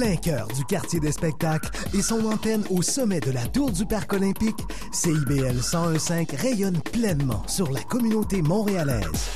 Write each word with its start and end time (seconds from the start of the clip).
plein 0.00 0.16
cœur 0.16 0.48
du 0.48 0.64
quartier 0.64 0.98
des 0.98 1.12
spectacles 1.12 1.68
et 1.92 2.00
son 2.00 2.24
antenne 2.24 2.64
au 2.70 2.80
sommet 2.80 3.20
de 3.20 3.30
la 3.32 3.46
tour 3.46 3.70
du 3.70 3.84
Parc 3.84 4.14
olympique, 4.14 4.56
CIBL 4.92 5.58
101.5 5.58 6.36
rayonne 6.36 6.80
pleinement 6.80 7.46
sur 7.46 7.70
la 7.70 7.82
communauté 7.82 8.40
montréalaise. 8.40 9.28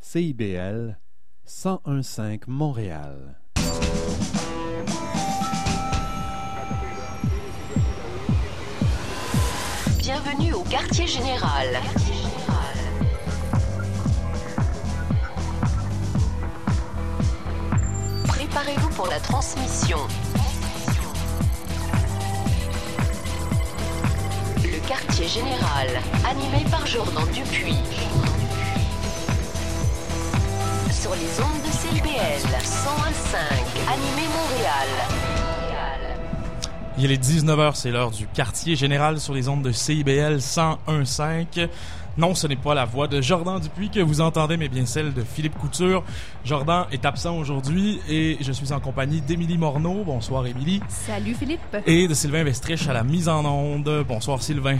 CIBL 0.00 0.98
101.5 1.46 2.44
Montréal. 2.46 3.38
Bienvenue 9.98 10.54
au 10.54 10.62
quartier 10.62 11.06
général. 11.06 11.66
Préparez-vous 18.56 18.88
pour 18.94 19.06
la 19.08 19.20
transmission. 19.20 19.98
Le 24.64 24.88
quartier 24.88 25.28
général, 25.28 25.88
animé 26.24 26.64
par 26.70 26.86
Jordan 26.86 27.26
Dupuis. 27.34 27.76
Sur 30.90 31.10
les 31.16 31.38
ondes 31.38 31.62
de 31.66 31.70
CIBL 31.70 32.48
101.5, 32.64 33.36
animé 33.92 34.26
Montréal. 34.34 34.88
Il 36.96 37.12
est 37.12 37.22
19h, 37.22 37.74
c'est 37.74 37.90
l'heure 37.90 38.10
du 38.10 38.26
quartier 38.26 38.74
général 38.74 39.20
sur 39.20 39.34
les 39.34 39.50
ondes 39.50 39.60
de 39.60 39.70
CIBL 39.70 40.38
101.5. 40.38 41.68
Non, 42.18 42.34
ce 42.34 42.46
n'est 42.46 42.56
pas 42.56 42.72
la 42.72 42.86
voix 42.86 43.08
de 43.08 43.20
Jordan 43.20 43.60
Dupuis 43.60 43.90
que 43.90 44.00
vous 44.00 44.22
entendez, 44.22 44.56
mais 44.56 44.68
bien 44.68 44.86
celle 44.86 45.12
de 45.12 45.22
Philippe 45.22 45.58
Couture. 45.58 46.02
Jordan 46.46 46.86
est 46.90 47.04
absent 47.04 47.36
aujourd'hui 47.36 48.00
et 48.08 48.38
je 48.40 48.52
suis 48.52 48.72
en 48.72 48.80
compagnie 48.80 49.20
d'Émilie 49.20 49.58
Morneau. 49.58 50.02
Bonsoir 50.02 50.46
Émilie. 50.46 50.80
Salut 50.88 51.34
Philippe. 51.34 51.76
Et 51.84 52.08
de 52.08 52.14
Sylvain 52.14 52.42
Vestrich 52.42 52.88
à 52.88 52.94
la 52.94 53.04
mise 53.04 53.28
en 53.28 53.44
onde. 53.44 54.02
Bonsoir 54.08 54.42
Sylvain. 54.42 54.78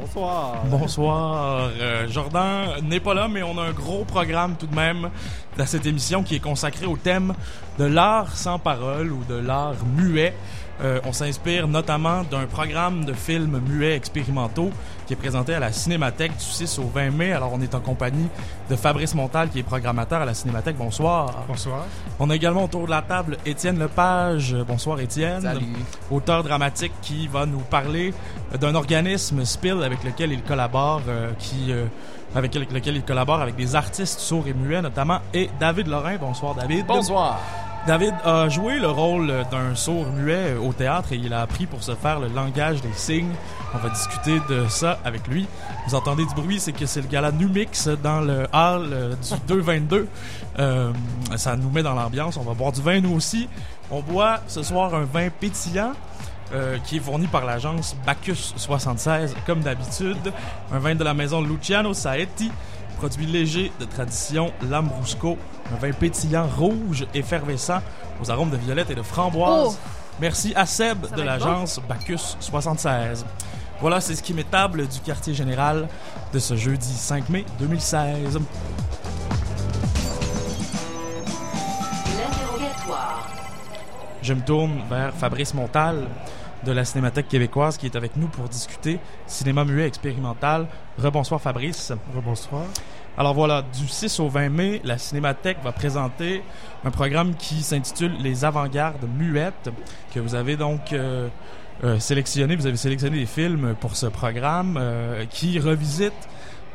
Bonsoir. 0.00 0.62
Bonsoir. 0.66 1.70
Euh, 1.80 2.06
Jordan 2.08 2.80
n'est 2.84 3.00
pas 3.00 3.14
là, 3.14 3.26
mais 3.26 3.42
on 3.42 3.58
a 3.58 3.62
un 3.62 3.72
gros 3.72 4.04
programme 4.04 4.54
tout 4.56 4.68
de 4.68 4.74
même 4.74 5.10
dans 5.58 5.66
cette 5.66 5.84
émission 5.84 6.22
qui 6.22 6.36
est 6.36 6.40
consacrée 6.40 6.86
au 6.86 6.96
thème 6.96 7.34
de 7.78 7.84
l'art 7.84 8.36
sans 8.36 8.60
parole 8.60 9.10
ou 9.10 9.24
de 9.28 9.34
l'art 9.34 9.84
muet. 9.96 10.32
Euh, 10.80 11.00
on 11.04 11.12
s'inspire 11.12 11.68
notamment 11.68 12.22
d'un 12.24 12.46
programme 12.46 13.04
de 13.04 13.12
films 13.12 13.60
muets 13.68 13.94
expérimentaux 13.94 14.70
qui 15.06 15.12
est 15.12 15.16
présenté 15.16 15.54
à 15.54 15.60
la 15.60 15.70
Cinémathèque 15.72 16.36
du 16.36 16.44
6 16.44 16.78
au 16.78 16.84
20 16.88 17.10
mai. 17.10 17.32
Alors, 17.32 17.52
on 17.52 17.60
est 17.60 17.74
en 17.74 17.80
compagnie 17.80 18.28
de 18.70 18.76
Fabrice 18.76 19.14
Montal, 19.14 19.50
qui 19.50 19.58
est 19.58 19.62
programmateur 19.62 20.22
à 20.22 20.24
la 20.24 20.34
Cinémathèque. 20.34 20.76
Bonsoir. 20.76 21.44
Bonsoir. 21.46 21.84
On 22.18 22.30
a 22.30 22.36
également 22.36 22.64
autour 22.64 22.86
de 22.86 22.90
la 22.90 23.02
table 23.02 23.36
Étienne 23.44 23.78
Lepage. 23.78 24.56
Bonsoir, 24.66 24.98
Étienne. 25.00 25.42
Salut. 25.42 25.66
Auteur 26.10 26.42
dramatique 26.42 26.92
qui 27.02 27.28
va 27.28 27.46
nous 27.46 27.60
parler 27.60 28.14
d'un 28.60 28.74
organisme, 28.74 29.44
Spill, 29.44 29.82
avec 29.82 30.02
lequel 30.04 30.32
il 30.32 30.42
collabore, 30.42 31.02
euh, 31.08 31.30
qui... 31.38 31.70
euh, 31.72 31.84
avec 32.34 32.54
lequel 32.54 32.96
il 32.96 33.02
collabore 33.02 33.40
avec 33.40 33.56
des 33.56 33.76
artistes 33.76 34.20
sourds 34.20 34.48
et 34.48 34.54
muets 34.54 34.80
notamment, 34.82 35.18
et 35.34 35.50
David 35.60 35.88
Lorrain. 35.88 36.16
Bonsoir 36.16 36.54
David. 36.54 36.86
Bonsoir. 36.86 37.38
David 37.86 38.14
a 38.24 38.48
joué 38.48 38.78
le 38.78 38.88
rôle 38.88 39.32
d'un 39.50 39.74
sourd 39.74 40.06
muet 40.12 40.54
au 40.54 40.72
théâtre 40.72 41.12
et 41.12 41.16
il 41.16 41.32
a 41.32 41.40
appris 41.40 41.66
pour 41.66 41.82
se 41.82 41.96
faire 41.96 42.20
le 42.20 42.28
langage 42.28 42.80
des 42.80 42.92
signes. 42.94 43.32
On 43.74 43.78
va 43.78 43.88
discuter 43.88 44.38
de 44.48 44.68
ça 44.68 45.00
avec 45.04 45.26
lui. 45.26 45.48
Vous 45.88 45.96
entendez 45.96 46.24
du 46.24 46.34
bruit, 46.34 46.60
c'est 46.60 46.70
que 46.72 46.86
c'est 46.86 47.00
le 47.00 47.08
gala 47.08 47.32
Numix 47.32 47.88
dans 47.88 48.20
le 48.20 48.44
hall 48.52 48.88
euh, 48.92 49.14
du 49.16 49.40
222. 49.48 50.08
Euh, 50.60 50.92
ça 51.36 51.56
nous 51.56 51.70
met 51.70 51.82
dans 51.82 51.94
l'ambiance. 51.94 52.36
On 52.36 52.42
va 52.44 52.54
boire 52.54 52.70
du 52.70 52.80
vin 52.82 53.00
nous 53.00 53.14
aussi. 53.16 53.48
On 53.90 54.00
boit 54.00 54.38
ce 54.46 54.62
soir 54.62 54.94
un 54.94 55.04
vin 55.04 55.28
pétillant. 55.30 55.92
euh, 56.54 56.76
qui 56.84 56.98
est 56.98 57.00
fourni 57.00 57.26
par 57.28 57.46
l'agence 57.46 57.96
Bacchus 58.06 58.52
76, 58.56 59.34
comme 59.46 59.60
d'habitude. 59.60 60.32
Un 60.72 60.78
vin 60.78 60.94
de 60.94 61.02
la 61.02 61.14
maison 61.14 61.40
Luciano 61.40 61.94
Saetti, 61.94 62.52
produit 63.02 63.26
léger 63.26 63.72
de 63.80 63.84
tradition 63.84 64.52
Lambrusco, 64.70 65.36
un 65.72 65.76
vin 65.76 65.90
pétillant 65.90 66.46
rouge 66.46 67.04
effervescent 67.14 67.80
aux 68.22 68.30
arômes 68.30 68.50
de 68.50 68.56
violette 68.56 68.90
et 68.90 68.94
de 68.94 69.02
framboise. 69.02 69.76
Oh! 69.76 69.88
Merci 70.20 70.52
à 70.54 70.66
Seb 70.66 71.06
Ça 71.06 71.16
de 71.16 71.22
l'agence 71.22 71.80
Bacchus 71.88 72.36
76. 72.38 73.26
Voilà, 73.80 74.00
c'est 74.00 74.14
ce 74.14 74.22
qui 74.22 74.32
m'est 74.32 74.48
table 74.48 74.86
du 74.86 75.00
quartier 75.00 75.34
général 75.34 75.88
de 76.32 76.38
ce 76.38 76.54
jeudi 76.54 76.94
5 76.94 77.28
mai 77.28 77.44
2016. 77.58 78.38
L'interrogatoire. 82.06 83.28
Je 84.22 84.32
me 84.32 84.42
tourne 84.42 84.78
vers 84.88 85.12
Fabrice 85.12 85.54
Montal 85.54 86.06
de 86.64 86.72
la 86.72 86.84
Cinémathèque 86.84 87.28
québécoise 87.28 87.76
qui 87.76 87.86
est 87.86 87.96
avec 87.96 88.16
nous 88.16 88.28
pour 88.28 88.48
discuter 88.48 88.98
cinéma 89.26 89.64
muet 89.64 89.86
expérimental. 89.86 90.66
Rebonsoir 90.98 91.40
Fabrice. 91.40 91.92
Bonsoir. 92.24 92.64
Alors 93.18 93.34
voilà, 93.34 93.62
du 93.62 93.86
6 93.86 94.20
au 94.20 94.28
20 94.28 94.48
mai, 94.48 94.80
la 94.84 94.96
Cinémathèque 94.96 95.58
va 95.62 95.72
présenter 95.72 96.42
un 96.82 96.90
programme 96.90 97.34
qui 97.34 97.62
s'intitule 97.62 98.12
Les 98.20 98.44
avant-gardes 98.44 99.06
muettes, 99.18 99.70
que 100.14 100.20
vous 100.20 100.34
avez 100.34 100.56
donc 100.56 100.92
euh, 100.92 101.28
euh, 101.84 101.98
sélectionné. 101.98 102.56
Vous 102.56 102.66
avez 102.66 102.78
sélectionné 102.78 103.18
des 103.18 103.26
films 103.26 103.74
pour 103.80 103.96
ce 103.96 104.06
programme 104.06 104.78
euh, 104.80 105.26
qui 105.26 105.58
revisite 105.58 106.14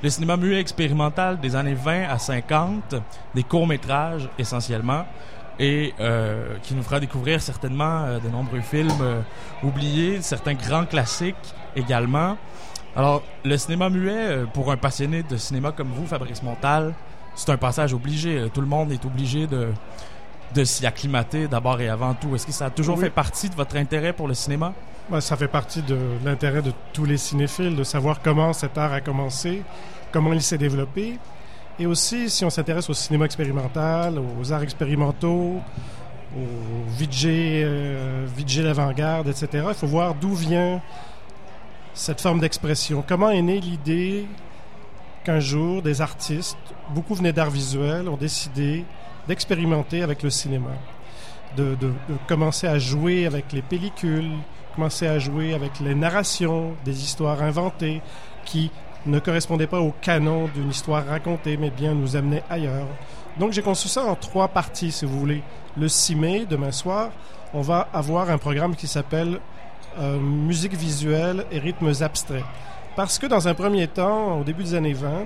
le 0.04 0.10
cinéma 0.10 0.38
muet 0.38 0.60
expérimental 0.60 1.40
des 1.40 1.56
années 1.56 1.74
20 1.74 2.04
à 2.04 2.20
50, 2.20 2.96
des 3.34 3.44
courts-métrages 3.44 4.30
essentiellement, 4.38 5.06
et 5.60 5.94
euh, 6.00 6.58
qui 6.64 6.76
nous 6.76 6.84
fera 6.84 7.00
découvrir 7.00 7.42
certainement 7.42 8.04
euh, 8.06 8.20
de 8.20 8.30
nombreux 8.30 8.62
films 8.62 8.92
euh, 9.02 9.22
oubliés, 9.64 10.22
certains 10.22 10.54
grands 10.54 10.86
classiques 10.86 11.36
également. 11.76 12.38
Alors, 12.96 13.24
le 13.44 13.58
cinéma 13.58 13.90
muet, 13.90 14.12
euh, 14.16 14.46
pour 14.46 14.72
un 14.72 14.78
passionné 14.78 15.24
de 15.24 15.38
cinéma 15.38 15.72
comme 15.72 15.90
vous, 15.90 16.06
Fabrice 16.06 16.42
Montal, 16.44 16.94
c'est 17.36 17.50
un 17.52 17.58
passage 17.58 17.94
obligé. 17.94 18.38
Euh, 18.38 18.48
Tout 18.50 18.62
le 18.62 18.68
monde 18.68 18.92
est 18.92 19.06
obligé 19.06 19.46
de, 19.48 19.70
de 20.56 20.64
s'y 20.64 20.86
acclimater 20.86 21.48
d'abord 21.48 21.80
et 21.82 21.90
avant 21.90 22.14
tout. 22.14 22.34
Est-ce 22.36 22.46
que 22.48 22.52
ça 22.52 22.66
a 22.68 22.70
toujours 22.70 22.98
Oui. 22.98 23.04
fait 23.06 23.10
partie 23.12 23.50
de 23.50 23.56
votre 23.56 23.76
intérêt 23.78 24.14
pour 24.14 24.28
le 24.28 24.34
cinéma? 24.34 24.74
Ben, 25.10 25.22
ça 25.22 25.38
fait 25.38 25.48
partie 25.48 25.82
de 25.84 25.98
l'intérêt 26.26 26.62
de 26.62 26.74
tous 26.94 27.06
les 27.06 27.18
cinéphiles 27.18 27.76
de 27.76 27.84
savoir 27.84 28.22
comment 28.22 28.52
cet 28.54 28.78
art 28.78 28.92
a 28.94 29.02
commencé, 29.02 29.64
comment 30.12 30.34
il 30.34 30.42
s'est 30.42 30.58
développé. 30.58 31.18
Et 31.80 31.86
aussi, 31.86 32.30
si 32.30 32.44
on 32.44 32.50
s'intéresse 32.50 32.90
au 32.90 32.94
cinéma 32.94 33.26
expérimental, 33.26 34.20
aux 34.20 34.52
arts 34.52 34.64
expérimentaux, 34.64 35.62
au 36.36 36.90
VJ, 36.98 37.26
euh, 37.26 38.26
VJ 38.36 38.64
d'avant-garde, 38.64 39.28
etc., 39.28 39.66
il 39.70 39.74
faut 39.76 39.88
voir 39.88 40.16
d'où 40.16 40.34
vient 40.34 40.82
cette 41.94 42.20
forme 42.20 42.40
d'expression. 42.40 43.04
Comment 43.08 43.30
est 43.30 43.42
née 43.42 43.60
l'idée 43.60 44.26
qu'un 45.24 45.40
jour, 45.40 45.82
des 45.84 46.02
artistes, 46.02 46.58
beaucoup 46.96 47.14
venaient 47.14 47.34
d'art 47.34 47.52
visuel, 47.52 48.10
ont 48.10 48.18
décidé 48.18 48.84
d'expérimenter 49.28 50.02
avec 50.02 50.24
le 50.24 50.30
cinéma, 50.32 50.72
de 51.58 51.76
commencer 52.28 52.66
à 52.66 52.80
jouer 52.80 53.28
avec 53.28 53.52
les 53.54 53.62
pellicules, 53.62 54.32
commencer 54.78 55.08
à 55.08 55.20
jouer 55.20 55.54
avec 55.54 55.80
les 55.80 55.96
narrations, 55.96 56.74
des 56.86 57.04
histoires 57.04 57.42
inventées 57.42 58.02
qui 58.46 58.72
ne 59.06 59.20
correspondaient 59.20 59.68
pas 59.68 59.80
au 59.80 59.94
canon 60.02 60.50
d'une 60.54 60.70
histoire 60.70 61.06
racontée, 61.06 61.58
mais 61.58 61.70
bien 61.70 61.94
nous 61.94 62.16
amenaient 62.16 62.44
ailleurs. 62.50 62.88
Donc 63.40 63.52
j'ai 63.52 63.62
conçu 63.62 63.88
ça 63.88 64.04
en 64.04 64.16
trois 64.16 64.48
parties, 64.48 64.92
si 64.92 65.06
vous 65.06 65.20
voulez. 65.20 65.44
Le 65.78 65.88
6 65.88 66.16
mai, 66.16 66.46
demain 66.50 66.72
soir, 66.72 67.12
on 67.54 67.62
va 67.62 67.88
avoir 67.94 68.30
un 68.30 68.38
programme 68.38 68.76
qui 68.76 68.88
s'appelle 68.88 69.40
euh, 70.00 70.20
Musique 70.20 70.74
visuelle 70.74 71.46
et 71.52 71.60
rythmes 71.60 71.94
abstraits. 72.02 72.44
Parce 72.96 73.20
que 73.20 73.28
dans 73.28 73.48
un 73.48 73.54
premier 73.54 73.88
temps, 73.88 74.40
au 74.40 74.44
début 74.44 74.64
des 74.64 74.74
années 74.74 74.94
20, 74.94 75.26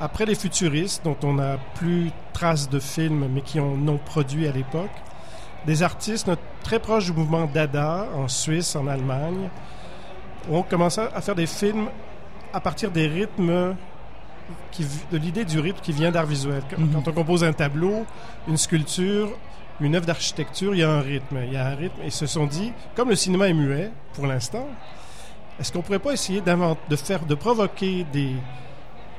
après 0.00 0.24
les 0.24 0.34
futuristes, 0.34 1.02
dont 1.04 1.16
on 1.22 1.34
n'a 1.34 1.58
plus 1.74 2.10
trace 2.32 2.68
de 2.68 2.78
films, 2.78 3.28
mais 3.32 3.42
qui 3.42 3.60
en 3.60 3.86
ont 3.88 3.98
produit 3.98 4.48
à 4.48 4.52
l'époque, 4.52 4.90
des 5.66 5.82
artistes 5.82 6.30
très 6.62 6.78
proches 6.78 7.06
du 7.06 7.12
mouvement 7.12 7.48
Dada 7.52 8.06
en 8.14 8.28
Suisse, 8.28 8.76
en 8.76 8.86
Allemagne, 8.86 9.48
ont 10.50 10.62
commencé 10.62 11.00
à 11.00 11.20
faire 11.20 11.34
des 11.34 11.46
films 11.46 11.88
à 12.52 12.60
partir 12.60 12.90
des 12.90 13.06
rythmes, 13.06 13.74
qui, 14.70 14.86
de 15.10 15.16
l'idée 15.18 15.44
du 15.44 15.58
rythme 15.58 15.80
qui 15.82 15.92
vient 15.92 16.10
d'art 16.12 16.26
visuel. 16.26 16.62
Quand, 16.70 16.78
Mhm. 16.80 16.92
quand 16.94 17.08
on 17.08 17.12
compose 17.12 17.42
un 17.44 17.52
tableau, 17.52 18.06
une 18.48 18.56
sculpture, 18.56 19.30
une 19.80 19.94
œuvre 19.96 20.06
d'architecture, 20.06 20.74
il 20.74 20.78
y 20.80 20.84
a 20.84 20.90
un 20.90 21.00
rythme. 21.00 21.38
Il 21.46 21.52
y 21.52 21.56
a 21.56 21.66
un 21.66 21.74
rythme. 21.74 22.00
Et 22.02 22.06
ils 22.06 22.12
se 22.12 22.26
sont 22.26 22.46
dit, 22.46 22.72
comme 22.94 23.08
le 23.10 23.16
cinéma 23.16 23.48
est 23.48 23.52
muet 23.54 23.90
pour 24.14 24.26
l'instant, 24.26 24.66
est-ce 25.58 25.72
qu'on 25.72 25.82
pourrait 25.82 25.98
pas 25.98 26.12
essayer 26.12 26.40
de 26.40 26.96
faire, 26.96 27.24
de 27.26 27.34
provoquer 27.34 28.06
des, 28.12 28.30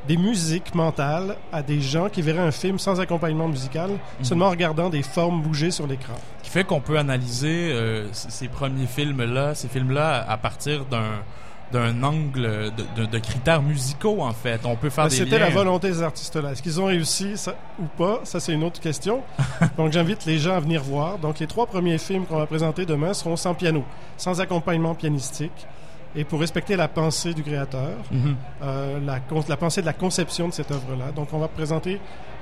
des 0.07 0.17
musiques 0.17 0.73
mentales 0.73 1.35
à 1.51 1.61
des 1.61 1.81
gens 1.81 2.07
qui 2.09 2.21
verraient 2.21 2.39
un 2.47 2.51
film 2.51 2.79
sans 2.79 2.99
accompagnement 3.01 3.47
musical, 3.49 3.89
seulement 4.21 4.45
en 4.45 4.51
regardant 4.51 4.89
des 4.89 5.01
formes 5.03 5.41
bouger 5.41 5.71
sur 5.71 5.85
l'écran? 5.87 6.13
qui 6.43 6.49
fait 6.51 6.63
qu'on 6.63 6.79
peut 6.79 6.97
analyser 6.97 7.71
euh, 7.73 8.07
ces 8.13 8.47
premiers 8.47 8.85
films-là, 8.87 9.53
ces 9.55 9.67
films-là, 9.67 10.25
à 10.29 10.37
partir 10.37 10.85
d'un 10.85 11.21
d'un 11.71 12.01
angle 12.03 12.71
de, 12.75 13.01
de- 13.01 13.05
de 13.05 13.19
critères 13.19 13.61
musicaux 13.61 14.21
en 14.21 14.31
fait. 14.31 14.61
On 14.65 14.75
peut 14.75 14.89
faire 14.89 15.05
Ben, 15.05 15.09
des 15.09 15.15
C'était 15.17 15.39
la 15.39 15.49
volonté 15.49 15.89
des 15.89 16.01
artistes-là. 16.01 16.51
Est-ce 16.51 16.61
qu'ils 16.61 16.79
ont 16.79 16.85
réussi 16.85 17.35
ça, 17.37 17.55
ou 17.79 17.85
pas? 17.97 18.21
Ça, 18.23 18.39
c'est 18.39 18.53
une 18.53 18.63
autre 18.63 18.79
question. 18.79 19.21
Donc, 19.77 19.91
j'invite 19.91 20.25
les 20.25 20.37
gens 20.37 20.53
à 20.55 20.59
venir 20.59 20.81
voir. 20.83 21.17
Donc, 21.17 21.39
les 21.39 21.47
trois 21.47 21.65
premiers 21.67 21.97
films 21.97 22.25
qu'on 22.25 22.37
va 22.37 22.45
présenter 22.45 22.85
demain 22.85 23.13
seront 23.13 23.35
sans 23.35 23.53
piano, 23.53 23.83
sans 24.15 24.39
accompagnement 24.39 24.95
pianistique, 24.95 25.67
et 26.15 26.23
pour 26.23 26.39
respecter 26.39 26.75
la 26.77 26.87
pensée 26.87 27.33
du 27.33 27.43
créateur, 27.43 27.91
Mhm. 28.11 28.35
euh, 28.63 28.99
la 29.47 29.57
pensée 29.57 29.81
de 29.81 29.85
la 29.85 29.93
conception 29.93 30.47
de 30.47 30.53
cette 30.53 30.71
œuvre-là. 30.71 31.11
Donc, 31.15 31.33
on 31.33 31.37
va 31.39 31.47
présenter 31.49 31.99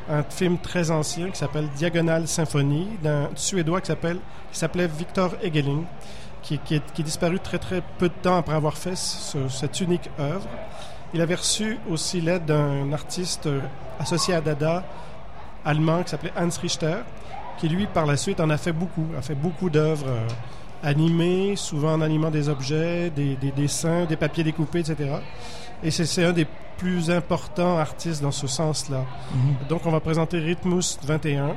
un 0.07 0.21
film 0.21 0.59
très 0.59 0.91
ancien 0.91 1.31
qui 1.31 1.37
s'appelle 1.39 1.67
Diagonale 1.75 2.27
Symphonie 2.27 2.87
d'un 3.01 3.29
Suédois 3.35 3.81
qui 3.81 3.87
s'appelle 3.87 4.17
qui 4.51 4.59
s'appelait 4.59 4.87
Victor 4.87 5.31
Egeling, 5.41 5.83
qui, 6.45 6.57
qui 6.59 6.75
est, 6.75 6.93
qui 6.93 7.01
est 7.01 7.05
disparu 7.05 7.39
très 7.39 7.59
très 7.59 7.81
peu 7.97 8.07
de 8.07 8.13
temps 8.21 8.37
après 8.37 8.55
avoir 8.55 8.77
fait 8.77 8.95
ce- 8.95 9.47
cette 9.49 9.81
unique 9.81 10.09
œuvre. 10.19 10.47
Il 11.13 11.21
avait 11.21 11.35
reçu 11.35 11.77
aussi 11.89 12.21
l'aide 12.21 12.45
d'un 12.45 12.91
artiste 12.93 13.47
euh, 13.47 13.59
associé 13.99 14.33
à 14.33 14.41
Dada 14.41 14.83
allemand 15.65 16.03
qui 16.03 16.09
s'appelait 16.11 16.33
Hans 16.37 16.49
Richter, 16.61 16.97
qui 17.57 17.67
lui 17.69 17.87
par 17.87 18.05
la 18.05 18.15
suite 18.17 18.39
en 18.39 18.49
a 18.49 18.57
fait 18.57 18.71
beaucoup, 18.73 19.05
a 19.17 19.21
fait 19.21 19.35
beaucoup 19.35 19.69
d'œuvres 19.69 20.05
euh, 20.07 20.27
animées, 20.83 21.55
souvent 21.55 21.93
en 21.93 22.01
animant 22.01 22.29
des 22.31 22.49
objets, 22.49 23.09
des, 23.09 23.35
des 23.35 23.51
dessins, 23.51 24.05
des 24.05 24.15
papiers 24.17 24.43
découpés, 24.43 24.79
etc. 24.79 25.09
Et 25.83 25.91
c'est 25.91 26.05
c'est 26.05 26.23
un 26.25 26.33
des 26.33 26.47
plus 26.77 27.09
importants 27.09 27.77
artistes 27.77 28.21
dans 28.21 28.31
ce 28.31 28.47
sens-là. 28.47 29.05
Mhm. 29.33 29.67
Donc 29.69 29.85
on 29.85 29.91
va 29.91 29.99
présenter 30.01 30.39
Rhythmus 30.39 30.97
21, 31.03 31.55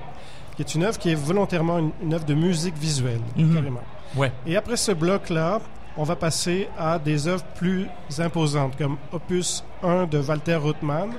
qui 0.59 0.63
est 0.63 0.75
une 0.75 0.83
œuvre 0.83 0.99
qui 0.99 1.11
est 1.11 1.15
volontairement 1.15 1.79
une, 1.79 1.93
une 2.03 2.15
œuvre 2.15 2.25
de 2.25 2.35
musique 2.35 2.77
visuelle, 2.77 3.21
Mhm. 3.37 3.55
carrément. 3.55 3.81
Ouais. 4.17 4.33
Et 4.45 4.57
après 4.57 4.77
ce 4.77 4.91
bloc-là, 4.91 5.61
on 5.97 6.03
va 6.03 6.17
passer 6.17 6.69
à 6.77 6.99
des 6.99 7.29
œuvres 7.29 7.45
plus 7.55 7.87
imposantes, 8.19 8.77
comme 8.77 8.97
Opus 9.13 9.63
1 9.85 10.07
de 10.07 10.19
Walter 10.19 10.57
Ruttmann. 10.57 11.11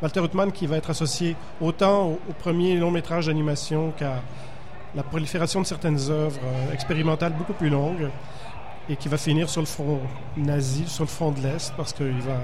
Walter 0.00 0.20
Ruttmann 0.20 0.52
qui 0.52 0.66
va 0.68 0.76
être 0.76 0.90
associé 0.90 1.34
autant 1.60 2.04
au, 2.06 2.20
au 2.28 2.32
premier 2.38 2.76
long 2.76 2.92
métrage 2.92 3.26
d'animation 3.26 3.92
qu'à 3.98 4.22
la 4.94 5.02
prolifération 5.02 5.60
de 5.60 5.66
certaines 5.66 5.98
œuvres 6.10 6.38
euh, 6.44 6.72
expérimentales 6.72 7.32
beaucoup 7.32 7.54
plus 7.54 7.68
longues 7.70 8.08
et 8.88 8.94
qui 8.94 9.08
va 9.08 9.16
finir 9.16 9.48
sur 9.48 9.62
le 9.62 9.66
front 9.66 9.98
nazi, 10.36 10.84
sur 10.86 11.02
le 11.02 11.08
front 11.08 11.32
de 11.32 11.40
l'Est, 11.40 11.72
parce 11.76 11.92
qu'il 11.92 12.20
va, 12.20 12.38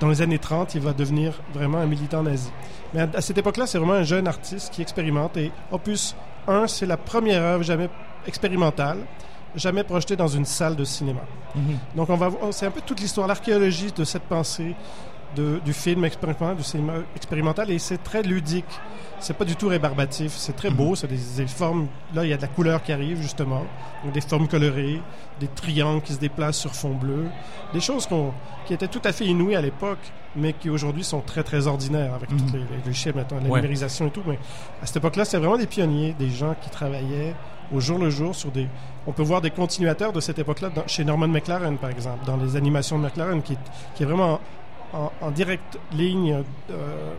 dans 0.00 0.08
les 0.08 0.22
années 0.22 0.38
30, 0.38 0.74
il 0.74 0.80
va 0.80 0.92
devenir 0.92 1.32
vraiment 1.52 1.78
un 1.78 1.86
militant 1.86 2.22
nazi. 2.22 2.50
Mais 2.92 3.00
à, 3.00 3.08
à 3.14 3.20
cette 3.20 3.38
époque-là, 3.38 3.66
c'est 3.66 3.78
vraiment 3.78 3.94
un 3.94 4.02
jeune 4.02 4.28
artiste 4.28 4.72
qui 4.72 4.82
expérimente 4.82 5.36
et 5.36 5.50
Opus 5.70 6.14
1, 6.46 6.66
c'est 6.66 6.86
la 6.86 6.96
première 6.96 7.42
œuvre 7.42 7.62
jamais 7.62 7.88
expérimentale, 8.26 8.98
jamais 9.54 9.84
projetée 9.84 10.16
dans 10.16 10.28
une 10.28 10.44
salle 10.44 10.76
de 10.76 10.84
cinéma. 10.84 11.20
Mhm. 11.54 11.78
Donc, 11.96 12.10
on 12.10 12.16
va 12.16 12.30
c'est 12.50 12.66
un 12.66 12.70
peu 12.70 12.80
toute 12.80 13.00
l'histoire, 13.00 13.26
l'archéologie 13.26 13.92
de 13.92 14.04
cette 14.04 14.24
pensée 14.24 14.74
de- 15.34 15.60
du 15.64 15.72
film 15.72 16.04
expérimental, 16.04 16.56
du 16.56 16.62
cinéma 16.62 16.94
expérimental, 17.16 17.70
et 17.70 17.78
c'est 17.78 18.02
très 18.02 18.22
ludique. 18.22 18.64
C'est 19.20 19.36
pas 19.36 19.44
du 19.44 19.56
tout 19.56 19.68
rébarbatif, 19.68 20.32
c'est 20.32 20.54
très 20.54 20.70
beau, 20.70 20.94
c'est 20.94 21.06
des, 21.06 21.18
des 21.36 21.46
formes. 21.46 21.86
Là, 22.14 22.24
il 22.24 22.30
y 22.30 22.32
a 22.32 22.36
de 22.36 22.42
la 22.42 22.48
couleur 22.48 22.82
qui 22.82 22.92
arrive 22.92 23.22
justement, 23.22 23.62
donc 24.04 24.12
des 24.12 24.20
formes 24.20 24.48
colorées, 24.48 25.00
des 25.40 25.48
triangles 25.48 26.02
qui 26.02 26.12
se 26.12 26.18
déplacent 26.18 26.58
sur 26.58 26.74
fond 26.74 26.94
bleu, 26.94 27.26
des 27.72 27.80
choses 27.80 28.06
qui 28.66 28.74
étaient 28.74 28.88
tout 28.88 29.00
à 29.04 29.12
fait 29.12 29.24
inouïes 29.24 29.56
à 29.56 29.62
l'époque, 29.62 29.98
mais 30.36 30.52
qui 30.52 30.68
aujourd'hui 30.68 31.04
sont 31.04 31.20
très 31.20 31.42
très 31.42 31.66
ordinaires 31.66 32.12
avec 32.14 32.30
Mhm. 32.30 32.38
toutes 32.38 32.52
les, 32.52 32.58
les, 32.58 33.12
maintenant, 33.14 33.38
la 33.42 33.48
Ouais. 33.48 33.60
numérisation 33.60 34.08
et 34.08 34.10
tout. 34.10 34.22
Mais 34.26 34.38
à 34.82 34.86
cette 34.86 34.96
époque-là, 34.96 35.24
c'était 35.24 35.38
vraiment 35.38 35.56
des 35.58 35.66
pionniers, 35.68 36.14
des 36.18 36.28
gens 36.30 36.54
qui 36.60 36.68
travaillaient 36.68 37.34
au 37.72 37.80
jour 37.80 37.98
le 37.98 38.10
jour 38.10 38.34
sur 38.34 38.50
des. 38.50 38.66
On 39.06 39.12
peut 39.12 39.22
voir 39.22 39.40
des 39.40 39.50
continuateurs 39.50 40.12
de 40.12 40.20
cette 40.20 40.38
époque-là 40.38 40.70
chez 40.86 41.04
Norman 41.04 41.28
McLaren, 41.28 41.78
par 41.78 41.88
exemple, 41.90 42.26
dans 42.26 42.36
les 42.36 42.56
animations 42.56 42.98
de 42.98 43.04
McLaren, 43.04 43.40
qui, 43.42 43.56
qui 43.94 44.02
est 44.02 44.06
vraiment 44.06 44.38
en, 44.94 45.10
en 45.20 45.30
directe 45.30 45.78
ligne 45.92 46.42
euh, 46.70 47.14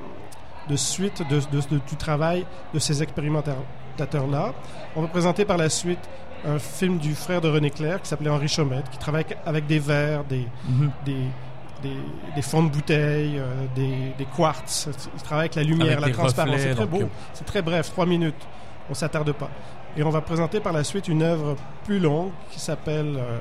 de 0.69 0.75
suite 0.75 1.21
de, 1.29 1.39
de- 1.39 1.79
du 1.87 1.95
travail 1.97 2.45
de 2.73 2.79
ces 2.79 3.03
expérimentateurs-là. 3.03 4.53
On 4.95 5.01
va 5.01 5.07
présenter 5.07 5.45
par 5.45 5.57
la 5.57 5.69
suite 5.69 5.99
un 6.47 6.59
film 6.59 6.97
du 6.97 7.15
frère 7.15 7.41
de 7.41 7.49
René 7.49 7.69
Clair 7.71 8.01
qui 8.01 8.07
s'appelait 8.09 8.29
Henri 8.29 8.47
Chomette, 8.47 8.89
qui 8.89 8.97
travaille 8.97 9.25
avec 9.45 9.67
des 9.67 9.79
verres, 9.79 10.23
des, 10.25 10.47
Mhm. 10.67 10.91
des, 11.05 11.15
des, 11.83 11.95
des 12.35 12.41
fonds 12.41 12.63
de 12.63 12.69
bouteilles, 12.69 13.37
euh, 13.39 13.45
des, 13.75 14.13
des 14.17 14.25
quartz. 14.35 14.87
Il 15.15 15.21
travaille 15.21 15.43
avec 15.45 15.55
la 15.55 15.63
lumière, 15.63 15.97
Avec 15.97 16.07
la 16.15 16.21
transparence. 16.23 16.55
C'est 16.59 16.75
très 16.75 16.85
beau. 16.85 17.01
euh, 17.01 17.07
C'est 17.33 17.45
très 17.45 17.61
bref, 17.61 17.91
trois 17.91 18.05
minutes. 18.05 18.35
On 18.89 18.93
s'attarde 18.93 19.31
pas. 19.33 19.49
Et 19.97 20.03
on 20.03 20.09
va 20.09 20.21
présenter 20.21 20.59
par 20.59 20.73
la 20.73 20.83
suite 20.83 21.07
une 21.07 21.23
œuvre 21.23 21.55
plus 21.85 21.99
longue 21.99 22.31
qui 22.51 22.59
s'appelle 22.59 23.15
euh, 23.17 23.39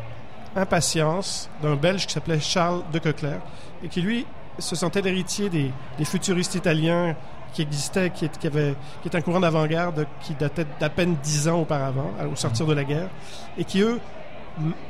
Impatience 0.57 1.51
d'un 1.63 1.77
Belge 1.77 2.07
qui 2.07 2.13
s'appelait 2.13 2.41
Charles 2.41 2.83
de 2.93 2.99
Coquelaire 2.99 3.41
et 3.83 3.89
qui 3.89 4.01
lui 4.03 4.27
se 4.59 4.77
sentait 4.77 5.03
l'héritier 5.03 5.49
des, 5.51 5.71
des 5.99 6.05
futuristes 6.05 6.55
italiens 6.55 7.17
qui 7.55 7.63
existaient, 7.63 8.11
qui 8.11 8.27
est, 8.27 8.39
qui, 8.39 8.47
avait, 8.47 8.75
qui 9.03 9.09
est 9.09 9.17
un 9.17 9.21
courant 9.21 9.41
d'avant-garde 9.41 10.07
qui 10.21 10.35
datait 10.35 10.67
d'à 10.81 10.91
peine 10.91 11.17
dix 11.23 11.49
ans 11.49 11.61
auparavant, 11.61 12.11
au 12.31 12.37
sortir 12.37 12.67
de 12.67 12.75
la 12.75 12.85
guerre, 12.85 13.09
et 13.57 13.65
qui, 13.65 13.81
eux, 13.81 14.01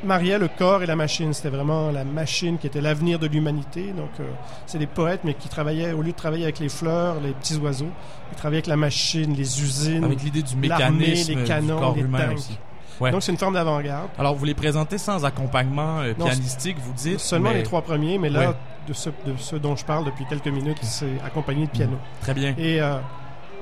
mariaient 0.03 0.37
le 0.39 0.47
corps 0.47 0.83
et 0.83 0.85
la 0.85 0.95
machine. 0.95 1.33
C'était 1.33 1.49
vraiment 1.49 1.91
la 1.91 2.03
machine 2.03 2.57
qui 2.57 2.67
était 2.67 2.81
l'avenir 2.81 3.19
de 3.19 3.27
l'humanité. 3.27 3.93
Donc, 3.95 4.09
euh, 4.19 4.23
c'est 4.65 4.77
des 4.77 4.87
poètes, 4.87 5.21
mais 5.23 5.33
qui 5.33 5.47
travaillaient, 5.47 5.91
au 5.93 6.01
lieu 6.01 6.11
de 6.11 6.17
travailler 6.17 6.43
avec 6.43 6.59
les 6.59 6.69
fleurs, 6.69 7.19
les 7.21 7.31
petits 7.31 7.57
oiseaux, 7.57 7.89
ils 8.31 8.35
travaillaient 8.35 8.57
avec 8.57 8.67
la 8.67 8.77
machine, 8.77 9.33
les 9.33 9.61
usines. 9.61 10.03
Avec 10.03 10.23
l'idée 10.23 10.41
du 10.41 10.55
mécanisme 10.55 11.33
les 11.33 11.35
du 11.35 11.43
canons, 11.43 11.79
corps 11.79 11.95
les 11.95 12.01
humain 12.01 12.19
tanks. 12.19 12.37
aussi. 12.37 12.57
Ouais. 13.01 13.11
Donc, 13.11 13.23
c'est 13.23 13.31
une 13.31 13.37
forme 13.37 13.53
d'avant-garde. 13.55 14.09
Alors, 14.17 14.35
vous 14.35 14.45
les 14.45 14.53
présentez 14.53 14.97
sans 14.97 15.25
accompagnement 15.25 15.99
euh, 15.99 16.13
Non, 16.17 16.25
pianistique, 16.25 16.77
vous 16.79 16.93
dites 16.93 17.19
Seulement 17.19 17.49
mais- 17.49 17.57
les 17.57 17.63
trois 17.63 17.81
premiers, 17.81 18.17
mais 18.17 18.29
là, 18.29 18.49
Ouais. 18.49 18.55
de, 18.87 18.93
ce, 18.93 19.09
de 19.09 19.35
ce 19.37 19.55
dont 19.57 19.75
je 19.75 19.83
parle 19.85 20.05
depuis 20.05 20.25
quelques 20.25 20.47
minutes, 20.47 20.77
c'est 20.81 21.19
accompagné 21.25 21.65
de 21.65 21.71
piano. 21.71 21.97
Très 22.21 22.33
bien. 22.33 22.53
Et 22.57 22.81
euh, 22.81 22.97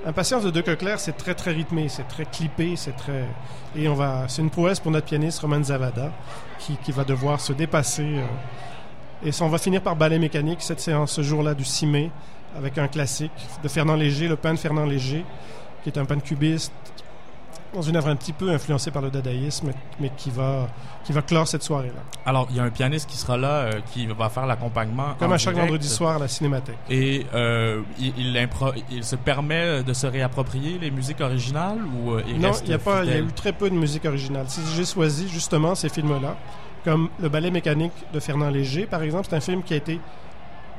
Impatience 0.06 0.44
de 0.44 0.50
De 0.52 0.60
Coquelaire, 0.62 1.00
c'est 1.00 1.16
très 1.16 1.34
très 1.34 1.52
rythmé, 1.52 1.88
c'est 1.88 2.08
très 2.08 2.26
clippé, 2.26 2.76
c'est 2.76 2.92
très 2.96 3.24
et 3.76 3.88
on 3.88 3.94
va, 3.94 4.26
c'est 4.28 4.42
une 4.42 4.50
prouesse 4.50 4.80
pour 4.82 4.92
notre 4.92 5.06
pianiste 5.06 5.40
Roman 5.40 5.64
Zavada 5.64 6.12
qui, 6.60 6.76
qui 6.84 6.92
va 6.92 7.06
devoir 7.06 7.40
se 7.40 7.54
dépasser. 7.54 8.04
euh, 8.18 8.26
et 9.26 9.32
ça, 9.32 9.46
on 9.46 9.50
va 9.50 9.58
finir 9.58 9.82
par 9.82 9.96
ballet 9.96 10.20
mécanique 10.20 10.62
cette 10.62 10.82
séance 10.82 11.14
ce 11.14 11.22
jour-là 11.24 11.54
du 11.54 11.64
6 11.64 11.86
mai 11.88 12.12
avec 12.58 12.78
un 12.78 12.90
classique 12.90 13.32
de 13.64 13.68
Fernand 13.70 13.96
Léger, 13.96 14.28
le 14.28 14.36
pain 14.36 14.54
de 14.54 14.60
Fernand 14.60 14.86
Léger, 14.86 15.24
qui 15.84 15.90
est 15.90 15.98
un 15.98 16.04
pan 16.06 16.20
cubiste 16.20 16.74
dans 17.74 17.82
une 17.82 17.96
œuvre 17.96 18.08
un 18.10 18.16
petit 18.16 18.34
peu 18.34 18.50
influencée 18.52 18.92
par 18.92 19.02
le 19.02 19.10
dadaïsme, 19.10 19.72
mais 20.00 20.12
qui 20.16 20.30
va 20.30 20.68
qui 21.04 21.12
va 21.12 21.22
clore 21.22 21.48
cette 21.48 21.64
soirée-là. 21.64 22.02
Alors, 22.26 22.48
il 22.50 22.56
y 22.56 22.60
a 22.62 22.64
un 22.64 22.70
pianiste 22.70 23.10
qui 23.10 23.18
sera 23.18 23.36
là, 23.36 23.48
euh, 23.64 23.72
qui 23.92 24.06
va 24.08 24.30
faire 24.30 24.46
l'accompagnement. 24.46 25.16
Comme 25.20 25.34
à 25.34 25.38
chaque 25.38 25.54
direct. 25.56 25.70
vendredi 25.72 25.90
soir 25.90 26.16
à 26.16 26.20
la 26.20 26.28
Cinémathèque. 26.30 26.78
Et 26.90 27.26
euh, 27.34 27.82
il, 28.00 28.14
il, 28.18 28.38
impro- 28.38 28.74
il 28.90 29.04
se 29.04 29.18
permet 29.18 29.84
de 29.84 29.92
se 29.94 30.08
réapproprier 30.08 30.78
les 30.80 30.92
musiques 30.92 31.20
originales 31.20 31.80
ou 31.98 32.12
euh, 32.14 32.24
il 32.28 32.40
Non, 32.40 32.52
il 32.64 32.70
y 32.70 32.74
a 32.74 32.80
pas, 32.80 33.04
il 33.04 33.10
y 33.10 33.14
a 33.14 33.20
eu 33.20 33.26
très 33.36 33.52
peu 33.52 33.70
de 33.70 33.76
musique 33.76 34.06
originale. 34.06 34.46
Si 34.48 34.62
j'ai 34.76 34.86
choisi 34.86 35.28
justement 35.28 35.76
ces 35.76 35.90
films-là, 35.90 36.38
comme 36.86 37.10
le 37.20 37.28
ballet 37.28 37.52
mécanique 37.52 37.92
de 38.14 38.20
Fernand 38.22 38.50
Léger, 38.50 38.86
par 38.86 39.04
exemple, 39.04 39.28
c'est 39.30 39.36
un 39.36 39.42
film 39.42 39.62
qui 39.64 39.74
a 39.74 39.78
été 39.78 40.00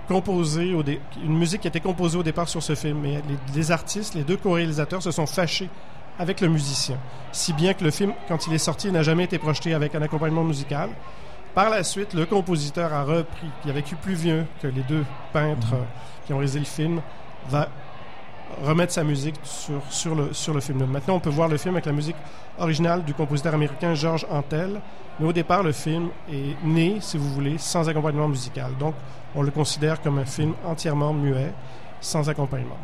composé 0.09 0.75
au 0.75 0.83
dé- 0.83 1.01
une 1.25 1.37
musique 1.37 1.63
qui 1.63 1.67
a 1.67 1.71
été 1.71 1.81
composée 1.81 2.19
au 2.19 2.23
départ 2.23 2.49
sur 2.49 2.63
ce 2.63 2.75
film. 2.75 2.99
Mais 3.03 3.23
les, 3.29 3.37
les 3.55 3.71
artistes, 3.73 4.15
les 4.15 4.23
deux 4.25 4.37
co-réalisateurs 4.37 5.03
se 5.03 5.11
sont 5.11 5.27
fâchés 5.27 5.69
avec 6.19 6.41
le 6.41 6.49
musicien, 6.49 6.97
si 7.33 7.53
bien 7.53 7.75
que 7.75 7.83
le 7.85 7.91
film, 7.91 8.13
quand 8.29 8.47
il 8.47 8.55
est 8.55 8.59
sorti, 8.59 8.91
n'a 8.93 9.03
jamais 9.03 9.25
été 9.25 9.39
projeté 9.39 9.75
avec 9.75 9.95
un 9.95 10.03
accompagnement 10.03 10.45
musical. 10.45 10.91
Par 11.55 11.71
la 11.71 11.83
suite, 11.85 12.15
le 12.15 12.27
compositeur 12.27 12.93
a 12.93 13.05
repris, 13.05 13.47
qui 13.63 13.71
a 13.71 13.73
vécu 13.73 13.95
plus 13.97 14.15
vieux 14.15 14.45
que 14.61 14.67
les 14.69 14.83
deux 14.83 15.05
peintres 15.33 15.73
Mhm. 15.75 15.79
euh, 15.81 15.85
qui 16.27 16.33
ont 16.33 16.39
réalisé 16.39 16.59
le 16.59 16.65
film, 16.65 17.01
va 17.49 17.69
remettre 18.65 18.93
sa 18.93 19.03
musique 19.05 19.35
sur, 19.43 19.81
sur, 19.91 20.15
le, 20.15 20.33
sur 20.33 20.55
le 20.55 20.61
film. 20.61 20.85
Maintenant, 20.87 21.15
on 21.15 21.21
peut 21.21 21.31
voir 21.31 21.49
le 21.49 21.57
film 21.57 21.75
avec 21.75 21.87
la 21.87 21.93
musique 21.93 22.17
originale 22.59 23.05
du 23.05 23.15
compositeur 23.15 23.55
américain 23.55 23.95
George 23.95 24.27
Antel. 24.31 24.81
Mais 25.19 25.27
au 25.29 25.33
départ, 25.33 25.63
le 25.63 25.73
film 25.73 26.09
est 26.31 26.57
né, 26.65 26.99
si 27.01 27.19
vous 27.19 27.29
voulez, 27.33 27.59
sans 27.59 27.89
accompagnement 27.89 28.29
musical. 28.29 28.73
Donc, 28.79 28.95
on 29.35 29.43
le 29.43 29.51
considère 29.51 30.01
comme 30.03 30.19
un 30.19 30.25
film 30.25 30.55
entièrement 30.65 31.13
muet, 31.13 31.53
sans 32.01 32.29
accompagnement. 32.29 32.79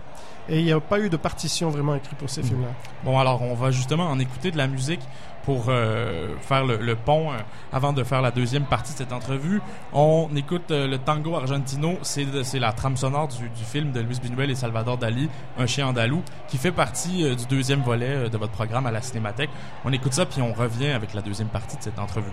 Et 0.49 0.59
il 0.61 0.64
n'y 0.64 0.73
a 0.73 0.80
pas 0.80 0.99
eu 0.99 1.09
de 1.09 1.16
partition 1.16 1.70
vraiment 1.70 1.94
écrite 1.94 2.18
pour 2.18 2.28
ces 2.30 2.40
Mhm. 2.42 2.49
films-là. 2.49 2.68
Bon, 3.04 3.18
alors, 3.18 3.42
on 3.42 3.54
va 3.54 3.70
justement 3.70 4.04
en 4.06 4.18
écouter 4.18 4.50
de 4.50 4.56
la 4.56 4.66
musique 4.66 5.00
pour 5.44 5.66
euh, 5.68 6.35
faire 6.40 6.64
le, 6.66 6.76
le 6.76 6.97
pont 6.97 7.32
euh, 7.32 7.37
avant 7.73 7.92
de 7.92 8.02
faire 8.04 8.20
la 8.20 8.30
deuxième 8.30 8.64
partie 8.64 8.92
de 8.92 8.99
cette 8.99 9.12
entrevue. 9.12 9.62
On 9.92 10.28
écoute 10.37 10.70
euh, 10.70 10.87
le 10.87 10.99
tango 10.99 11.35
argentino, 11.37 11.99
c'est 12.02 12.26
c'est 12.44 12.59
la 12.59 12.73
trame 12.73 12.97
sonore 12.97 13.28
du, 13.28 13.49
du 13.49 13.64
film 13.64 13.90
de 13.92 14.00
Luis 14.00 14.18
Buñuel 14.23 14.50
et 14.50 14.54
Salvador 14.54 14.99
Dali, 14.99 15.28
Un 15.59 15.66
chien 15.66 15.87
andalou, 15.87 16.23
qui 16.49 16.59
fait 16.59 16.73
partie 16.73 17.35
du 17.37 17.47
deuxième 17.47 17.80
volet 17.80 18.28
de 18.28 18.37
votre 18.37 18.52
programme 18.52 18.87
à 18.87 18.90
la 18.90 19.00
Cinémathèque. 19.02 19.50
On 19.85 19.92
écoute 19.92 20.12
ça, 20.12 20.26
puis 20.26 20.42
on 20.42 20.52
revient 20.52 20.88
avec 20.90 21.14
la 21.14 21.23
deuxième 21.23 21.49
partie 21.49 21.76
de 21.78 21.82
cette 21.82 21.99
entrevue. 21.99 22.30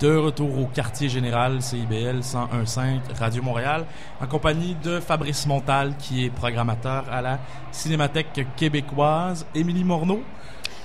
De 0.00 0.14
retour 0.14 0.58
au 0.58 0.66
quartier 0.66 1.08
général 1.08 1.62
CIBL 1.62 2.20
101.5 2.20 3.00
Radio 3.18 3.42
Montréal 3.42 3.86
en 4.20 4.26
compagnie 4.26 4.76
de 4.82 5.00
Fabrice 5.00 5.46
Montal 5.46 5.94
qui 5.98 6.24
est 6.24 6.30
programmateur 6.30 7.04
à 7.10 7.22
la 7.22 7.38
Cinémathèque 7.72 8.46
québécoise. 8.56 9.46
Émilie 9.54 9.84
Morneau, 9.84 10.22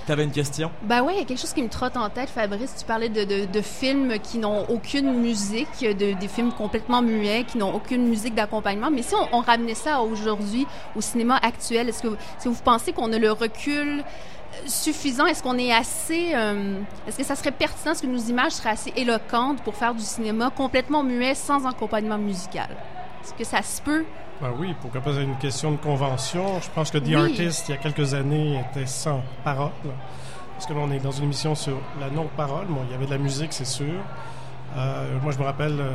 tu 0.06 0.12
avais 0.12 0.24
une 0.24 0.32
question? 0.32 0.72
Ben 0.84 1.04
oui, 1.04 1.14
il 1.16 1.20
y 1.20 1.22
a 1.22 1.26
quelque 1.26 1.40
chose 1.40 1.54
qui 1.54 1.62
me 1.62 1.70
trotte 1.70 1.98
en 1.98 2.10
tête, 2.10 2.30
Fabrice. 2.30 2.76
Tu 2.78 2.86
parlais 2.86 3.10
de, 3.10 3.62
films 3.62 4.18
qui 4.20 4.38
n'ont 4.38 4.66
aucune 4.70 5.20
musique, 5.20 5.82
de, 5.82 6.14
des 6.18 6.28
films 6.28 6.52
complètement 6.54 7.02
muets, 7.02 7.44
qui 7.44 7.58
n'ont 7.58 7.74
aucune 7.74 8.08
musique 8.08 8.36
d'accompagnement. 8.36 8.90
Mais 8.92 9.02
si 9.04 9.14
on, 9.32 9.40
ramenait 9.42 9.76
ça 9.76 10.02
aujourd'hui, 10.02 10.66
au 10.96 11.02
cinéma 11.02 11.38
actuel, 11.42 11.90
est-ce 11.90 12.02
que, 12.02 12.08
que 12.08 12.50
vous 12.50 12.62
pensez 12.64 12.94
qu'on 12.94 13.12
a 13.12 13.20
le 13.20 13.32
recul 13.32 14.04
suffisant? 14.66 15.26
Est-ce 15.26 15.42
qu'on 15.44 15.58
est 15.58 15.72
assez... 15.74 16.32
Euh, 16.36 16.80
est-ce 17.08 17.18
que 17.18 17.24
ça 17.24 17.36
serait 17.36 17.52
pertinent? 17.52 17.92
Est-ce 17.94 18.02
que 18.02 18.08
nos 18.08 18.20
images 18.20 18.54
seraient 18.54 18.72
assez 18.72 18.94
éloquentes 18.96 19.62
pour 19.64 19.76
faire 19.76 19.94
du 19.94 20.02
cinéma 20.04 20.52
complètement 20.56 21.04
muet 21.04 21.36
sans 21.36 21.66
accompagnement 21.68 22.18
musical? 22.18 22.70
Est-ce 23.24 23.34
que 23.34 23.44
ça 23.44 23.62
se 23.62 23.82
peut? 23.82 24.06
Ben 24.42 24.52
oui, 24.58 24.74
pourquoi 24.82 25.02
pas 25.02 25.12
une 25.14 25.38
question 25.38 25.72
de 25.72 25.78
convention. 25.78 26.60
Je 26.62 26.70
pense 26.74 26.90
que 26.90 26.98
The 26.98 27.08
Oui. 27.08 27.16
Artist, 27.16 27.70
il 27.70 27.72
y 27.72 27.76
a 27.76 27.78
quelques 27.78 28.14
années, 28.16 28.60
était 28.72 28.88
sans 28.88 29.22
parole. 29.44 29.70
Parce 30.54 30.66
que 30.66 30.74
là, 30.74 30.80
on 30.84 30.92
est 30.92 31.00
dans 31.00 31.12
une 31.12 31.26
émission 31.26 31.54
sur 31.56 31.78
la 32.00 32.10
non-parole. 32.10 32.66
Bon, 32.68 32.82
il 32.88 32.92
y 32.92 32.96
avait 32.96 33.06
de 33.06 33.12
la 33.12 33.18
musique, 33.20 33.54
c'est 33.54 33.66
sûr. 33.66 33.94
Euh, 34.78 35.20
moi, 35.22 35.32
je 35.32 35.38
me 35.38 35.44
rappelle, 35.44 35.78
euh, 35.80 35.92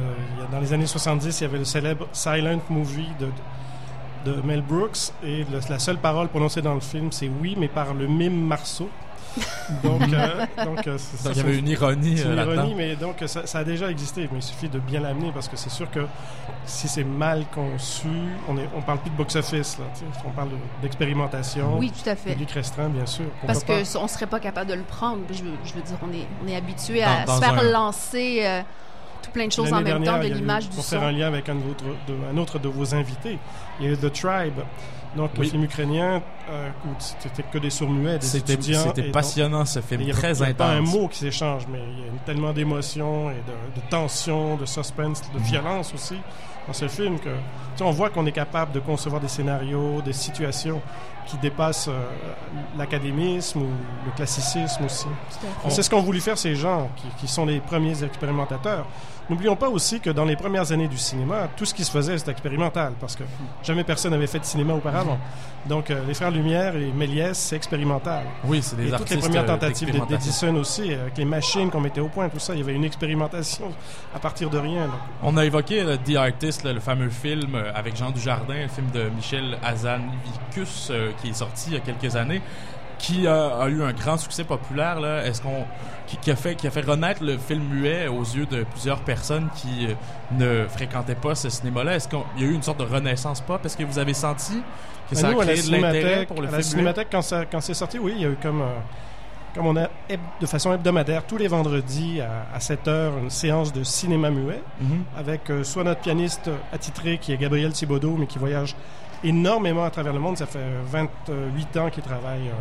dans 0.53 0.61
les 0.61 0.73
années 0.73 0.87
70, 0.87 1.41
il 1.41 1.45
y 1.45 1.47
avait 1.47 1.59
le 1.59 1.65
célèbre 1.65 2.07
Silent 2.13 2.61
Movie 2.69 3.09
de, 3.19 3.27
de 3.27 3.33
Mel 4.45 4.63
Brooks. 4.63 5.13
Et 5.25 5.45
le- 5.51 5.61
la 5.69 5.79
seule 5.79 5.99
parole 5.99 6.29
prononcée 6.29 6.63
dans 6.63 6.75
le 6.75 6.81
film, 6.81 7.11
c'est 7.13 7.31
oui, 7.41 7.55
mais 7.59 7.69
par 7.69 7.95
le 7.95 8.07
mime 8.07 8.47
Marceau. 8.47 8.89
Donc, 9.85 10.01
euh, 10.15 10.47
donc, 10.65 10.87
euh, 10.87 10.97
c'est- 10.97 11.19
ça, 11.19 11.25
Donc, 11.25 11.25
il 11.25 11.31
y 11.31 11.35
c'est- 11.35 11.41
avait 11.43 11.59
une 11.59 11.69
ironie 11.69 12.17
c'est 12.17 12.25
euh, 12.25 12.31
une 12.31 12.37
là-dedans. 12.37 12.55
ironie, 12.55 12.75
mais 12.75 12.97
donc 12.97 13.17
ça, 13.27 13.47
ça 13.47 13.59
a 13.59 13.65
déjà 13.65 13.91
existé, 13.91 14.27
mais 14.33 14.39
il 14.39 14.43
suffit 14.43 14.71
de 14.71 14.79
bien 14.79 14.99
l'amener 15.01 15.31
parce 15.31 15.47
que 15.47 15.59
c'est 15.59 15.69
sûr 15.69 15.91
que 15.91 16.07
si 16.65 16.89
c'est 16.89 17.05
mal 17.05 17.45
conçu, 17.55 18.09
on 18.49 18.57
est, 18.57 18.67
on 18.75 18.81
parle 18.81 18.99
plus 19.01 19.11
de 19.11 19.17
box-office, 19.17 19.77
on 20.25 20.31
parle 20.31 20.49
de- 20.51 20.57
d'expérimentation, 20.81 21.77
Oui, 21.79 21.93
tout 21.93 22.09
à 22.09 22.17
fait. 22.17 22.31
public 22.31 22.51
restreint, 22.53 22.89
bien 22.89 23.05
sûr. 23.05 23.27
Parce 23.47 23.63
pas. 23.63 23.75
que 23.81 23.85
ça, 23.85 23.99
on 24.01 24.09
serait 24.09 24.27
pas 24.27 24.41
capable 24.41 24.71
de 24.71 24.75
le 24.75 24.83
prendre. 24.85 25.21
Je 25.31 25.43
veux, 25.43 25.51
je 25.67 25.75
veux 25.75 25.83
dire, 25.83 25.97
on 26.03 26.13
est, 26.15 26.27
on 26.43 26.49
est 26.49 26.57
habitué 26.57 27.03
à 27.03 27.25
Dans- 27.27 27.37
se 27.37 27.41
dans 27.41 27.47
faire 27.47 27.59
un- 27.59 27.71
lancer 27.71 28.41
euh, 28.43 28.63
tout 29.27 29.31
plein 29.33 29.47
de 29.47 29.53
choses 29.53 29.73
en 29.73 29.77
L'année 29.77 29.93
même 29.93 30.05
temps, 30.05 30.13
dernière, 30.13 30.21
de 30.29 30.35
a 30.35 30.37
eu- 30.37 30.41
l'image, 30.41 30.69
du 30.69 30.75
Pour 30.75 30.85
son. 30.85 30.91
faire 30.99 31.03
un 31.09 31.13
lien 31.13 31.27
avec 31.27 31.49
un 31.49 31.57
autre 31.57 31.85
de, 32.07 32.15
un 32.33 32.37
autre 32.39 32.59
de 32.59 32.69
vos 32.69 32.95
invités, 32.95 33.39
il 33.81 33.87
y 33.87 33.89
a 33.89 33.93
eu 33.93 33.97
The 33.97 34.13
Tribe, 34.13 34.61
donc 35.17 35.31
Oui. 35.39 35.45
le 35.45 35.51
film 35.51 35.65
ukrainien 35.65 36.23
euh, 36.51 36.69
c'était 36.99 37.43
que 37.43 37.59
des 37.59 37.71
sourds-muets, 37.71 38.19
des 38.19 38.27
C'était 38.27 38.55
étudiants. 38.55 38.83
c'était 38.85 39.01
et 39.01 39.05
donc- 39.05 39.13
passionnant 39.15 39.65
ce 39.65 39.81
film, 39.81 40.03
il 40.03 40.09
y 40.09 40.11
a- 40.11 40.15
très 40.15 40.33
il 40.37 40.41
y 40.41 40.43
a 40.43 40.47
intense. 40.49 40.57
pas 40.57 40.73
un 40.75 40.81
mot 40.81 41.09
qui 41.09 41.19
s'échange, 41.19 41.67
mais 41.71 41.79
il 41.93 42.01
y 42.01 42.05
a 42.05 42.07
une- 42.09 42.19
tellement 42.25 42.53
d'émotions 42.53 43.31
et 43.31 43.35
de, 43.35 43.81
de 43.81 43.87
tension, 43.91 44.57
de 44.57 44.65
suspense, 44.67 45.23
de 45.33 45.39
violence 45.41 45.93
aussi 45.95 46.17
dans 46.67 46.73
ce 46.73 46.89
film 46.89 47.19
que 47.19 47.29
tu 47.31 47.35
sais, 47.77 47.85
on 47.85 47.91
voit 47.93 48.11
qu'on 48.11 48.27
est 48.27 48.33
capable 48.33 48.73
de 48.73 48.81
concevoir 48.81 49.21
des 49.21 49.29
scénarios, 49.29 50.03
des 50.03 50.13
situations 50.13 50.81
qui 51.27 51.37
dépassent 51.39 51.89
euh, 51.89 52.01
l'académisme 52.79 53.63
ou 53.63 53.69
le 54.05 54.13
classicisme 54.15 54.85
aussi. 54.85 55.07
C'est 55.69 55.83
ce 55.83 55.91
qu'ont 55.91 56.01
voulu 56.03 56.21
faire 56.21 56.39
ces 56.39 56.55
gens 56.55 56.89
qui, 56.97 57.07
qui 57.21 57.29
sont 57.29 57.47
les 57.47 57.61
premiers 57.61 58.03
expérimentateurs. 58.05 58.87
N'oublions 59.29 59.57
pas 59.57 59.69
aussi 59.69 60.01
que 60.01 60.11
dans 60.11 60.25
les 60.25 60.37
premières 60.37 60.71
années 60.71 60.87
du 60.89 60.99
cinéma, 60.99 61.49
tout 61.57 61.65
ce 61.65 61.75
qui 61.75 61.85
se 61.85 61.91
faisait, 61.91 62.17
c'était 62.17 62.31
expérimental, 62.31 62.93
parce 63.01 63.17
que 63.17 63.25
jamais 63.63 63.83
personne 63.83 64.13
n'avait 64.13 64.27
fait 64.29 64.39
de 64.39 64.45
cinéma 64.45 64.75
auparavant. 64.75 65.19
Donc, 65.69 65.91
euh, 65.91 66.01
les 66.07 66.15
Frères 66.15 66.31
Lumière 66.31 66.77
et 66.77 66.93
Méliès, 66.93 67.37
c'est 67.37 67.57
expérimental. 67.57 68.25
Oui, 68.45 68.61
c'est 68.63 68.77
des 68.77 68.85
Et 68.85 68.87
toutes 68.87 69.01
artistes 69.01 69.17
les 69.17 69.21
premières 69.21 69.43
euh, 69.43 69.47
tentatives 69.47 70.07
d'Edison 70.07 70.55
aussi, 70.55 70.93
euh, 70.93 71.03
avec 71.03 71.19
les 71.19 71.25
machines 71.25 71.71
qu'on 71.71 71.81
mettait 71.81 72.01
au 72.01 72.09
point, 72.09 72.29
tout 72.29 72.39
ça, 72.39 72.55
il 72.55 72.61
y 72.61 72.63
avait 72.63 72.75
une 72.75 72.85
expérimentation 72.85 73.73
à 74.15 74.21
partir 74.21 74.49
de 74.49 74.59
rien. 74.59 74.83
Donc, 74.85 74.95
On 75.25 75.37
a 75.37 75.45
évoqué 75.45 75.81
euh, 75.81 75.97
The 75.97 76.17
Artist, 76.17 76.63
là, 76.63 76.73
le 76.73 76.81
fameux 76.81 77.11
film 77.11 77.57
avec 77.75 77.97
Jean 77.97 78.11
Dujardin, 78.11 78.63
le 78.63 78.69
film 78.69 78.91
de 78.95 79.09
Michel 79.17 79.59
Hazanavicius 79.65 80.89
euh, 80.91 81.11
qui 81.21 81.29
est 81.31 81.35
sorti 81.35 81.71
il 81.71 81.75
y 81.75 81.77
a 81.77 81.81
quelques 81.81 82.17
années, 82.17 82.41
qui 82.99 83.27
a 83.27 83.67
eu 83.69 83.83
un 83.83 83.93
grand 83.93 84.17
succès 84.17 84.45
populaire. 84.45 85.01
Là. 85.01 85.25
Est-ce 85.27 85.43
qu'on 85.43 85.65
qui, 86.07 86.17
qui 86.19 86.31
a 86.31 86.37
fait 86.37 86.55
qui 86.55 86.67
a 86.67 86.71
fait 86.71 86.81
renaître 86.85 87.23
le 87.23 87.37
film 87.37 87.63
muet 87.65 88.07
aux 88.09 88.23
yeux 88.23 88.47
de 88.47 88.63
plusieurs 88.65 89.01
personnes 89.01 89.49
qui 89.57 89.87
euh, 89.89 89.95
ne 90.33 90.67
fréquentaient 90.69 91.15
pas 91.17 91.35
ce 91.35 91.49
cinéma-là? 91.51 91.97
Est-ce 91.97 92.09
qu'il 92.09 92.19
y 92.39 92.43
a 92.45 92.47
eu 92.47 92.53
une 92.55 92.63
sorte 92.63 92.79
de 92.79 92.85
renaissance 92.85 93.41
pop? 93.41 93.65
Est-ce 93.65 93.77
que 93.77 93.85
vous 93.85 93.99
avez 93.99 94.15
senti 94.15 94.63
que 95.11 95.17
ça 95.17 95.29
Ben, 95.29 95.35
nous, 95.35 95.41
a 95.41 95.45
créé 95.45 95.63
de 95.63 95.71
l'intérêt 95.73 96.27
pour 96.27 96.41
le 96.41 96.49
à 96.49 96.51
la 96.53 96.59
film 96.59 96.59
muet? 96.59 96.63
Cinémathèque, 96.71 97.09
quand, 97.11 97.23
ça- 97.23 97.45
quand 97.45 97.61
c'est 97.61 97.75
sorti, 97.75 97.99
oui, 97.99 98.13
il 98.17 98.23
y 98.23 98.25
a 98.25 98.29
eu 98.29 98.37
comme, 98.41 98.63
euh, 98.63 98.67
comme 99.55 99.67
on 99.67 99.77
a 99.77 99.89
de 100.41 100.47
façon 100.47 100.73
hebdomadaire, 100.73 101.25
tous 101.27 101.37
les 101.39 101.49
vendredis 101.49 102.21
à, 102.21 102.47
à 102.55 102.61
7 102.61 102.89
heures, 102.89 103.19
une 103.19 103.31
séance 103.31 103.73
de 103.73 103.83
cinéma 103.83 104.31
muet 104.31 104.63
Mhm. 104.81 105.05
avec 105.19 105.51
euh, 105.51 105.65
soit 105.65 105.83
notre 105.85 106.01
pianiste 106.01 106.51
attitré 106.73 107.19
qui 107.19 107.33
est 107.33 107.37
Gabriel 107.37 107.73
Thibodeau, 107.73 108.17
mais 108.19 108.27
qui 108.27 108.39
voyage 108.39 108.75
énormément 109.25 109.85
à 109.85 109.91
travers 109.91 110.13
le 110.13 110.19
monde. 110.21 110.37
Ça 110.39 110.47
fait 110.47 110.59
28 110.91 111.77
ans 111.79 111.91
qu'il 111.91 112.03
travaille 112.03 112.49
euh, 112.49 112.53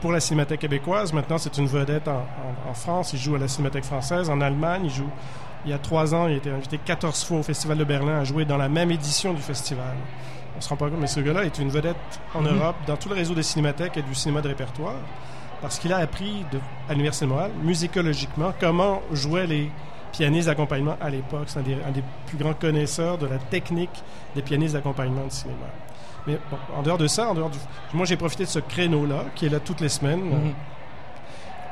pour 0.00 0.12
la 0.12 0.20
Cinémathèque 0.20 0.60
québécoise. 0.60 1.12
Maintenant, 1.12 1.38
c'est 1.38 1.56
une 1.58 1.66
vedette 1.66 2.08
en, 2.08 2.12
en- 2.66 2.70
en 2.70 2.74
France. 2.74 3.12
Il 3.12 3.18
joue 3.18 3.34
à 3.34 3.38
la 3.38 3.48
Cinémathèque 3.48 3.84
française. 3.84 4.30
En 4.30 4.40
Allemagne, 4.40 4.82
il 4.84 4.90
joue. 4.90 5.08
Il 5.66 5.70
y 5.70 5.74
a 5.74 5.78
trois 5.78 6.14
ans, 6.14 6.26
il 6.26 6.34
a 6.34 6.36
été 6.36 6.50
invité 6.50 6.78
14 6.82 7.22
fois 7.24 7.38
au 7.38 7.42
Festival 7.42 7.76
de 7.76 7.84
Berlin 7.84 8.20
à 8.20 8.24
jouer 8.24 8.46
dans 8.46 8.56
la 8.56 8.68
même 8.70 8.90
édition 8.90 9.34
du 9.34 9.42
festival. 9.42 9.94
On 10.56 10.60
se 10.62 10.68
rend 10.70 10.76
pas 10.76 10.88
compte, 10.88 11.00
mais 11.00 11.06
ce 11.06 11.20
gars-là 11.20 11.44
est 11.44 11.58
une 11.58 11.68
vedette 11.68 11.96
en 12.34 12.40
Mhm. 12.40 12.56
Europe, 12.56 12.76
dans 12.86 12.96
tout 12.96 13.10
le 13.10 13.14
réseau 13.14 13.34
des 13.34 13.42
cinémathèques 13.42 13.96
et 13.98 14.02
du 14.02 14.14
cinéma 14.14 14.40
de 14.40 14.48
répertoire, 14.48 14.94
parce 15.60 15.78
qu'il 15.78 15.92
a 15.92 15.98
appris 15.98 16.46
de, 16.50 16.58
à 16.88 16.92
l'Université 16.92 17.26
de 17.26 17.30
Montréal, 17.30 17.50
musicologiquement, 17.62 18.54
comment 18.58 19.02
jouaient 19.12 19.46
les 19.46 19.70
pianistes 20.12 20.46
d'accompagnement 20.48 20.96
à 21.00 21.10
l'époque. 21.10 21.44
C'est 21.46 21.58
un 21.58 21.62
des, 21.62 21.74
un 21.86 21.90
des 21.90 22.02
plus 22.26 22.36
grands 22.38 22.54
connaisseurs 22.54 23.18
de 23.18 23.26
la 23.26 23.38
technique 23.38 24.02
des 24.34 24.42
pianistes 24.42 24.74
d'accompagnement 24.74 25.24
de 25.26 25.30
cinéma. 25.32 25.66
Mais 26.26 26.38
bon, 26.50 26.58
en 26.76 26.82
dehors 26.82 26.98
de 26.98 27.06
ça, 27.06 27.30
en 27.30 27.34
dehors 27.34 27.50
du, 27.50 27.58
moi 27.94 28.04
j'ai 28.06 28.16
profité 28.16 28.44
de 28.44 28.48
ce 28.48 28.58
créneau-là, 28.58 29.24
qui 29.34 29.46
est 29.46 29.48
là 29.48 29.60
toutes 29.60 29.80
les 29.80 29.88
semaines, 29.88 30.20
Mhm. 30.20 30.32
euh, 30.34 30.50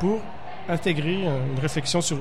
pour 0.01 0.21
intégrer 0.69 1.27
euh, 1.27 1.39
une 1.55 1.61
réflexion 1.61 2.01
sur 2.01 2.19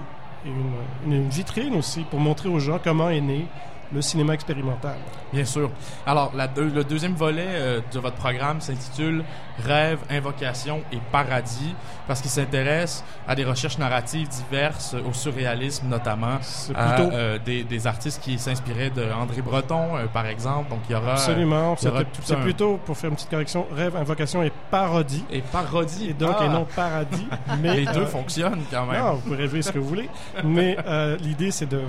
une 1.06 1.28
vitrine 1.30 1.76
aussi, 1.76 2.02
pour 2.02 2.20
montrer 2.20 2.48
aux 2.50 2.60
gens 2.60 2.80
comment 2.82 3.10
est 3.10 3.22
né 3.22 3.46
le 3.94 4.02
cinéma 4.02 4.34
expérimental. 4.34 4.96
Bien 5.32 5.46
sûr. 5.46 5.70
Alors, 6.06 6.32
la 6.36 6.48
deux- 6.48 6.70
le 6.70 6.84
deuxième 6.84 7.14
volet 7.14 7.46
euh, 7.48 7.80
de 7.94 8.00
votre 8.00 8.16
programme 8.18 8.60
s'intitule 8.62 9.24
Rêve, 9.66 9.98
invocation 10.12 10.82
et 10.92 11.00
paradis, 11.12 11.74
parce 12.08 12.22
qu'il 12.22 12.30
s'intéresse 12.30 13.04
à 13.28 13.34
des 13.34 13.44
recherches 13.44 13.80
narratives 13.80 14.28
diverses, 14.28 14.94
au 15.08 15.14
surréalisme 15.14 15.88
notamment, 15.88 16.38
à 16.76 17.00
euh, 17.02 17.40
des, 17.44 17.64
des 17.64 17.88
artistes 17.88 18.22
qui 18.22 18.38
s'inspiraient 18.38 18.92
de 18.92 19.04
André 19.12 19.42
Breton, 19.42 19.96
euh, 19.98 20.06
par 20.06 20.28
exemple. 20.28 20.70
Donc, 20.70 20.82
il 20.88 20.92
y 20.94 20.96
aura 20.96 21.14
Absolument. 21.14 21.76
C'est 21.76 21.90
un- 22.36 22.40
plutôt, 22.42 22.78
pour 22.86 22.96
faire 22.96 23.10
une 23.10 23.16
petite 23.16 23.32
correction, 23.32 23.66
rêve, 23.76 23.96
invocation 23.96 24.44
et 24.44 24.52
parodie. 24.70 25.26
et 25.32 25.42
parodie. 25.42 26.10
Et 26.10 26.14
donc, 26.14 26.36
Ah! 26.40 26.46
et 26.46 26.50
non 26.50 26.68
paradis. 26.76 27.28
mais, 27.62 27.78
les 27.78 27.86
deux 27.88 28.06
fonctionnent 28.06 28.62
quand 28.72 28.86
même. 28.86 29.02
Non, 29.02 29.14
vous 29.14 29.22
pouvez 29.22 29.38
rêver 29.38 29.62
ce 29.64 29.72
que 29.72 29.80
vous 29.80 29.88
voulez. 29.88 30.10
Mais 30.44 30.78
l'idée, 31.22 31.50
c'est 31.52 31.66
de. 31.68 31.82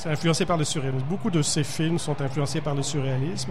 C'est 0.00 0.10
influencé 0.10 0.46
par 0.46 0.56
le 0.56 0.64
surréalisme. 0.64 1.04
Beaucoup 1.08 1.28
de 1.30 1.42
ces 1.42 1.64
films 1.64 1.98
sont 1.98 2.20
influencés 2.22 2.60
par 2.60 2.74
le 2.74 2.82
surréalisme. 2.84 3.50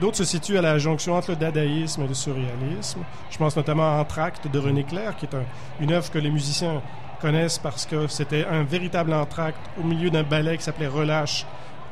D'autres 0.00 0.16
se 0.16 0.24
situent 0.24 0.56
à 0.56 0.62
la 0.62 0.78
jonction 0.78 1.14
entre 1.16 1.30
le 1.32 1.36
dadaïsme 1.36 2.02
et 2.02 2.08
le 2.08 2.14
surréalisme. 2.14 3.00
Je 3.30 3.36
pense 3.36 3.54
notamment 3.56 3.84
à 3.98 4.00
Entracte 4.00 4.48
de 4.48 4.58
René 4.58 4.84
Clair, 4.84 5.14
qui 5.16 5.26
est 5.26 5.34
un- 5.34 5.44
une 5.80 5.92
œuvre 5.92 6.10
que 6.10 6.18
les 6.18 6.30
musiciens 6.30 6.80
connaissent 7.20 7.58
parce 7.58 7.84
que 7.84 8.06
c'était 8.06 8.46
un 8.46 8.62
véritable 8.62 9.12
entracte 9.12 9.60
au 9.78 9.84
milieu 9.84 10.08
d'un 10.08 10.22
ballet 10.22 10.56
qui 10.56 10.64
s'appelait 10.64 10.86
Relâche. 10.88 11.44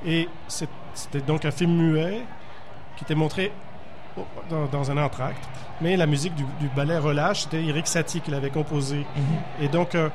Et 0.07 0.28
c'était 0.49 1.21
donc 1.21 1.45
un 1.45 1.50
film 1.50 1.73
muet 1.76 2.23
qui 2.97 3.04
était 3.04 3.14
montré 3.14 3.52
dans, 4.49 4.64
dans 4.66 4.90
un 4.90 4.97
entracte. 4.97 5.45
Mais 5.83 5.97
la 5.99 6.07
musique 6.07 6.35
du, 6.35 6.45
du 6.59 6.69
ballet 6.75 6.97
Relâche, 6.99 7.42
c'était 7.42 7.62
Eric 7.62 7.87
Satie 7.87 8.23
qui 8.23 8.30
l'avait 8.30 8.50
composé. 8.50 8.97
Mhm. 8.97 9.64
Et 9.64 9.69
donc, 9.69 9.95
euh, 9.95 10.09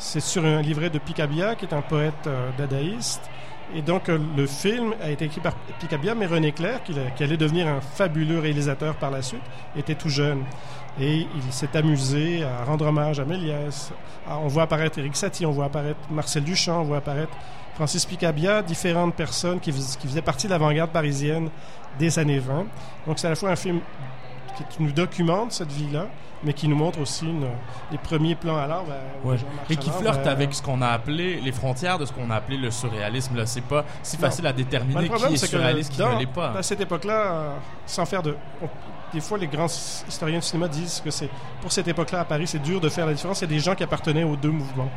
c'est 0.00 0.20
sur 0.20 0.44
un 0.44 0.62
livret 0.62 0.90
de 0.90 0.98
Picabia, 0.98 1.54
qui 1.54 1.66
est 1.66 1.74
un 1.74 1.82
poète 1.82 2.26
euh, 2.26 2.50
dadaïste. 2.56 3.20
Et 3.74 3.82
donc, 3.82 4.08
euh, 4.08 4.18
le 4.36 4.46
film 4.46 4.94
a 5.00 5.10
été 5.10 5.26
écrit 5.26 5.40
par 5.40 5.54
Picabia, 5.78 6.14
mais 6.14 6.26
René 6.26 6.52
Clair, 6.52 6.82
qui, 6.82 6.94
allait 7.22 7.36
devenir 7.36 7.68
un 7.68 7.80
fabuleux 7.80 8.40
réalisateur 8.40 8.96
par 8.96 9.10
la 9.10 9.22
suite, 9.22 9.42
était 9.76 9.94
tout 9.94 10.08
jeune. 10.08 10.42
Et 10.98 11.26
il 11.36 11.52
s'est 11.52 11.76
amusé 11.76 12.42
à 12.42 12.64
rendre 12.64 12.86
hommage 12.86 13.20
à 13.20 13.24
Méliès. 13.24 13.92
Ah, 14.26 14.38
on 14.42 14.48
voit 14.48 14.64
apparaître 14.64 14.98
Éric 14.98 15.14
Satie, 15.14 15.46
on 15.46 15.52
voit 15.52 15.66
apparaître 15.66 16.00
Marcel 16.10 16.42
Duchamp, 16.42 16.80
on 16.80 16.84
voit 16.84 16.96
apparaître 16.96 17.36
Francis 17.74 18.04
Picabia, 18.06 18.62
différentes 18.62 19.14
personnes 19.14 19.60
qui 19.60 19.70
faisaient 19.70 20.22
partie 20.22 20.46
de 20.46 20.52
l'avant-garde 20.52 20.90
parisienne 20.90 21.50
des 21.98 22.18
années 22.18 22.40
20. 22.40 22.66
Donc, 23.06 23.18
c'est 23.18 23.26
à 23.26 23.30
la 23.30 23.36
fois 23.36 23.50
un 23.50 23.56
film 23.56 23.80
qui 24.70 24.82
nous 24.82 24.92
documente 24.92 25.52
cette 25.52 25.72
vie-là, 25.72 26.06
mais 26.42 26.52
qui 26.52 26.68
nous 26.68 26.76
montre 26.76 27.00
aussi 27.00 27.26
une- 27.26 27.46
les 27.92 27.98
premiers 27.98 28.34
plans 28.34 28.56
à 28.56 28.66
l'art. 28.66 28.84
ben, 28.84 28.94
Ouais. 29.30 29.36
Et 29.68 29.76
qui 29.76 29.90
flirte 29.90 30.24
ben, 30.24 30.30
avec 30.30 30.54
ce 30.54 30.62
qu'on 30.62 30.80
a 30.82 30.88
appelé 30.88 31.40
les 31.40 31.52
frontières 31.52 31.98
de 31.98 32.04
ce 32.06 32.12
qu'on 32.12 32.30
a 32.30 32.36
appelé 32.36 32.56
le 32.56 32.70
surréalisme. 32.70 33.36
Là, 33.36 33.46
c'est 33.46 33.60
pas 33.60 33.84
si 34.02 34.16
Non. 34.16 34.22
facile 34.22 34.46
à 34.46 34.52
ben, 34.52 34.56
déterminer 34.64 35.02
le 35.02 35.08
problème, 35.08 35.28
qui 35.30 35.34
est 35.36 35.40
que 35.40 35.46
surréaliste, 35.46 35.92
qui 35.92 36.00
ne 36.02 36.18
l'est 36.18 36.26
pas. 36.26 36.52
à 36.56 36.62
cette 36.62 36.80
époque-là, 36.80 37.12
euh, 37.32 37.54
sans 37.86 38.04
faire 38.06 38.22
de... 38.22 38.34
on- 38.62 38.68
des 39.12 39.20
fois, 39.20 39.38
les 39.38 39.48
grands 39.48 39.66
historiens 39.66 40.38
du 40.38 40.44
cinéma 40.44 40.68
disent 40.68 41.02
que 41.04 41.10
c'est 41.10 41.28
pour 41.60 41.72
cette 41.72 41.88
époque-là 41.88 42.20
à 42.20 42.24
Paris, 42.24 42.46
c'est 42.46 42.60
dur 42.62 42.80
de 42.80 42.88
faire 42.88 43.06
la 43.06 43.12
différence. 43.12 43.40
Il 43.40 43.50
y 43.50 43.52
a 43.52 43.56
des 43.56 43.58
gens 43.58 43.74
qui 43.74 43.82
appartenaient 43.82 44.22
aux 44.24 44.36
deux 44.36 44.50
mouvements. 44.52 44.88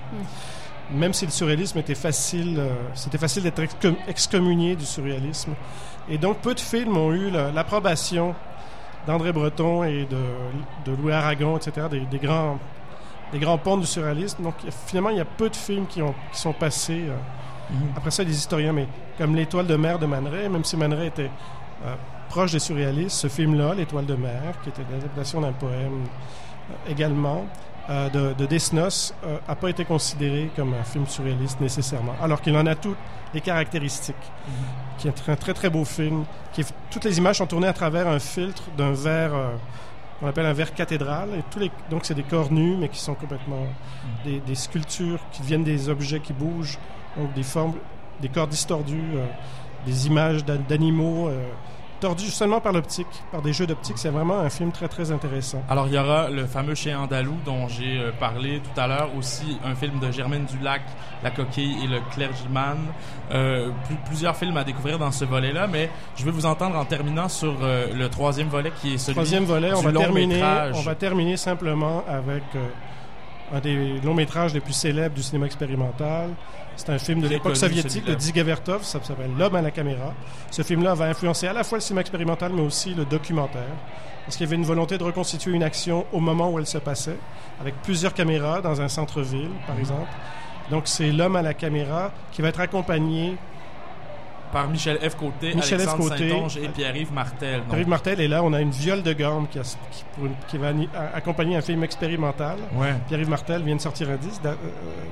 même 0.91 1.13
si 1.13 1.25
le 1.25 1.31
surréalisme 1.31 1.79
était 1.79 1.95
facile, 1.95 2.57
euh, 2.59 2.69
c'était 2.93 3.17
facile 3.17 3.41
d'être 3.43 3.61
excom- 3.61 3.95
excommunié 4.07 4.75
du 4.75 4.85
surréalisme. 4.85 5.53
Et 6.09 6.17
donc, 6.17 6.39
peu 6.39 6.53
de 6.53 6.59
films 6.59 6.95
ont 6.97 7.11
eu 7.13 7.31
la- 7.31 7.51
l'approbation 7.51 8.35
d'André 9.07 9.31
Breton 9.31 9.83
et 9.83 10.05
de, 10.05 10.91
de 10.91 10.95
Louis 10.95 11.11
Aragon, 11.11 11.57
etc., 11.57 11.87
des, 11.89 12.01
des 12.01 12.17
grands, 12.19 12.57
des 13.31 13.39
grands 13.39 13.77
du 13.77 13.85
surréalisme. 13.85 14.43
Donc, 14.43 14.55
finalement, 14.87 15.09
il 15.09 15.17
y 15.17 15.21
a 15.21 15.25
peu 15.25 15.49
de 15.49 15.55
films 15.55 15.85
qui, 15.87 16.01
ont, 16.01 16.13
qui 16.31 16.39
sont 16.39 16.53
passés. 16.53 17.03
euh, 17.07 17.15
après 17.95 18.11
ça, 18.11 18.23
les 18.23 18.35
historiens, 18.35 18.73
mais 18.73 18.87
comme 19.17 19.35
L'Étoile 19.35 19.67
de 19.67 19.75
mer 19.75 19.99
de 19.99 20.05
Man 20.05 20.27
Ray, 20.27 20.49
même 20.49 20.63
si 20.63 20.77
Man 20.77 20.93
Ray 20.93 21.07
était 21.07 21.31
euh, 21.85 21.95
proche 22.29 22.51
des 22.51 22.59
surréalistes, 22.59 23.17
ce 23.17 23.27
film-là, 23.27 23.73
L'Étoile 23.73 24.05
de 24.05 24.15
mer, 24.15 24.53
qui 24.63 24.69
était 24.69 24.83
l'adaptation 24.91 25.41
d'un 25.41 25.53
poème 25.53 26.05
euh, 26.71 26.91
également, 26.91 27.45
de, 27.89 28.31
de 28.31 28.45
Desnos, 28.45 29.13
n'a 29.45 29.55
pas 29.55 29.69
été 29.69 29.83
considéré 29.83 30.49
comme 30.55 30.73
un 30.73 30.85
film 30.85 31.05
surréaliste 31.05 31.59
nécessairement, 31.59 32.13
alors 32.21 32.39
qu'il 32.39 32.55
en 32.55 32.65
a 32.65 32.75
toutes 32.75 32.95
les 33.33 33.41
caractéristiques. 33.41 34.15
Qui 34.97 35.07
est 35.07 35.29
un 35.29 35.35
très 35.35 35.53
très 35.53 35.69
beau 35.69 35.83
film. 35.85 36.23
Qui 36.53 36.61
est- 36.61 36.73
toutes 36.91 37.03
les 37.05 37.17
images 37.17 37.37
sont 37.37 37.47
tournées 37.47 37.67
à 37.67 37.73
travers 37.73 38.07
un 38.07 38.19
filtre 38.19 38.63
d'un 38.77 38.91
verre 38.93 39.33
euh, 39.33 39.49
qu'on 40.19 40.27
appelle 40.27 40.45
un 40.45 40.53
verre 40.53 40.73
cathédral. 40.73 41.29
Et 41.37 41.43
tous 41.51 41.59
les, 41.59 41.71
donc 41.89 42.05
c'est 42.05 42.13
des 42.13 42.23
corps 42.23 42.51
nus, 42.51 42.75
mais 42.77 42.89
qui 42.89 42.99
sont 42.99 43.15
complètement 43.15 43.65
des, 44.23 44.39
des 44.39 44.55
sculptures 44.55 45.19
qui 45.31 45.41
viennent 45.41 45.63
des 45.63 45.89
objets 45.89 46.19
qui 46.19 46.33
bougent, 46.33 46.77
donc 47.17 47.33
des 47.33 47.43
formes, 47.43 47.73
des 48.21 48.29
corps 48.29 48.47
distordus, 48.47 49.01
euh, 49.15 49.25
des 49.85 50.07
images 50.07 50.45
d'a- 50.45 50.57
d'animaux 50.57 51.27
euh, 51.27 51.43
tordus 52.03 52.31
seulement 52.31 52.59
par 52.59 52.73
l'optique, 52.73 53.07
par 53.31 53.41
des 53.41 53.53
jeux 53.53 53.65
d'optique. 53.65 53.97
C'est 53.97 54.09
vraiment 54.09 54.39
un 54.39 54.49
film 54.49 54.71
très 54.73 54.89
très 54.89 55.11
intéressant. 55.11 55.63
Alors, 55.69 55.87
il 55.87 55.93
y 55.93 55.97
aura 55.97 56.29
le 56.29 56.45
fameux 56.45 56.75
Chien 56.75 56.99
andalou 56.99 57.35
dont 57.45 57.69
j'ai 57.69 57.97
euh, 57.97 58.11
parlé 58.19 58.59
tout 58.59 58.77
à 58.79 58.87
l'heure. 58.87 59.09
Aussi, 59.17 59.57
un 59.63 59.73
film 59.73 59.99
de 59.99 60.11
Germaine 60.11 60.43
Dulac, 60.45 60.81
La 61.23 61.31
coquille 61.31 61.77
et 61.81 61.87
le 61.87 61.99
clergyman. 62.13 62.77
Euh, 63.31 63.69
plus- 63.85 63.95
plusieurs 64.05 64.35
films 64.35 64.57
à 64.57 64.65
découvrir 64.65 64.99
dans 64.99 65.11
ce 65.11 65.23
volet-là, 65.23 65.67
mais 65.67 65.89
je 66.17 66.25
vais 66.25 66.31
vous 66.31 66.45
entendre 66.45 66.75
en 66.77 66.83
terminant 66.83 67.29
sur 67.29 67.55
euh, 67.61 67.87
le 67.93 68.09
troisième 68.09 68.49
volet 68.49 68.73
qui 68.81 68.95
est 68.95 68.97
celui 68.97 69.15
Troisième 69.15 69.45
volet, 69.45 69.71
on 69.73 69.79
va, 69.81 69.91
long 69.91 70.01
terminer, 70.01 70.35
métrage. 70.35 70.75
on 70.77 70.81
va 70.81 70.95
terminer 70.95 71.37
simplement 71.37 72.03
avec 72.07 72.43
un 73.53 73.59
des 73.59 73.99
longs 74.03 74.15
métrages 74.15 74.53
les 74.53 74.59
plus 74.59 74.73
célèbres 74.73 75.15
du 75.15 75.21
cinéma 75.21 75.45
expérimental. 75.45 76.31
C'est 76.75 76.89
un 76.89 76.97
film 76.97 77.21
de 77.21 77.27
l'époque 77.27 77.55
soviétique 77.55 78.03
de. 78.05 78.15
Digavertov, 78.15 78.83
ça 78.83 78.99
s'appelle 79.03 79.31
L'homme 79.37 79.55
à 79.55 79.61
la 79.61 79.69
caméra. 79.69 80.13
Ce 80.49 80.63
film-là 80.63 80.95
va 80.95 81.05
influencer 81.05 81.47
à 81.47 81.53
la 81.53 81.63
fois 81.63 81.77
le 81.77 81.81
cinéma 81.81 82.01
expérimental, 82.01 82.51
mais 82.51 82.63
aussi 82.63 82.95
le 82.95 83.05
documentaire. 83.05 83.75
Parce 84.25 84.37
qu'il 84.37 84.47
y 84.47 84.49
avait 84.49 84.55
une 84.55 84.65
volonté 84.65 84.97
de 84.97 85.03
reconstituer 85.03 85.51
une 85.51 85.63
action 85.63 86.05
au 86.11 86.19
moment 86.19 86.49
où 86.49 86.57
elle 86.57 86.65
se 86.65 86.79
passait, 86.79 87.17
avec 87.61 87.75
plusieurs 87.83 88.13
caméras 88.13 88.61
dans 88.61 88.81
un 88.81 88.87
centre-ville, 88.87 89.51
par 89.67 89.77
exemple. 89.77 90.09
Donc 90.71 90.83
c'est 90.85 91.11
L'homme 91.11 91.35
à 91.35 91.41
la 91.43 91.53
caméra 91.53 92.11
qui 92.31 92.41
va 92.41 92.47
être 92.47 92.59
accompagné 92.59 93.37
par 94.53 94.69
Michel 94.69 94.97
F. 94.97 95.15
Côté, 95.15 95.53
Michel 95.53 95.79
F. 95.79 95.87
Alexandre 95.87 96.09
Côté. 96.09 96.29
Saint-Onge 96.29 96.57
et 96.57 96.67
Pierre-Yves 96.69 97.11
Martel. 97.11 97.59
Donc, 97.59 97.67
Pierre-Yves 97.69 97.87
Martel 97.89 98.21
est 98.21 98.27
là, 98.27 98.41
on 98.43 98.53
a 98.53 98.61
une 98.61 98.69
viole 98.71 99.01
de 99.03 99.11
gamme 99.11 99.47
qui, 99.49 99.59
a- 99.59 99.63
qui- 99.63 100.05
pour 100.15 100.25
une- 100.27 100.35
qui 100.47 100.57
va 100.57 100.67
accompagner 101.13 101.57
un 101.57 101.61
film 101.61 101.83
expérimental. 101.83 102.57
ouais. 102.75 102.93
Pierre-Yves 103.07 103.29
Martel 103.29 103.63
vient 103.63 103.75
de 103.75 103.81
sortir 103.81 104.09
un 104.09 104.15
disque 104.15 104.41
euh, 104.45 104.53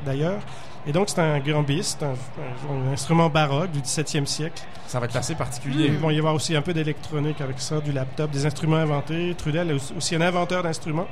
d'ailleurs. 0.05 0.39
Et 0.87 0.91
donc, 0.91 1.09
c'est 1.09 1.21
un 1.21 1.39
gambiste, 1.39 2.01
un, 2.01 2.07
un- 2.13 2.89
un 2.89 2.93
instrument 2.93 3.29
baroque 3.29 3.69
du 3.71 3.81
17e 3.81 4.25
siècle. 4.25 4.63
Ça 4.87 4.99
va 4.99 5.05
être 5.05 5.15
assez 5.15 5.35
particulier. 5.35 5.85
Il 5.85 5.97
va 5.97 6.11
y 6.11 6.17
avoir 6.17 6.33
aussi 6.33 6.55
un 6.55 6.61
peu 6.63 6.73
d'électronique 6.73 7.39
avec 7.39 7.59
ça, 7.59 7.79
du 7.79 7.91
laptop, 7.91 8.31
des 8.31 8.45
instruments 8.47 8.77
inventés. 8.77 9.35
Trudel 9.37 9.69
est 9.71 9.95
aussi- 9.95 10.15
un 10.15 10.21
inventeur 10.21 10.63
d'instruments. 10.63 11.07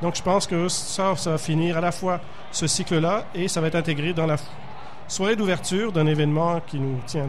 Donc, 0.00 0.16
je 0.16 0.22
pense 0.22 0.46
que 0.46 0.68
ça, 0.68 1.14
ça 1.16 1.30
va 1.32 1.38
finir 1.38 1.76
à 1.76 1.80
la 1.82 1.92
fois 1.92 2.20
ce 2.50 2.66
cycle-là 2.66 3.24
et 3.34 3.46
ça 3.48 3.60
va 3.60 3.66
être 3.66 3.74
intégré 3.76 4.12
dans 4.14 4.26
la 4.26 4.36
f- 4.36 4.40
soirée 5.06 5.36
d'ouverture 5.36 5.92
d'un 5.92 6.06
événement 6.06 6.60
qui 6.66 6.78
nous 6.80 6.98
tient 7.06 7.28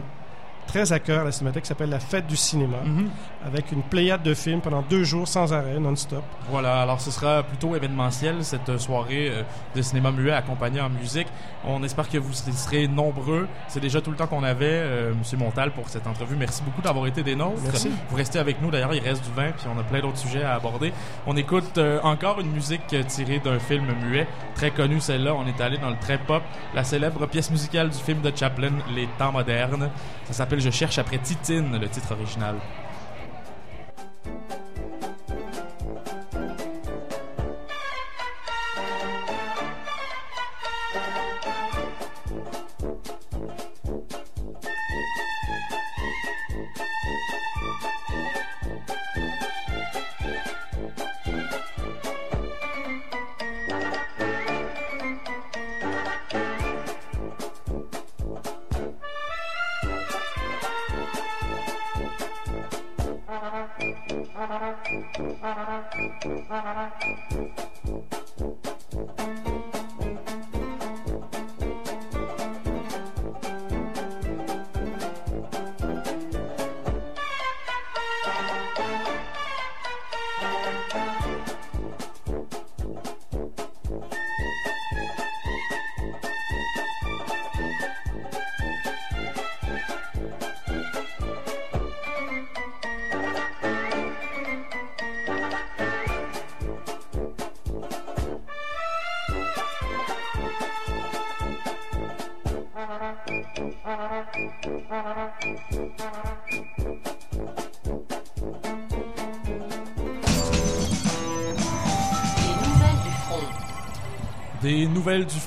très 0.72 0.90
à 0.90 0.98
cœur, 0.98 1.22
la 1.26 1.32
Cinémathèque, 1.32 1.64
qui 1.64 1.68
s'appelle 1.68 1.90
la 1.90 2.00
Fête 2.00 2.26
du 2.26 2.34
cinéma, 2.34 2.78
Mhm. 2.82 3.10
avec 3.46 3.72
une 3.72 3.82
pléiade 3.82 4.22
de 4.22 4.32
films 4.32 4.62
pendant 4.62 4.80
deux 4.80 5.04
jours 5.04 5.28
sans 5.28 5.52
arrêt, 5.52 5.78
non-stop. 5.78 6.22
Voilà, 6.50 6.80
alors 6.80 6.98
ce 6.98 7.10
sera 7.10 7.42
plutôt 7.42 7.76
événementiel 7.76 8.42
cette 8.42 8.70
euh, 8.70 8.78
soirée 8.78 9.28
euh, 9.30 9.42
de 9.76 9.82
cinéma 9.82 10.10
muet 10.12 10.32
accompagnée 10.32 10.80
en 10.80 10.88
musique. 10.88 11.26
On 11.66 11.82
espère 11.82 12.08
que 12.08 12.16
vous 12.16 12.32
serez 12.32 12.88
nombreux. 12.88 13.46
C'est 13.68 13.80
déjà 13.80 14.00
tout 14.00 14.10
le 14.10 14.16
temps 14.16 14.26
qu'on 14.26 14.42
avait, 14.42 14.64
euh, 14.66 15.12
Monsieur 15.14 15.36
Montal, 15.36 15.72
pour 15.72 15.90
cette 15.90 16.06
entrevue. 16.06 16.36
Merci 16.36 16.62
beaucoup 16.62 16.80
d'avoir 16.80 17.06
été 17.06 17.22
des 17.22 17.36
nôtres. 17.36 17.60
Merci. 17.64 17.90
Vous 18.08 18.16
restez 18.16 18.38
avec 18.38 18.62
nous. 18.62 18.70
D'ailleurs, 18.70 18.94
il 18.94 19.02
reste 19.02 19.22
du 19.24 19.30
vin, 19.32 19.50
puis 19.52 19.66
on 19.74 19.78
a 19.78 19.82
plein 19.84 20.00
d'autres 20.00 20.16
sujets 20.16 20.42
à 20.42 20.54
aborder. 20.54 20.90
On 21.26 21.36
écoute 21.36 21.76
euh, 21.76 22.00
encore 22.02 22.40
une 22.40 22.50
musique 22.50 22.86
tirée 23.08 23.40
d'un 23.40 23.58
film 23.58 23.84
muet, 24.08 24.26
très 24.54 24.70
connu 24.70 25.00
celle-là. 25.00 25.34
On 25.34 25.46
est 25.46 25.60
allé 25.60 25.76
dans 25.76 25.90
le 25.90 25.98
très 26.00 26.16
pop, 26.16 26.42
la 26.74 26.82
célèbre 26.82 27.26
pièce 27.26 27.50
musicale 27.50 27.90
du 27.90 27.98
film 27.98 28.22
de 28.22 28.32
Chaplin, 28.34 28.70
Les 28.94 29.06
temps 29.18 29.32
modernes. 29.32 29.90
Ça 30.24 30.32
s'appelle 30.32 30.61
Je 30.62 30.70
cherche 30.70 30.98
après 30.98 31.18
Titine, 31.18 31.76
le 31.76 31.88
titre 31.88 32.12
original. 32.12 32.54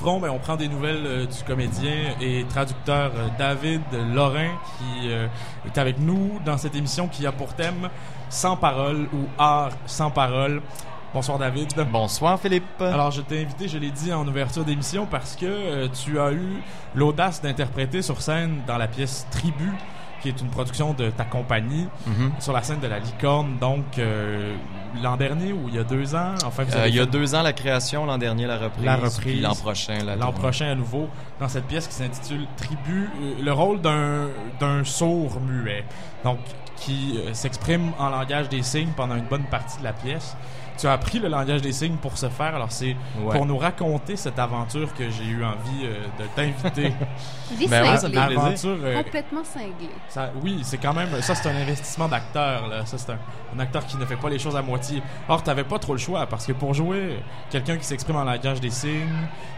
Front, 0.06 0.20
ben 0.20 0.30
on 0.30 0.38
prend 0.38 0.54
des 0.54 0.68
nouvelles 0.68 1.04
euh, 1.04 1.26
du 1.26 1.42
comédien 1.44 2.14
et 2.20 2.44
traducteur 2.48 3.10
euh, 3.16 3.26
David 3.40 3.82
Lorrain 4.14 4.50
qui 4.78 5.08
euh, 5.08 5.26
est 5.66 5.76
avec 5.78 5.98
nous 5.98 6.38
dans 6.44 6.56
cette 6.56 6.76
émission 6.76 7.08
qui 7.08 7.26
a 7.26 7.32
pour 7.32 7.54
thème 7.54 7.88
Sans 8.28 8.56
parole 8.56 9.08
ou 9.12 9.26
Art 9.36 9.70
sans 9.86 10.12
parole. 10.12 10.62
Bonsoir 11.12 11.38
David. 11.38 11.72
Bonsoir 11.90 12.38
Philippe. 12.38 12.80
Alors 12.80 13.10
je 13.10 13.20
t'ai 13.20 13.42
invité, 13.42 13.66
je 13.66 13.78
l'ai 13.78 13.90
dit 13.90 14.12
en 14.12 14.26
ouverture 14.28 14.64
d'émission 14.64 15.06
parce 15.06 15.34
que 15.34 15.44
euh, 15.46 15.88
tu 15.88 16.20
as 16.20 16.30
eu 16.30 16.62
l'audace 16.94 17.42
d'interpréter 17.42 18.00
sur 18.00 18.22
scène 18.22 18.60
dans 18.64 18.78
la 18.78 18.86
pièce 18.86 19.26
Tribu 19.32 19.72
qui 20.22 20.28
est 20.28 20.40
une 20.40 20.48
production 20.50 20.94
de 20.94 21.10
ta 21.10 21.24
compagnie 21.24 21.88
Mhm. 22.06 22.32
sur 22.38 22.52
la 22.52 22.62
scène 22.62 22.78
de 22.80 22.86
la 22.86 23.00
licorne 23.00 23.58
donc 23.60 23.98
euh, 23.98 24.54
l'an 25.02 25.16
dernier 25.16 25.52
ou 25.52 25.68
il 25.68 25.74
y 25.74 25.78
a 25.78 25.84
deux 25.84 26.14
ans? 26.14 26.34
Enfin 26.44 26.64
vous 26.64 26.74
Euh, 26.76 26.88
il 26.88 26.94
y 26.94 27.00
a 27.00 27.06
deux 27.06 27.34
ans 27.34 27.42
la 27.42 27.52
création, 27.52 28.04
l'an 28.06 28.18
dernier 28.18 28.46
la 28.46 28.58
reprise, 28.58 28.84
La 28.84 28.96
reprise. 28.96 29.42
l'an 29.42 29.54
prochain 29.54 29.98
la 30.04 30.16
l'an 30.16 30.32
prochain 30.32 30.70
à 30.70 30.74
nouveau 30.74 31.08
dans 31.40 31.48
cette 31.48 31.64
pièce 31.66 31.86
qui 31.86 31.94
s'intitule 31.94 32.46
Tribu, 32.56 33.08
euh, 33.22 33.34
le 33.42 33.52
rôle 33.52 33.80
d'un 33.80 34.28
d'un 34.60 34.84
sourd 34.84 35.40
muet, 35.40 35.84
donc 36.24 36.38
qui 36.76 37.18
euh, 37.18 37.32
s'exprime 37.34 37.92
en 37.98 38.10
langage 38.10 38.48
des 38.48 38.62
signes 38.62 38.92
pendant 38.96 39.16
une 39.16 39.24
bonne 39.26 39.44
partie 39.44 39.78
de 39.78 39.84
la 39.84 39.92
pièce. 39.92 40.36
Tu 40.78 40.86
as 40.86 40.92
appris 40.92 41.18
le 41.18 41.28
langage 41.28 41.62
des 41.62 41.72
signes 41.72 41.96
pour 41.96 42.16
ce 42.18 42.28
faire. 42.28 42.54
Alors, 42.54 42.70
c'est 42.72 42.96
Ouais. 43.20 43.34
pour 43.36 43.46
nous 43.46 43.58
raconter 43.58 44.16
cette 44.16 44.38
aventure 44.38 44.92
que 44.94 45.08
j'ai 45.10 45.24
eu 45.24 45.44
envie 45.44 45.84
euh, 45.84 46.04
de 46.18 46.26
t'inviter. 46.34 46.92
Vie 47.56 47.68
Ben 47.68 47.82
ouais, 47.84 47.96
ça 47.96 48.08
me. 48.08 48.16
Aventure, 48.18 48.76
euh, 48.82 49.02
Complètement 49.02 49.44
cinglée. 49.44 49.90
ça- 50.08 50.30
oui, 50.42 50.60
c'est 50.62 50.78
quand 50.78 50.92
même. 50.94 51.08
Ça, 51.22 51.34
c'est 51.34 51.48
un 51.48 51.56
investissement 51.56 52.08
d'acteur. 52.08 52.66
là. 52.68 52.84
Ça, 52.86 52.98
c'est 52.98 53.10
un, 53.12 53.18
un 53.54 53.60
acteur 53.60 53.86
qui 53.86 53.96
ne 53.96 54.04
fait 54.04 54.16
pas 54.16 54.28
les 54.28 54.38
choses 54.38 54.56
à 54.56 54.62
moitié. 54.62 55.02
Or, 55.28 55.42
t'avais 55.42 55.64
pas 55.64 55.78
trop 55.78 55.92
le 55.92 55.98
choix 55.98 56.26
parce 56.26 56.44
que 56.46 56.52
pour 56.52 56.74
jouer 56.74 57.20
quelqu'un 57.50 57.76
qui 57.76 57.84
s'exprime 57.84 58.16
en 58.16 58.24
langage 58.24 58.60
des 58.60 58.70
signes, 58.70 59.06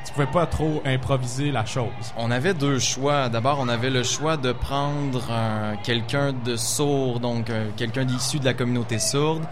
tu 0.05 0.13
pouvais 0.13 0.27
pas 0.27 0.47
trop 0.47 0.83
improviser 0.85 1.51
la 1.51 1.65
chose. 1.65 1.89
On 2.17 2.31
avait 2.31 2.55
deux 2.55 2.79
choix. 2.79 3.29
D'abord, 3.29 3.59
on 3.61 3.69
avait 3.69 3.91
le 3.91 4.03
choix 4.03 4.37
de 4.37 4.53
prendre 4.53 5.31
un- 5.31 5.77
quelqu'un 5.83 6.33
de 6.33 6.57
sourd, 6.57 7.21
donc 7.21 7.49
euh, 7.51 7.69
quelqu'un 7.77 8.05
d'issu 8.05 8.39
de 8.39 8.45
la 8.45 8.55
communauté 8.55 8.99
sourde, 8.99 9.45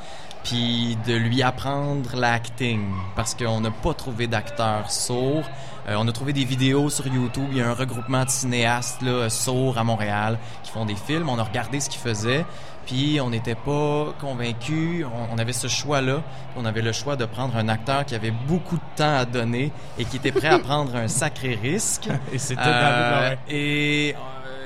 puis 0.47 0.97
de 1.05 1.15
lui 1.15 1.43
apprendre 1.43 2.15
l'acting, 2.15 2.81
parce 3.17 3.35
qu'on 3.35 3.61
n'a 3.61 3.73
pas 3.73 3.95
trouvé 3.95 4.29
d'acteur 4.29 4.93
sourd. 4.93 5.43
Euh, 5.89 5.97
on 5.99 6.07
a 6.07 6.13
trouvé 6.13 6.33
des 6.33 6.45
vidéos 6.45 6.89
sur 6.89 7.07
YouTube. 7.09 7.49
Il 7.51 7.59
y 7.59 7.61
a 7.61 7.69
un 7.69 7.75
regroupement 7.75 8.25
de 8.25 8.31
cinéastes 8.31 9.03
là, 9.03 9.29
sourds 9.29 9.77
à 9.77 9.83
Montréal 9.83 10.39
qui 10.63 10.71
font 10.71 10.85
des 10.85 10.95
films. 10.95 11.29
On 11.29 11.39
a 11.39 11.43
regardé 11.43 11.81
ce 11.81 11.91
qu'ils 11.91 12.01
faisaient. 12.01 12.45
Puis 12.87 13.21
on 13.21 13.31
n'était 13.31 13.57
pas 13.57 14.15
convaincus. 14.21 15.05
On, 15.05 15.35
on 15.35 15.39
avait 15.39 15.53
ce 15.53 15.67
choix-là. 15.67 16.23
On 16.57 16.65
avait 16.65 16.83
le 16.83 16.93
choix 16.93 17.17
de 17.17 17.25
prendre 17.25 17.57
un 17.57 17.69
acteur 17.69 18.05
qui 18.05 18.15
avait 18.15 18.31
beaucoup 18.31 18.77
de 18.77 18.97
temps 18.97 19.17
à 19.17 19.25
donner 19.25 19.73
et 19.99 20.05
qui 20.05 20.17
était 20.17 20.31
prêt 20.31 20.49
à 20.49 20.59
prendre 20.61 20.95
un 20.95 21.09
sacré 21.09 21.59
risque. 21.61 22.09
Et 22.33 22.39
c'était 22.39 22.63
Euh, 22.63 23.35
et, 23.49 24.15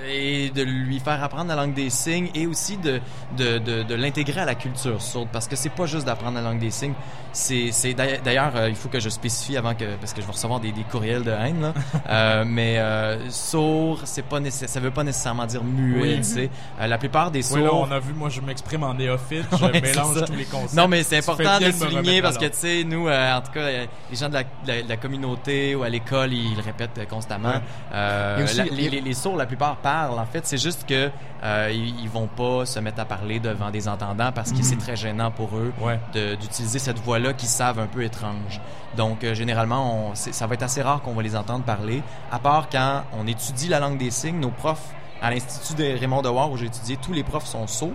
et 0.08 0.50
de 0.50 0.62
lui 0.62 0.98
faire 1.00 1.22
apprendre 1.22 1.48
la 1.48 1.56
langue 1.56 1.74
des 1.74 1.90
signes 1.90 2.30
et 2.34 2.46
aussi 2.46 2.76
de, 2.76 3.00
de, 3.36 3.58
de, 3.58 3.82
de 3.82 3.94
l'intégrer 3.94 4.40
à 4.40 4.44
la 4.44 4.54
culture 4.54 5.00
sourde 5.02 5.28
parce 5.32 5.46
que 5.48 5.56
c'est 5.56 5.68
pas 5.70 5.86
juste 5.86 6.06
d'apprendre 6.06 6.36
la 6.36 6.42
langue 6.42 6.58
des 6.58 6.70
signes 6.70 6.94
c'est 7.32 7.70
c'est 7.70 7.94
d'ailleurs- 7.94 8.56
euh, 8.56 8.68
il 8.68 8.74
faut 8.74 8.88
que 8.88 8.98
je 8.98 9.08
spécifie 9.08 9.56
avant 9.56 9.74
que 9.74 9.84
parce 10.00 10.12
que 10.12 10.20
je 10.20 10.26
vais 10.26 10.32
recevoir 10.32 10.58
des, 10.58 10.72
des 10.72 10.82
courriels 10.82 11.22
de 11.22 11.30
haine 11.30 11.60
là. 11.62 11.74
Euh, 12.10 12.44
mais 12.46 12.78
euh, 12.78 13.30
sourd 13.30 14.00
c'est 14.04 14.24
pas 14.24 14.40
nécessaire 14.40 14.68
ça 14.68 14.80
veut 14.80 14.90
pas 14.90 15.04
nécessairement 15.04 15.46
dire 15.46 15.62
muet 15.62 16.00
Oui. 16.00 16.16
tu 16.16 16.24
sais 16.24 16.50
Euh, 16.80 16.86
la 16.86 16.98
plupart 16.98 17.30
des 17.30 17.40
Oui, 17.52 17.62
là, 17.62 17.68
sourds 17.68 17.86
on 17.88 17.92
a 17.92 17.98
vu, 18.00 18.12
moi, 18.14 18.28
je 18.30 18.40
m'exprime 18.40 18.82
en 18.84 18.94
néophyte, 18.94 19.44
je 19.52 19.64
Ouais, 19.64 19.80
mélange 19.80 20.24
tous 20.24 20.32
les 20.32 20.44
concepts. 20.44 20.74
non, 20.74 20.88
mais 20.88 21.02
c'est 21.02 21.18
important 21.18 21.58
de 21.60 21.66
me 21.66 21.72
souligner 21.72 22.22
parce 22.22 22.38
que, 22.38 22.46
tu 22.46 22.56
sais, 22.56 22.84
nous, 22.84 23.06
euh, 23.08 23.36
en 23.36 23.40
tout 23.42 23.52
cas, 23.52 23.60
euh, 23.60 23.86
les 24.10 24.16
gens 24.16 24.28
de 24.28 24.34
la, 24.34 24.42
de 24.42 24.48
la- 24.66 24.82
de 24.82 24.88
la 24.88 24.96
communauté 24.96 25.74
ou 25.74 25.82
à 25.82 25.88
l'école, 25.88 26.32
ils 26.32 26.56
le 26.56 26.62
répètent 26.62 26.98
euh, 26.98 27.04
constamment. 27.04 27.50
Ouais. 27.50 27.60
Euh, 27.92 28.38
Et 28.38 28.42
aussi, 28.44 28.56
la- 28.56 28.64
les- 28.64 28.70
les, 28.70 28.88
les- 28.90 29.00
les 29.02 29.14
sourds, 29.14 29.36
la 29.36 29.46
plupart 29.46 29.76
parlent. 29.76 29.89
En 30.10 30.26
fait, 30.26 30.46
c'est 30.46 30.58
juste 30.58 30.86
que 30.86 31.10
euh, 31.42 31.70
ils, 31.72 32.00
ils 32.00 32.08
vont 32.08 32.26
pas 32.26 32.66
se 32.66 32.78
mettre 32.80 33.00
à 33.00 33.04
parler 33.04 33.40
devant 33.40 33.70
des 33.70 33.88
entendants 33.88 34.32
parce 34.32 34.52
que 34.52 34.62
c'est 34.62 34.76
très 34.76 34.96
gênant 34.96 35.30
pour 35.30 35.56
eux 35.56 35.72
Ouais. 35.80 35.98
d'utiliser 36.12 36.78
cette 36.78 36.98
voix-là 37.00 37.32
qu'ils 37.32 37.48
savent 37.48 37.78
un 37.78 37.86
peu 37.86 38.02
étrange. 38.04 38.60
Donc, 38.96 39.24
euh, 39.24 39.34
généralement, 39.34 40.10
on, 40.10 40.14
ça 40.14 40.46
va 40.46 40.54
être 40.54 40.62
assez 40.62 40.82
rare 40.82 41.00
qu'on 41.02 41.12
va 41.14 41.22
les 41.22 41.36
entendre 41.36 41.64
parler, 41.64 42.02
à 42.32 42.38
part 42.38 42.68
quand 42.70 43.02
on 43.18 43.26
étudie 43.26 43.68
la 43.68 43.80
langue 43.80 43.98
des 43.98 44.10
signes. 44.10 44.40
Nos 44.40 44.50
profs 44.50 44.88
à 45.22 45.30
l'Institut 45.30 45.74
de 45.80 45.98
Raymond 45.98 46.22
Dewar, 46.22 46.50
où 46.50 46.56
j'ai 46.56 46.66
étudié, 46.66 46.96
tous 46.96 47.12
les 47.12 47.22
profs 47.22 47.46
sont 47.46 47.66
sourds. 47.66 47.90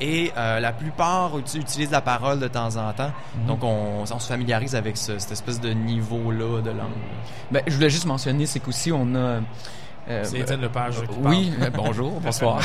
Et 0.00 0.32
euh, 0.36 0.58
la 0.58 0.72
plupart 0.72 1.38
uti- 1.38 1.58
utilisent 1.60 1.90
la 1.92 2.00
parole 2.00 2.40
de 2.40 2.48
temps 2.48 2.74
en 2.76 2.92
temps. 2.92 3.12
Donc, 3.46 3.62
on, 3.62 4.02
on 4.02 4.18
se 4.18 4.26
familiarise 4.26 4.74
avec 4.74 4.96
ce- 4.96 5.18
cette 5.18 5.30
espèce 5.32 5.60
de 5.60 5.70
niveau-là 5.70 6.60
de 6.60 6.70
langue. 6.70 6.90
Ben, 7.52 7.62
je 7.68 7.74
voulais 7.74 7.90
juste 7.90 8.06
mentionner, 8.06 8.46
c'est 8.46 8.58
qu'aussi 8.58 8.90
on 8.90 9.14
a. 9.14 9.40
euh, 10.08 10.20
C'est 10.24 10.38
Étienne 10.40 10.60
Lepage 10.60 11.00
qui 11.02 11.08
oui, 11.22 11.52
euh, 11.60 11.70
bonjour, 11.72 12.20
bonsoir. 12.24 12.60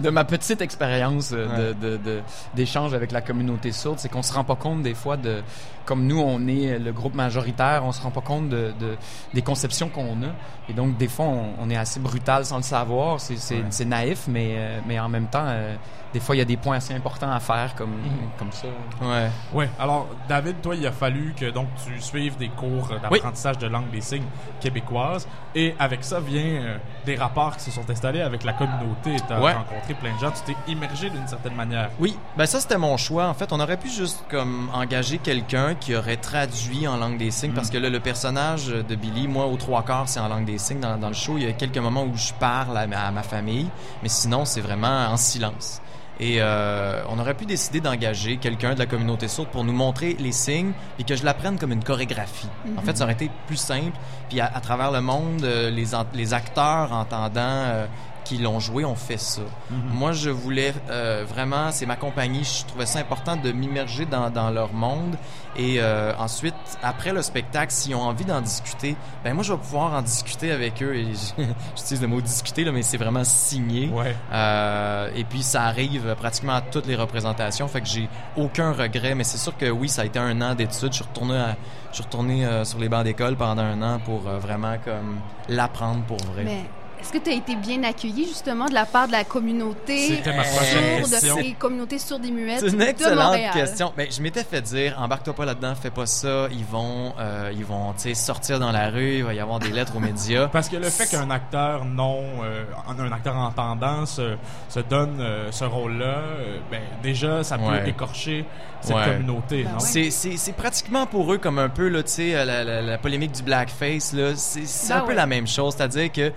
De 0.00 0.10
ma 0.10 0.24
petite 0.24 0.60
expérience 0.60 1.32
euh, 1.32 1.48
Ouais. 1.48 1.74
de- 1.74 1.90
de- 1.90 1.96
de- 1.96 2.20
d'échange 2.54 2.94
avec 2.94 3.12
la 3.12 3.20
communauté 3.20 3.72
sourde, 3.72 3.98
c'est 3.98 4.08
qu'on 4.08 4.22
se 4.22 4.32
rend 4.32 4.44
pas 4.44 4.56
compte 4.56 4.82
des 4.82 4.94
fois 4.94 5.16
de, 5.16 5.42
comme 5.84 6.06
nous 6.06 6.20
on 6.20 6.46
est 6.46 6.78
le 6.78 6.92
groupe 6.92 7.14
majoritaire, 7.14 7.82
on 7.84 7.92
se 7.92 8.00
rend 8.02 8.10
pas 8.10 8.20
compte 8.20 8.48
de, 8.48 8.72
de- 8.78 8.96
des 9.34 9.42
conceptions 9.42 9.88
qu'on 9.88 10.22
a, 10.22 10.32
et 10.68 10.72
donc 10.72 10.96
des 10.96 11.08
fois 11.08 11.26
on, 11.26 11.54
on 11.60 11.70
est 11.70 11.76
assez 11.76 12.00
brutal 12.00 12.44
sans 12.44 12.56
le 12.56 12.62
savoir, 12.62 13.20
c'est 13.20 13.34
Ouais. 13.54 13.84
naïf, 13.84 14.24
mais 14.28 14.54
euh, 14.56 14.78
mais 14.86 14.98
en 15.00 15.08
même 15.08 15.26
temps, 15.26 15.44
euh, 15.46 15.74
des 16.12 16.20
fois 16.20 16.34
il 16.36 16.38
y 16.38 16.42
a 16.42 16.46
des 16.46 16.56
points 16.56 16.76
assez 16.76 16.94
importants 16.94 17.30
à 17.32 17.40
faire 17.40 17.74
comme 17.74 17.94
comme 18.38 18.52
ça. 18.52 18.68
Ouais. 19.02 19.28
Oui, 19.52 19.64
alors 19.78 20.08
David, 20.28 20.60
toi, 20.62 20.74
il 20.76 20.86
a 20.86 20.92
fallu 20.92 21.34
que 21.38 21.50
donc 21.50 21.68
tu 21.84 22.00
suives 22.00 22.36
des 22.36 22.48
cours 22.48 22.88
d'apprentissage 23.02 23.58
de 23.58 23.66
langue 23.66 23.90
des 23.90 24.00
signes 24.00 24.24
québécoise 24.60 25.26
et 25.54 25.74
avec 25.78 26.04
ça 26.04 26.11
vient 26.20 26.42
euh, 26.62 26.76
des 27.06 27.16
rapports 27.16 27.56
qui 27.56 27.64
se 27.64 27.70
sont 27.70 27.88
installés 27.90 28.20
avec 28.20 28.44
la 28.44 28.52
communauté. 28.52 29.16
Tu 29.26 29.32
as 29.32 29.40
Ouais. 29.40 29.52
rencontré 29.52 29.94
plein 29.94 30.14
de 30.14 30.18
gens, 30.20 30.30
tu 30.30 30.42
t'es 30.52 30.72
immergé 30.72 31.10
d'une 31.10 31.26
certaine 31.26 31.54
manière. 31.54 31.90
Oui, 31.98 32.16
ben 32.36 32.46
ça 32.46 32.60
c'était 32.60 32.78
mon 32.78 32.96
choix. 32.96 33.26
En 33.28 33.34
fait, 33.34 33.52
on 33.52 33.60
aurait 33.60 33.76
pu 33.76 33.88
juste 33.90 34.24
comme 34.30 34.68
engager 34.72 35.18
quelqu'un 35.18 35.74
qui 35.74 35.94
aurait 35.94 36.16
traduit 36.16 36.86
en 36.88 36.96
langue 36.96 37.18
des 37.18 37.30
signes 37.30 37.52
parce 37.52 37.70
que 37.70 37.78
là, 37.78 37.88
le 37.90 38.00
personnage 38.00 38.66
de 38.68 38.94
Billy, 38.94 39.28
moi, 39.28 39.46
aux 39.46 39.56
trois 39.56 39.82
quarts, 39.84 40.08
c'est 40.08 40.20
en 40.20 40.28
langue 40.28 40.44
des 40.44 40.58
signes 40.58 40.80
dans, 40.80 40.96
dans 40.96 41.08
le 41.08 41.14
show. 41.14 41.34
Il 41.38 41.44
y 41.44 41.48
a 41.48 41.52
quelques 41.52 41.78
moments 41.78 42.04
où 42.04 42.16
je 42.16 42.32
parle 42.34 42.76
à, 42.76 42.86
ma- 42.86 43.06
à 43.06 43.10
ma 43.10 43.22
famille, 43.22 43.68
mais 44.02 44.08
sinon, 44.08 44.44
c'est 44.44 44.60
vraiment 44.60 45.06
en 45.08 45.16
silence. 45.16 45.80
Et 46.20 46.36
euh, 46.40 47.02
on 47.08 47.18
aurait 47.18 47.34
pu 47.34 47.46
décider 47.46 47.80
d'engager 47.80 48.36
quelqu'un 48.36 48.74
de 48.74 48.78
la 48.78 48.86
communauté 48.86 49.28
sourde 49.28 49.48
pour 49.48 49.64
nous 49.64 49.72
montrer 49.72 50.16
les 50.20 50.32
signes 50.32 50.72
et 50.98 51.04
que 51.04 51.16
je 51.16 51.24
l'apprenne 51.24 51.58
comme 51.58 51.72
une 51.72 51.82
chorégraphie. 51.82 52.48
En 52.76 52.82
fait, 52.82 52.96
ça 52.96 53.04
aurait 53.04 53.14
été 53.14 53.30
plus 53.46 53.56
simple. 53.56 53.98
Puis 54.28 54.40
à, 54.40 54.48
travers 54.60 54.90
le 54.90 55.00
monde, 55.00 55.42
euh, 55.44 55.70
les 55.70 56.34
acteurs 56.34 56.92
entendant 56.92 57.40
euh, 57.40 57.86
qui 58.24 58.38
l'ont 58.38 58.60
joué 58.60 58.84
ont 58.84 58.94
fait 58.94 59.18
ça. 59.18 59.42
Moi, 59.70 60.12
je 60.12 60.30
voulais 60.30 60.72
euh, 60.90 61.24
vraiment, 61.28 61.70
c'est 61.70 61.86
ma 61.86 61.96
compagnie, 61.96 62.44
je 62.44 62.64
trouvais 62.66 62.86
ça 62.86 62.98
important 63.00 63.36
de 63.36 63.52
m'immerger 63.52 64.06
dans, 64.06 64.30
dans 64.30 64.50
leur 64.50 64.72
monde. 64.72 65.16
Et 65.56 65.76
euh, 65.80 66.14
ensuite, 66.18 66.54
après 66.82 67.12
le 67.12 67.20
spectacle, 67.20 67.72
s'ils 67.72 67.94
ont 67.94 68.00
envie 68.02 68.24
d'en 68.24 68.40
discuter, 68.40 68.96
ben 69.22 69.34
moi, 69.34 69.42
je 69.44 69.52
vais 69.52 69.58
pouvoir 69.58 69.92
en 69.92 70.00
discuter 70.02 70.50
avec 70.50 70.82
eux. 70.82 70.94
Et 70.94 71.06
j'utilise 71.76 72.00
le 72.00 72.06
mot 72.08 72.20
discuter, 72.20 72.64
là, 72.64 72.72
mais 72.72 72.82
c'est 72.82 72.96
vraiment 72.96 73.24
signé. 73.24 73.88
Ouais. 73.90 74.16
Euh, 74.32 75.10
et 75.14 75.24
puis 75.24 75.42
ça 75.42 75.64
arrive 75.64 76.14
pratiquement 76.18 76.54
à 76.54 76.60
toutes 76.62 76.86
les 76.86 76.96
représentations, 76.96 77.68
fait 77.68 77.80
que 77.82 77.88
j'ai 77.88 78.08
aucun 78.36 78.72
regret. 78.72 79.14
Mais 79.14 79.24
c'est 79.24 79.38
sûr 79.38 79.56
que 79.56 79.68
oui, 79.70 79.88
ça 79.88 80.02
a 80.02 80.04
été 80.06 80.18
un 80.18 80.40
an 80.40 80.54
d'études. 80.54 80.88
Je 80.92 80.96
suis 80.96 81.04
retourné, 81.04 81.36
à- 81.36 81.56
je 81.90 81.96
suis 81.96 82.04
retourné 82.04 82.46
euh, 82.46 82.64
sur 82.64 82.78
les 82.78 82.88
bancs 82.88 83.04
d'école 83.04 83.36
pendant 83.36 83.62
un 83.62 83.82
an 83.82 83.98
pour 83.98 84.26
euh, 84.26 84.38
vraiment 84.38 84.76
comme 84.82 85.18
l'apprendre 85.48 86.02
pour 86.04 86.16
vrai. 86.32 86.44
Mais 86.44 86.64
est-ce 87.02 87.12
que 87.12 87.18
tu 87.18 87.30
as 87.30 87.34
été 87.34 87.56
bien 87.56 87.82
accueilli 87.82 88.26
justement 88.26 88.66
de 88.66 88.74
la 88.74 88.86
part 88.86 89.06
de 89.08 89.12
la 89.12 89.24
communauté 89.24 90.08
C'était 90.16 90.34
ma 90.36 90.44
prochaine 90.44 90.98
sourde 91.04 91.10
question. 91.10 91.38
et 91.38 91.52
communauté 91.54 91.98
sourde 91.98 92.24
et 92.24 92.30
muette 92.30 92.60
C'est 92.60 92.68
une 92.68 92.82
excellente 92.82 93.36
question. 93.52 93.92
Ben, 93.96 94.06
je 94.10 94.22
m'étais 94.22 94.44
fait 94.44 94.62
dire, 94.62 94.96
embarque-toi 95.00 95.34
pas 95.34 95.44
là-dedans, 95.44 95.74
fais 95.74 95.90
pas 95.90 96.06
ça. 96.06 96.46
Ils 96.52 96.64
vont, 96.64 97.12
euh, 97.18 97.50
ils 97.54 97.64
vont, 97.64 97.92
tu 97.94 98.02
sais, 98.02 98.14
sortir 98.14 98.60
dans 98.60 98.70
la 98.72 98.88
rue. 98.90 99.16
Il 99.18 99.24
va 99.24 99.34
y 99.34 99.40
avoir 99.40 99.58
des 99.58 99.70
lettres 99.70 99.96
aux 99.96 100.00
médias. 100.00 100.46
Parce 100.48 100.68
que 100.68 100.76
le 100.76 100.88
fait 100.90 101.06
qu'un 101.10 101.30
acteur 101.30 101.84
non, 101.84 102.20
euh, 102.44 102.64
un 102.88 103.12
acteur 103.12 103.36
entendant 103.36 104.06
se, 104.06 104.36
se 104.68 104.80
donne 104.80 105.20
euh, 105.20 105.50
ce 105.50 105.64
rôle-là, 105.64 106.04
euh, 106.06 106.58
ben 106.70 106.80
déjà 107.02 107.42
ça 107.42 107.58
peut 107.58 107.64
Ouais. 107.64 107.88
écorcher 107.88 108.44
cette 108.80 108.94
Ouais. 108.96 109.04
communauté, 109.06 109.62
Ben 109.64 109.72
ouais. 109.74 110.10
C'est, 110.10 110.52
pratiquement 110.56 111.06
pour 111.06 111.32
eux 111.32 111.38
comme 111.38 111.58
un 111.58 111.68
peu, 111.68 111.88
là, 111.88 112.02
tu 112.02 112.10
sais, 112.12 112.44
la, 112.44 112.64
la, 112.64 112.82
la 112.82 112.98
polémique 112.98 113.32
du 113.32 113.42
blackface, 113.42 114.12
là. 114.12 114.32
C'est, 114.36 114.62
Ben 114.88 114.96
un 114.98 115.00
peu 115.06 115.14
la 115.14 115.26
même 115.26 115.46
chose. 115.46 115.74
C'est-à-dire 115.76 116.10
que, 116.12 116.32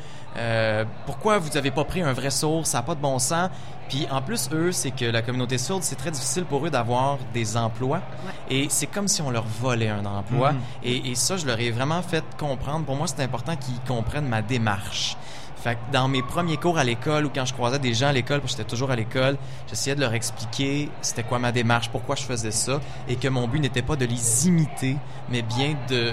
euh, 0.55 0.85
pourquoi 1.05 1.37
vous 1.37 1.57
avez 1.57 1.71
pas 1.71 1.83
pris 1.83 2.01
un 2.01 2.13
vrai 2.13 2.29
sourd? 2.29 2.65
Ça 2.65 2.79
n'a 2.79 2.83
pas 2.83 2.95
de 2.95 3.01
bon 3.01 3.19
sens. 3.19 3.49
Puis 3.89 4.07
en 4.09 4.21
plus, 4.21 4.49
eux, 4.51 4.71
c'est 4.71 4.91
que 4.91 5.05
la 5.05 5.21
communauté 5.21 5.57
sourde, 5.57 5.83
c'est 5.83 5.95
très 5.95 6.09
difficile 6.09 6.45
pour 6.45 6.65
eux 6.65 6.69
d'avoir 6.69 7.19
des 7.33 7.55
emplois. 7.57 8.01
Et 8.49 8.67
c'est 8.69 8.87
comme 8.87 9.07
si 9.07 9.21
on 9.21 9.29
leur 9.29 9.45
volait 9.45 9.89
un 9.89 10.05
emploi. 10.05 10.53
Mhm. 10.53 10.59
et, 10.83 11.11
et 11.11 11.15
ça, 11.15 11.37
je 11.37 11.45
leur 11.45 11.59
ai 11.59 11.71
vraiment 11.71 12.01
fait 12.01 12.23
comprendre. 12.37 12.85
Pour 12.85 12.95
moi, 12.95 13.07
c'est 13.07 13.21
important 13.21 13.55
qu'ils 13.55 13.79
comprennent 13.87 14.27
ma 14.27 14.41
démarche. 14.41 15.17
Fait 15.65 15.73
que 15.73 15.91
dans 15.91 16.07
mes 16.07 16.21
premiers 16.21 16.57
cours 16.57 16.77
à 16.77 16.83
l'école 16.83 17.25
ou 17.25 17.31
quand 17.33 17.45
je 17.45 17.53
croisais 17.53 17.79
des 17.79 17.95
gens 17.95 18.09
à 18.09 18.11
l'école, 18.13 18.39
parce 18.39 18.53
que 18.53 18.59
j'étais 18.59 18.69
toujours 18.69 18.91
à 18.91 18.95
l'école, 18.95 19.35
j'essayais 19.67 19.95
de 19.95 20.01
leur 20.01 20.13
expliquer 20.13 20.91
c'était 21.01 21.23
quoi 21.23 21.39
ma 21.39 21.51
démarche, 21.51 21.89
pourquoi 21.89 22.15
je 22.15 22.21
faisais 22.21 22.51
ça, 22.51 22.79
et 23.07 23.15
que 23.15 23.27
mon 23.27 23.47
but 23.47 23.59
n'était 23.59 23.81
pas 23.81 23.95
de 23.95 24.05
les 24.05 24.47
imiter, 24.47 24.95
mais 25.27 25.41
bien 25.41 25.75
de 25.89 26.11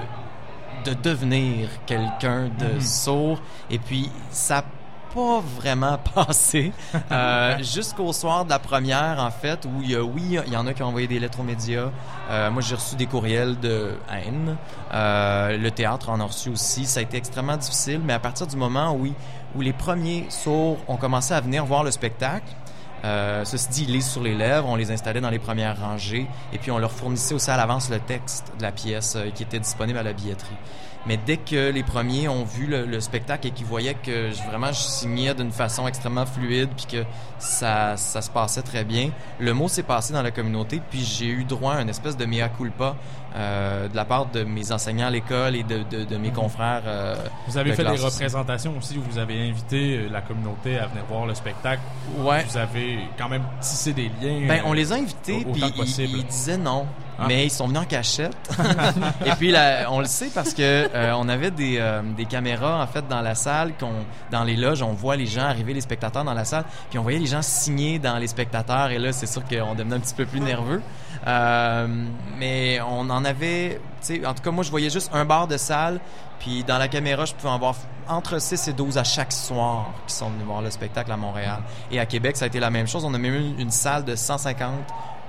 de 0.84 0.94
devenir 0.94 1.68
quelqu'un 1.86 2.50
de 2.58 2.80
sourd. 2.80 3.40
Et 3.70 3.78
puis 3.78 4.10
ça 4.30 4.64
pas 5.14 5.40
vraiment 5.40 5.98
passé. 6.14 6.72
Euh, 7.10 7.58
jusqu'au 7.58 8.12
soir 8.12 8.44
de 8.44 8.50
la 8.50 8.58
première 8.58 9.18
en 9.18 9.30
fait 9.30 9.64
où 9.64 9.82
il 9.82 9.90
y 9.90 9.94
a 9.94 10.02
oui 10.02 10.38
il 10.46 10.52
y 10.52 10.56
en 10.56 10.66
a 10.66 10.74
qui 10.74 10.82
ont 10.82 10.86
envoyé 10.86 11.06
des 11.06 11.18
lettres 11.18 11.40
aux 11.40 11.44
médias. 11.44 11.90
Euh, 12.30 12.50
moi 12.50 12.62
j'ai 12.62 12.74
reçu 12.74 12.96
des 12.96 13.06
courriels 13.06 13.58
de 13.60 13.94
haine. 14.10 14.56
Euh, 14.92 15.56
le 15.56 15.70
théâtre 15.70 16.10
en 16.10 16.20
a 16.20 16.24
reçu 16.24 16.50
aussi. 16.50 16.86
Ça 16.86 17.00
a 17.00 17.02
été 17.02 17.16
extrêmement 17.16 17.56
difficile 17.56 18.00
mais 18.04 18.12
à 18.12 18.18
partir 18.18 18.46
du 18.46 18.56
moment 18.56 18.94
où, 18.94 19.06
où 19.54 19.60
les 19.60 19.72
premiers 19.72 20.26
sourds 20.30 20.78
ont 20.88 20.96
commencé 20.96 21.34
à 21.34 21.40
venir 21.40 21.64
voir 21.64 21.84
le 21.84 21.90
spectacle 21.90 22.46
euh, 23.04 23.44
ceci 23.44 23.68
dit, 23.70 23.84
ils 23.88 23.92
lisent 23.92 24.08
sur 24.08 24.22
les 24.22 24.34
lèvres, 24.34 24.68
on 24.68 24.76
les 24.76 24.90
installait 24.90 25.20
dans 25.20 25.30
les 25.30 25.38
premières 25.38 25.80
rangées 25.80 26.26
et 26.52 26.58
puis 26.58 26.70
on 26.70 26.78
leur 26.78 26.92
fournissait 26.92 27.34
aussi 27.34 27.50
à 27.50 27.56
l'avance 27.56 27.90
le 27.90 27.98
texte 27.98 28.52
de 28.58 28.62
la 28.62 28.72
pièce 28.72 29.16
euh, 29.16 29.30
qui 29.30 29.42
était 29.42 29.58
disponible 29.58 29.98
à 29.98 30.02
la 30.02 30.12
billetterie. 30.12 30.56
Mais 31.06 31.18
dès 31.26 31.36
que 31.36 31.70
les 31.70 31.82
premiers 31.82 32.28
ont 32.28 32.44
vu 32.44 32.66
le, 32.66 32.84
le 32.86 33.00
spectacle 33.00 33.48
et 33.48 33.50
qu'ils 33.50 33.66
voyaient 33.66 33.94
que 33.94 34.30
je, 34.30 34.42
vraiment 34.48 34.68
je 34.68 34.80
signais 34.82 35.34
d'une 35.34 35.50
façon 35.50 35.88
extrêmement 35.88 36.26
fluide 36.26 36.68
puis 36.76 36.86
que 36.86 37.04
ça, 37.38 37.96
ça 37.96 38.22
se 38.22 38.30
passait 38.30 38.62
très 38.62 38.84
bien, 38.84 39.10
le 39.40 39.52
mot 39.52 39.66
s'est 39.68 39.82
passé 39.82 40.12
dans 40.12 40.22
la 40.22 40.30
communauté 40.30 40.80
puis 40.90 41.00
j'ai 41.04 41.26
eu 41.26 41.44
droit 41.44 41.74
à 41.74 41.80
une 41.82 41.88
espèce 41.88 42.16
de 42.16 42.24
mea 42.24 42.48
culpa 42.48 42.94
euh, 43.34 43.88
de 43.88 43.96
la 43.96 44.04
part 44.04 44.26
de 44.26 44.44
mes 44.44 44.70
enseignants 44.72 45.06
à 45.06 45.10
l'école 45.10 45.56
et 45.56 45.62
de, 45.64 45.82
de, 45.90 46.04
de 46.04 46.16
mes 46.18 46.30
confrères. 46.30 46.82
euh, 46.86 47.16
Vous 47.48 47.56
avez 47.58 47.70
de 47.70 47.74
fait 47.74 47.82
des 47.84 47.96
classe 47.96 48.14
représentations 48.14 48.74
aussi 48.78 48.98
où 48.98 49.02
vous 49.10 49.18
avez 49.18 49.48
invité 49.48 49.96
euh, 49.96 50.08
la 50.10 50.20
communauté 50.20 50.78
à 50.78 50.86
venir 50.86 51.04
voir 51.08 51.26
le 51.26 51.34
spectacle. 51.34 51.82
Ouais. 52.18 52.44
Vous 52.44 52.58
avez 52.58 52.98
quand 53.18 53.28
même 53.28 53.42
tissé 53.60 53.92
des 53.92 54.10
liens. 54.22 54.46
Ben, 54.46 54.62
on 54.66 54.72
les 54.72 54.92
a 54.92 54.96
invités, 54.96 55.44
puis 55.52 55.62
ils 55.98 56.26
disaient 56.26 56.58
non. 56.58 56.86
Ah. 57.22 57.26
Mais 57.28 57.46
ils 57.46 57.50
sont 57.50 57.66
venus 57.66 57.82
en 57.82 57.84
cachette. 57.84 58.36
Et 59.26 59.30
puis, 59.32 59.54
on 59.88 60.00
le 60.00 60.06
sait 60.06 60.30
parce 60.34 60.54
que 60.54 60.62
euh, 60.62 61.12
on 61.16 61.28
avait 61.28 61.50
des, 61.50 61.76
euh, 61.78 62.02
des 62.16 62.24
caméras, 62.24 62.82
en 62.82 62.86
fait, 62.86 63.06
dans 63.06 63.20
la 63.20 63.34
salle, 63.34 63.72
dans 64.30 64.44
les 64.44 64.56
loges, 64.56 64.82
on 64.82 64.92
voit 64.92 65.16
les 65.16 65.26
gens 65.26 65.42
arriver, 65.42 65.72
les 65.72 65.80
spectateurs 65.80 66.24
dans 66.24 66.34
la 66.34 66.44
salle, 66.44 66.64
puis 66.90 66.98
on 66.98 67.02
voyait 67.02 67.18
les 67.18 67.26
gens 67.26 67.42
signer 67.42 67.98
dans 67.98 68.18
les 68.18 68.26
spectateurs, 68.26 68.90
et 68.90 68.98
là, 68.98 69.12
c'est 69.12 69.26
sûr 69.26 69.42
qu'on 69.44 69.74
devenait 69.74 69.96
un 69.96 70.00
petit 70.00 70.14
peu 70.14 70.26
plus 70.26 70.40
nerveux. 70.40 70.82
Euh, 71.26 71.86
mais 72.38 72.80
on 72.80 73.08
en 73.10 73.24
avait, 73.24 73.80
en 74.24 74.34
tout 74.34 74.42
cas, 74.42 74.50
moi, 74.50 74.64
je 74.64 74.70
voyais 74.70 74.90
juste 74.90 75.10
un 75.12 75.24
bar 75.24 75.46
de 75.46 75.56
salle, 75.56 76.00
puis 76.40 76.64
dans 76.64 76.78
la 76.78 76.88
caméra, 76.88 77.24
je 77.24 77.34
pouvais 77.34 77.52
en 77.52 77.58
voir 77.58 77.76
entre 78.08 78.40
6 78.40 78.66
et 78.66 78.72
12 78.72 78.98
à 78.98 79.04
chaque 79.04 79.32
soir 79.32 79.92
qui 80.08 80.14
sont 80.14 80.28
venus 80.28 80.44
voir 80.44 80.60
le 80.60 80.70
spectacle 80.70 81.12
à 81.12 81.16
Montréal. 81.16 81.60
Et 81.92 82.00
à 82.00 82.06
Québec, 82.06 82.36
ça 82.36 82.46
a 82.46 82.48
été 82.48 82.58
la 82.58 82.70
même 82.70 82.88
chose. 82.88 83.04
On 83.04 83.14
a 83.14 83.18
même 83.18 83.34
eu 83.34 83.60
une 83.60 83.70
salle 83.70 84.04
de 84.04 84.16
150 84.16 84.72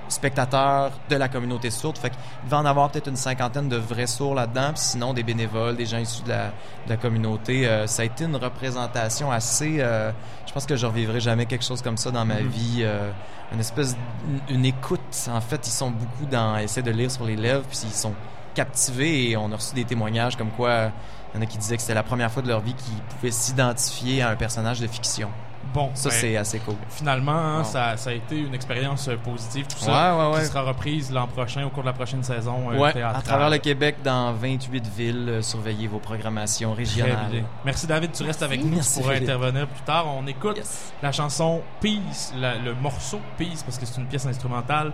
spectateurs 0.08 0.92
de 1.08 1.16
la 1.16 1.28
communauté 1.28 1.70
sourde. 1.70 1.98
Fait 1.98 2.10
qu'il 2.10 2.18
devait 2.44 2.56
en 2.56 2.64
avoir 2.64 2.90
peut-être 2.90 3.08
une 3.08 3.16
cinquantaine 3.16 3.68
de 3.68 3.76
vrais 3.76 4.06
sourds 4.06 4.34
là-dedans. 4.34 4.68
Puis 4.74 4.82
sinon, 4.82 5.14
des 5.14 5.22
bénévoles, 5.22 5.76
des 5.76 5.86
gens 5.86 5.98
issus 5.98 6.22
de 6.22 6.30
la, 6.30 6.46
de 6.46 6.90
la 6.90 6.96
communauté. 6.96 7.66
Euh, 7.66 7.86
ça 7.86 8.02
a 8.02 8.04
été 8.04 8.24
une 8.24 8.36
représentation 8.36 9.30
assez... 9.30 9.80
euh, 9.80 10.12
je 10.46 10.52
pense 10.52 10.66
que 10.66 10.76
je 10.76 10.86
revivrai 10.86 11.20
jamais 11.20 11.46
quelque 11.46 11.64
chose 11.64 11.82
comme 11.82 11.96
ça 11.96 12.10
dans 12.10 12.24
ma 12.24 12.40
vie. 12.40 12.80
Euh, 12.80 13.10
une 13.52 13.60
espèce... 13.60 13.96
Une, 14.28 14.56
une 14.56 14.64
écoute. 14.64 15.00
En 15.30 15.40
fait, 15.40 15.66
ils 15.66 15.72
sont 15.72 15.90
beaucoup 15.90 16.26
dans... 16.30 16.56
essayer 16.58 16.82
de 16.82 16.90
lire 16.90 17.10
sur 17.10 17.24
les 17.24 17.36
lèvres. 17.36 17.64
Puis 17.68 17.80
ils 17.84 17.90
sont 17.90 18.14
captivés. 18.54 19.30
Et 19.30 19.36
on 19.36 19.50
a 19.52 19.56
reçu 19.56 19.74
des 19.74 19.84
témoignages 19.84 20.36
comme 20.36 20.50
quoi... 20.50 20.90
Il 21.32 21.38
y 21.38 21.40
en 21.40 21.42
a 21.42 21.46
qui 21.46 21.58
disaient 21.58 21.74
que 21.74 21.82
c'était 21.82 21.94
la 21.94 22.04
première 22.04 22.30
fois 22.30 22.42
de 22.42 22.46
leur 22.46 22.60
vie 22.60 22.74
qu'ils 22.74 22.94
pouvaient 22.94 23.32
s'identifier 23.32 24.22
à 24.22 24.28
un 24.28 24.36
personnage 24.36 24.78
de 24.78 24.86
fiction. 24.86 25.30
Bon, 25.74 25.90
Ça, 25.94 26.08
ben, 26.08 26.14
c'est 26.14 26.36
assez 26.36 26.60
cool. 26.60 26.76
Finalement, 26.88 27.32
hein, 27.32 27.64
ça, 27.64 27.96
ça 27.96 28.10
a 28.10 28.12
été 28.12 28.38
une 28.38 28.54
expérience 28.54 29.08
euh, 29.08 29.16
positive, 29.16 29.66
tout 29.66 29.76
ça, 29.78 30.16
ouais, 30.16 30.34
ouais. 30.36 30.40
qui 30.42 30.46
sera 30.46 30.62
reprise 30.62 31.10
l'an 31.10 31.26
prochain 31.26 31.66
au 31.66 31.70
cours 31.70 31.82
de 31.82 31.88
la 31.88 31.92
prochaine 31.92 32.22
saison 32.22 32.70
euh, 32.70 32.92
théâtrale. 32.92 33.16
à 33.16 33.22
travers 33.22 33.50
le 33.50 33.58
Québec, 33.58 33.96
dans 34.04 34.32
28 34.34 34.86
villes, 34.96 35.26
euh, 35.28 35.42
surveillez 35.42 35.88
vos 35.88 35.98
programmations 35.98 36.70
Très 36.74 36.84
régionales. 36.84 37.26
bien. 37.32 37.42
Merci 37.64 37.88
David, 37.88 38.12
tu 38.12 38.22
restes 38.22 38.42
avec 38.44 38.62
nous 38.64 38.70
Merci, 38.76 39.00
pour 39.00 39.10
intervenir 39.10 39.66
plus 39.66 39.82
tard. 39.82 40.06
On 40.16 40.24
écoute 40.28 40.56
Yes. 40.58 40.92
la 41.02 41.10
chanson 41.10 41.60
Peace, 41.80 42.32
la- 42.38 42.54
le 42.56 42.72
morceau 42.74 43.18
Peace, 43.36 43.64
parce 43.64 43.76
que 43.76 43.84
c'est 43.84 44.00
une 44.00 44.06
pièce 44.06 44.26
instrumentale 44.26 44.92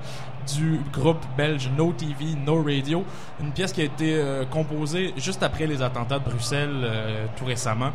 du 0.56 0.80
groupe 0.92 1.22
belge 1.36 1.68
No 1.76 1.92
TV, 1.92 2.34
No 2.42 2.62
Radio. 2.62 3.04
Une 3.40 3.52
pièce 3.52 3.72
qui 3.72 3.82
a 3.82 3.84
été 3.84 4.14
euh, 4.14 4.46
composée 4.46 5.12
juste 5.18 5.42
après 5.42 5.66
les 5.66 5.82
attentats 5.82 6.18
de 6.18 6.24
Bruxelles 6.24 6.70
euh, 6.82 7.26
tout 7.36 7.44
récemment 7.44 7.90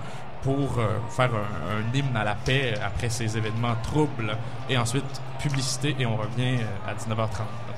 pour 0.45 0.77
euh, 0.77 0.99
faire 1.09 1.31
un, 1.33 1.97
hymne 1.97 2.15
à 2.15 2.23
la 2.23 2.35
paix 2.35 2.75
après 2.85 3.09
ces 3.09 3.35
événements 3.35 3.75
troubles. 3.81 4.37
Et 4.69 4.77
ensuite, 4.77 5.03
publicité 5.41 5.95
et 5.97 6.05
on 6.05 6.15
revient 6.15 6.59
euh, 6.61 6.89
à 6.89 6.93
19h30. 6.93 7.74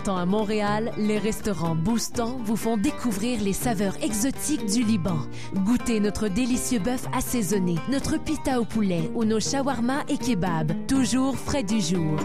30 0.00 0.08
ans 0.08 0.16
à 0.16 0.24
Montréal, 0.24 0.92
les 0.96 1.18
restaurants 1.18 1.74
Boostan 1.74 2.38
vous 2.42 2.56
font 2.56 2.78
découvrir 2.78 3.40
les 3.42 3.52
saveurs 3.52 4.02
exotiques 4.02 4.64
du 4.64 4.82
Liban. 4.82 5.18
Goûtez 5.54 6.00
notre 6.00 6.28
délicieux 6.28 6.78
bœuf 6.78 7.04
assaisonné, 7.12 7.74
notre 7.90 8.16
pita 8.18 8.60
au 8.60 8.64
poulet 8.64 9.10
ou 9.14 9.24
nos 9.24 9.40
shawarma 9.40 10.04
et 10.08 10.16
kebabs, 10.16 10.72
toujours 10.86 11.36
frais 11.36 11.64
du 11.64 11.80
jour. 11.80 12.16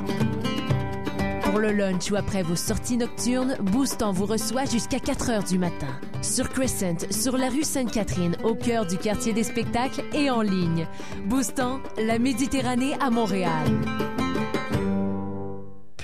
Pour 1.43 1.59
le 1.59 1.73
lunch 1.73 2.11
ou 2.11 2.15
après 2.15 2.43
vos 2.43 2.55
sorties 2.55 2.97
nocturnes, 2.97 3.57
Boostan 3.59 4.13
vous 4.13 4.25
reçoit 4.25 4.65
jusqu'à 4.65 4.99
4 4.99 5.29
heures 5.29 5.43
du 5.43 5.57
matin. 5.57 5.99
Sur 6.21 6.49
Crescent, 6.49 7.11
sur 7.11 7.37
la 7.37 7.49
rue 7.49 7.63
Sainte-Catherine, 7.63 8.37
au 8.45 8.55
cœur 8.55 8.85
du 8.85 8.97
quartier 8.97 9.33
des 9.33 9.43
spectacles 9.43 10.03
et 10.13 10.29
en 10.29 10.41
ligne. 10.41 10.87
Boostan, 11.25 11.81
la 11.97 12.19
Méditerranée 12.19 12.93
à 13.01 13.09
Montréal. 13.09 13.65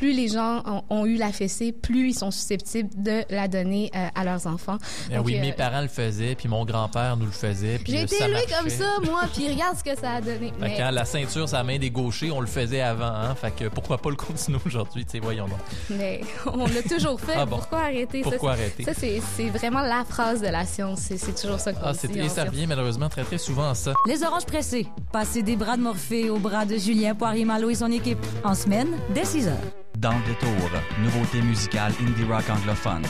Plus 0.02 0.14
les 0.14 0.30
gens 0.30 0.64
ont, 0.66 0.82
ont 0.90 1.06
eu 1.06 1.16
la 1.16 1.32
fessée, 1.32 1.72
plus 1.72 2.10
ils 2.10 2.14
sont 2.16 2.32
susceptibles 2.32 2.90
de 2.98 3.24
la 3.30 3.48
donner 3.48 3.92
euh, 3.96 4.08
à 4.16 4.24
leurs 4.24 4.48
enfants. 4.48 4.78
Ben 5.10 5.18
Donc, 5.18 5.28
oui, 5.28 5.38
euh, 5.38 5.42
mes 5.42 5.54
parents 5.54 5.82
le 5.82 5.88
faisaient, 5.88 6.34
puis 6.34 6.50
mon 6.50 6.66
grand-père 6.66 7.18
nous 7.18 7.28
le 7.28 7.32
faisait, 7.32 7.80
J'ai 7.86 8.00
euh, 8.00 8.04
été 8.06 8.16
comme 8.58 8.68
ça, 8.68 8.86
moi, 9.06 9.22
puis 9.36 9.48
regarde 9.48 9.78
ce 9.78 9.84
que 9.84 9.96
ça 9.96 10.14
a 10.14 10.22
donné. 10.22 10.48
Fait 10.48 10.54
Mais, 10.60 10.74
que 10.74 10.80
quand 10.80 10.90
la 10.90 11.06
ceinture 11.06 11.46
la 11.54 11.64
main 11.64 11.78
des 11.78 11.92
gauchers, 11.92 12.32
on 12.32 12.40
le 12.42 12.48
faisait 12.48 12.82
avant, 12.82 13.06
hein? 13.14 13.36
Fait 13.36 13.52
que 13.56 13.66
pourquoi 13.66 14.00
pas 14.00 14.10
le 14.10 14.16
continuer 14.16 14.58
aujourd'hui, 14.66 15.06
tu 15.06 15.12
sais, 15.12 15.20
voyons 15.20 15.46
donc. 15.48 15.60
mais 15.92 16.22
on 16.52 16.66
l'a 16.66 16.82
toujours 16.82 17.20
fait. 17.22 17.34
Ah 17.38 17.46
bon? 17.46 17.58
Pourquoi 17.58 17.82
arrêter? 17.82 18.22
Pourquoi 18.22 18.54
ça, 18.54 18.58
c'est- 18.58 18.88
arrêter? 18.90 19.20
Ça, 19.20 19.22
c'est 19.38 19.50
vraiment 19.50 19.82
la 19.82 20.04
phrase 20.04 20.42
de 20.42 20.48
la 20.48 20.66
science. 20.66 21.02
C'est 21.16 21.40
toujours 21.40 21.60
ça 21.60 21.74
qu'on 21.74 21.80
Ah, 21.86 21.94
dit. 21.94 22.20
et 22.20 22.28
ça 22.28 22.42
fait. 22.44 22.50
revient 22.50 22.66
malheureusement 22.66 23.10
très 23.10 23.24
très 23.24 23.38
souvent 23.38 23.70
à 23.70 23.76
ça. 23.76 23.94
Les 24.08 24.24
oranges 24.24 24.46
pressées. 24.48 24.88
Passez 25.14 25.44
des 25.44 25.56
bras 25.56 25.78
de 25.78 25.84
Morphée 25.84 26.30
aux 26.32 26.40
bras 26.40 26.66
de 26.66 26.78
Julien 26.78 27.14
Poirier-Malo 27.14 27.70
et 27.70 27.76
son 27.76 27.92
équipe. 27.92 28.18
En 28.44 28.56
semaine, 28.56 28.90
dès 29.14 29.26
6 29.26 29.48
heures. 29.48 29.58
Dans 30.02 30.18
le 30.18 30.26
détour, 30.26 30.72
nouveauté 31.04 31.44
musicale 31.44 31.94
indie 32.02 32.24
rock 32.24 32.50
anglophone. 32.50 33.04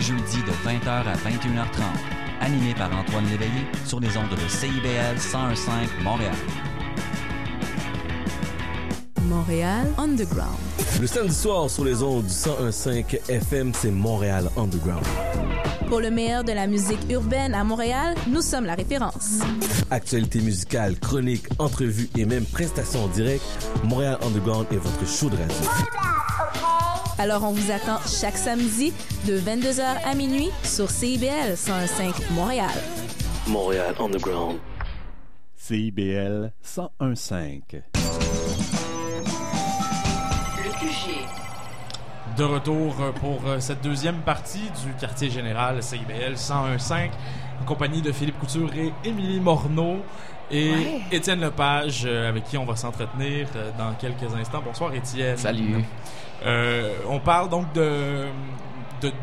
Jeudi 0.00 0.38
de 0.42 0.50
20h 0.68 0.88
à 0.88 1.14
21h30. 1.14 1.84
Animé 2.40 2.74
par 2.74 2.90
Antoine 2.92 3.26
Léveillé 3.26 3.64
sur 3.84 4.00
les 4.00 4.16
ondes 4.16 4.30
de 4.30 4.48
CIBL 4.48 5.14
1015 5.14 5.90
Montréal. 6.02 6.34
Montréal 9.24 9.86
Underground. 9.98 10.58
Le 11.00 11.06
samedi 11.06 11.34
soir 11.34 11.70
sur 11.70 11.84
les 11.84 12.02
ondes 12.02 12.26
du 12.26 12.32
1015 12.32 13.20
FM, 13.28 13.72
c'est 13.74 13.90
Montréal 13.90 14.50
Underground. 14.56 15.04
Pour 15.88 16.00
le 16.00 16.10
meilleur 16.10 16.44
de 16.44 16.52
la 16.52 16.66
musique 16.66 17.00
urbaine 17.10 17.54
à 17.54 17.64
Montréal, 17.64 18.14
nous 18.28 18.42
sommes 18.42 18.64
la 18.64 18.74
référence. 18.74 19.40
Actualité 19.90 20.40
musicale, 20.40 20.98
chroniques, 20.98 21.46
entrevues 21.58 22.08
et 22.16 22.24
même 22.24 22.44
prestations 22.44 23.04
en 23.04 23.08
direct, 23.08 23.44
Montréal 23.82 24.18
Underground 24.22 24.66
est 24.70 24.76
votre 24.76 25.06
show 25.06 25.28
de 25.30 25.36
radio. 25.36 25.56
Alors 27.18 27.44
on 27.44 27.52
vous 27.52 27.70
attend 27.70 27.98
chaque 28.06 28.36
samedi 28.36 28.92
de 29.26 29.38
22h 29.38 29.84
à 30.04 30.14
minuit 30.14 30.50
sur 30.62 30.90
CIBL 30.90 31.56
105 31.56 32.30
Montréal. 32.32 32.74
Montréal 33.46 33.94
Underground. 34.00 34.58
CIBL 35.56 36.52
1015. 37.00 38.83
QG. 40.84 41.14
De 42.36 42.44
retour 42.44 42.94
euh, 43.00 43.12
pour 43.12 43.40
euh, 43.46 43.58
cette 43.58 43.80
deuxième 43.82 44.16
partie 44.16 44.70
du 44.84 44.92
quartier 45.00 45.30
général 45.30 45.82
CIBL 45.82 46.32
1015 46.36 46.90
en 47.62 47.64
compagnie 47.64 48.02
de 48.02 48.12
Philippe 48.12 48.38
Couture 48.38 48.70
et 48.74 48.92
Émilie 49.08 49.40
Morneau 49.40 49.98
et 50.50 50.72
Ouais. 50.72 51.00
Étienne 51.10 51.40
Lepage 51.40 52.02
euh, 52.04 52.28
avec 52.28 52.44
qui 52.44 52.58
on 52.58 52.66
va 52.66 52.76
s'entretenir 52.76 53.48
dans 53.78 53.94
quelques 53.94 54.34
instants. 54.38 54.60
Bonsoir 54.62 54.92
Étienne. 54.94 55.38
Salut. 55.38 55.82
Euh, 56.44 56.92
on 57.08 57.18
parle 57.18 57.48
donc 57.48 57.72
de- 57.72 58.26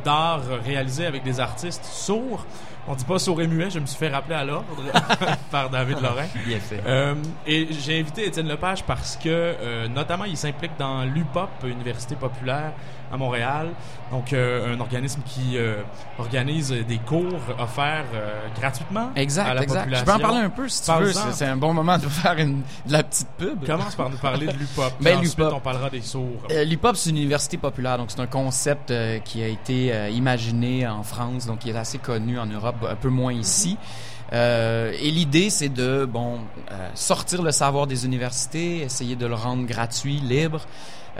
d'art 0.04 0.42
réalisé 0.64 1.06
avec 1.06 1.24
des 1.24 1.40
artistes 1.40 1.84
sourds. 1.86 2.46
On 2.88 2.96
dit 2.96 3.06
pas 3.06 3.20
sourd 3.20 3.42
et 3.42 3.48
muet, 3.48 3.70
je 3.70 3.80
me 3.80 3.86
suis 3.86 3.98
fait 3.98 4.10
rappeler 4.10 4.36
à 4.36 4.44
l'ordre 4.44 4.66
par 5.52 5.70
David 5.70 6.02
Lorrain. 6.02 6.26
Bien 6.46 6.60
fait. 6.60 6.82
Euh, 6.86 7.14
et 7.46 7.68
j'ai 7.72 8.00
invité 8.00 8.26
Étienne 8.26 8.48
Lepage 8.48 8.84
parce 8.84 9.16
que, 9.18 9.30
euh, 9.30 9.88
notamment, 9.88 10.26
il 10.26 10.36
s'implique 10.36 10.72
dans 10.80 11.04
l'UPOP, 11.06 11.50
Université 11.66 12.16
populaire 12.16 12.74
à 13.12 13.18
Montréal. 13.18 13.70
Donc, 14.12 14.34
euh, 14.34 14.76
un 14.76 14.80
organisme 14.80 15.22
qui 15.26 15.58
euh, 15.58 15.82
organise 16.20 16.72
des 16.72 16.98
cours 16.98 17.40
offerts 17.60 18.06
euh, 18.14 18.48
gratuitement 18.60 19.10
Exact, 19.16 19.48
à 19.50 19.54
la 19.54 19.64
exact. 19.64 19.80
population. 19.80 20.06
Je 20.06 20.12
peux 20.12 20.18
en 20.18 20.28
parler 20.28 20.46
un 20.46 20.50
peu 20.50 20.68
si 20.68 20.84
tu 20.84 20.92
veux. 20.92 21.14
C'est 21.32 21.46
un 21.46 21.56
bon 21.56 21.74
moment 21.74 21.98
de 21.98 22.08
faire 22.08 22.38
une, 22.38 22.62
de 22.86 22.92
la 22.92 23.04
petite 23.04 23.30
pub. 23.38 23.66
Commence 23.66 23.96
par 23.96 24.10
nous 24.10 24.18
parler 24.18 24.48
de 24.48 24.54
l'UPOP. 24.58 24.92
Ben, 25.02 25.18
ensuite, 25.18 25.38
l'UPOP. 25.38 25.54
on 25.56 25.60
parlera 25.60 25.90
des 25.90 26.02
sourds. 26.02 26.44
Euh, 26.52 26.64
L'UPOP, 26.64 26.96
c'est 26.96 27.10
une 27.10 27.18
université 27.18 27.58
populaire, 27.58 27.98
donc 27.98 28.12
c'est 28.12 28.20
un 28.20 28.28
concept 28.28 28.92
euh, 28.92 29.20
qui 29.20 29.42
a 29.42 29.48
été 29.48 29.92
euh, 29.94 30.10
imaginé 30.10 30.88
en 30.88 31.04
France, 31.04 31.46
donc 31.46 31.60
qui 31.60 31.70
est 31.70 31.76
assez 31.76 31.98
connu 31.98 32.38
en 32.40 32.46
Europe, 32.46 32.76
un 32.90 32.96
peu 32.96 33.10
moins 33.10 33.34
ici. 33.34 33.78
Euh, 34.34 34.94
et 35.00 35.12
l'idée, 35.12 35.50
c'est 35.50 35.70
de 35.70 36.06
bon 36.06 36.40
euh, 36.72 36.90
sortir 36.94 37.42
le 37.42 37.52
savoir 37.52 37.88
des 37.88 38.06
universités, 38.06 38.80
essayer 38.82 39.16
de 39.16 39.26
le 39.26 39.36
rendre 39.36 39.66
gratuit, 39.66 40.20
libre. 40.20 40.62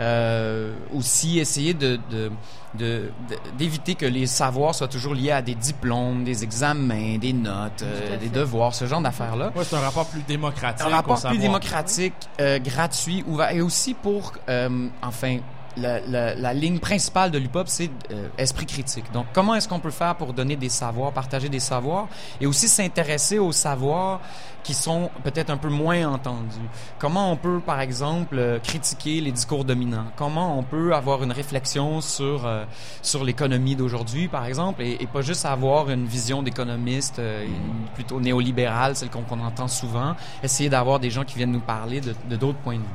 Euh, 0.00 0.72
aussi 0.94 1.38
essayer 1.38 1.74
de 1.74 1.98
de- 2.10 2.30
de- 2.78 3.10
de- 3.28 3.38
d'éviter 3.58 3.94
que 3.94 4.06
les 4.06 4.26
savoirs 4.26 4.74
soient 4.74 4.88
toujours 4.88 5.14
liés 5.14 5.30
à 5.32 5.42
des 5.42 5.54
diplômes, 5.54 6.24
des 6.24 6.42
examens, 6.44 7.18
des 7.18 7.34
notes, 7.34 7.82
euh, 7.82 8.16
des 8.16 8.30
devoirs, 8.30 8.74
ce 8.74 8.86
genre 8.86 9.02
d'affaires-là. 9.02 9.52
Ouais, 9.54 9.64
c'est 9.64 9.76
un 9.76 9.80
rapport 9.80 10.06
plus 10.06 10.22
démocratique. 10.22 10.86
Un 10.86 10.88
rapport 10.90 11.16
plus 11.16 11.22
savoir. 11.22 11.40
démocratique, 11.40 12.14
euh, 12.40 12.58
gratuit, 12.58 13.22
ouvert, 13.26 13.50
et 13.50 13.60
aussi 13.60 13.92
pour, 13.92 14.32
euh, 14.48 14.88
enfin, 15.02 15.38
la, 15.76 16.00
la, 16.00 16.34
la 16.34 16.54
ligne 16.54 16.78
principale 16.78 17.30
de 17.30 17.38
l'UPOP, 17.38 17.68
c'est 17.68 17.90
euh, 18.10 18.28
esprit 18.38 18.66
critique. 18.66 19.10
Donc, 19.12 19.26
comment 19.32 19.54
est-ce 19.54 19.68
qu'on 19.68 19.80
peut 19.80 19.90
faire 19.90 20.16
pour 20.16 20.32
donner 20.32 20.56
des 20.56 20.68
savoirs, 20.68 21.12
partager 21.12 21.48
des 21.48 21.60
savoirs, 21.60 22.08
et 22.40 22.46
aussi 22.46 22.68
s'intéresser 22.68 23.38
aux 23.38 23.52
savoirs 23.52 24.20
qui 24.62 24.74
sont 24.74 25.10
peut-être 25.24 25.50
un 25.50 25.56
peu 25.56 25.68
moins 25.68 26.06
entendus? 26.06 26.68
Comment 26.98 27.32
on 27.32 27.36
peut, 27.36 27.60
par 27.64 27.80
exemple, 27.80 28.36
euh, 28.38 28.58
critiquer 28.60 29.20
les 29.20 29.32
discours 29.32 29.64
dominants? 29.64 30.06
Comment 30.16 30.58
on 30.58 30.62
peut 30.62 30.94
avoir 30.94 31.22
une 31.22 31.32
réflexion 31.32 32.00
sur 32.00 32.46
euh, 32.46 32.64
sur 33.00 33.24
l'économie 33.24 33.74
d'aujourd'hui, 33.74 34.28
par 34.28 34.46
exemple, 34.46 34.82
et, 34.82 34.98
et 35.00 35.06
pas 35.06 35.22
juste 35.22 35.46
avoir 35.46 35.90
une 35.90 36.06
vision 36.06 36.42
d'économiste 36.42 37.18
euh, 37.18 37.46
plutôt 37.94 38.20
néolibérale, 38.20 38.94
celle 38.94 39.10
qu'on 39.10 39.40
entend 39.40 39.68
souvent. 39.68 40.14
Essayer 40.42 40.68
d'avoir 40.68 41.00
des 41.00 41.10
gens 41.10 41.24
qui 41.24 41.36
viennent 41.36 41.52
nous 41.52 41.60
parler 41.60 42.00
de 42.00 42.36
d'autres 42.36 42.58
points 42.58 42.76
de 42.76 42.80
vue? 42.80 42.86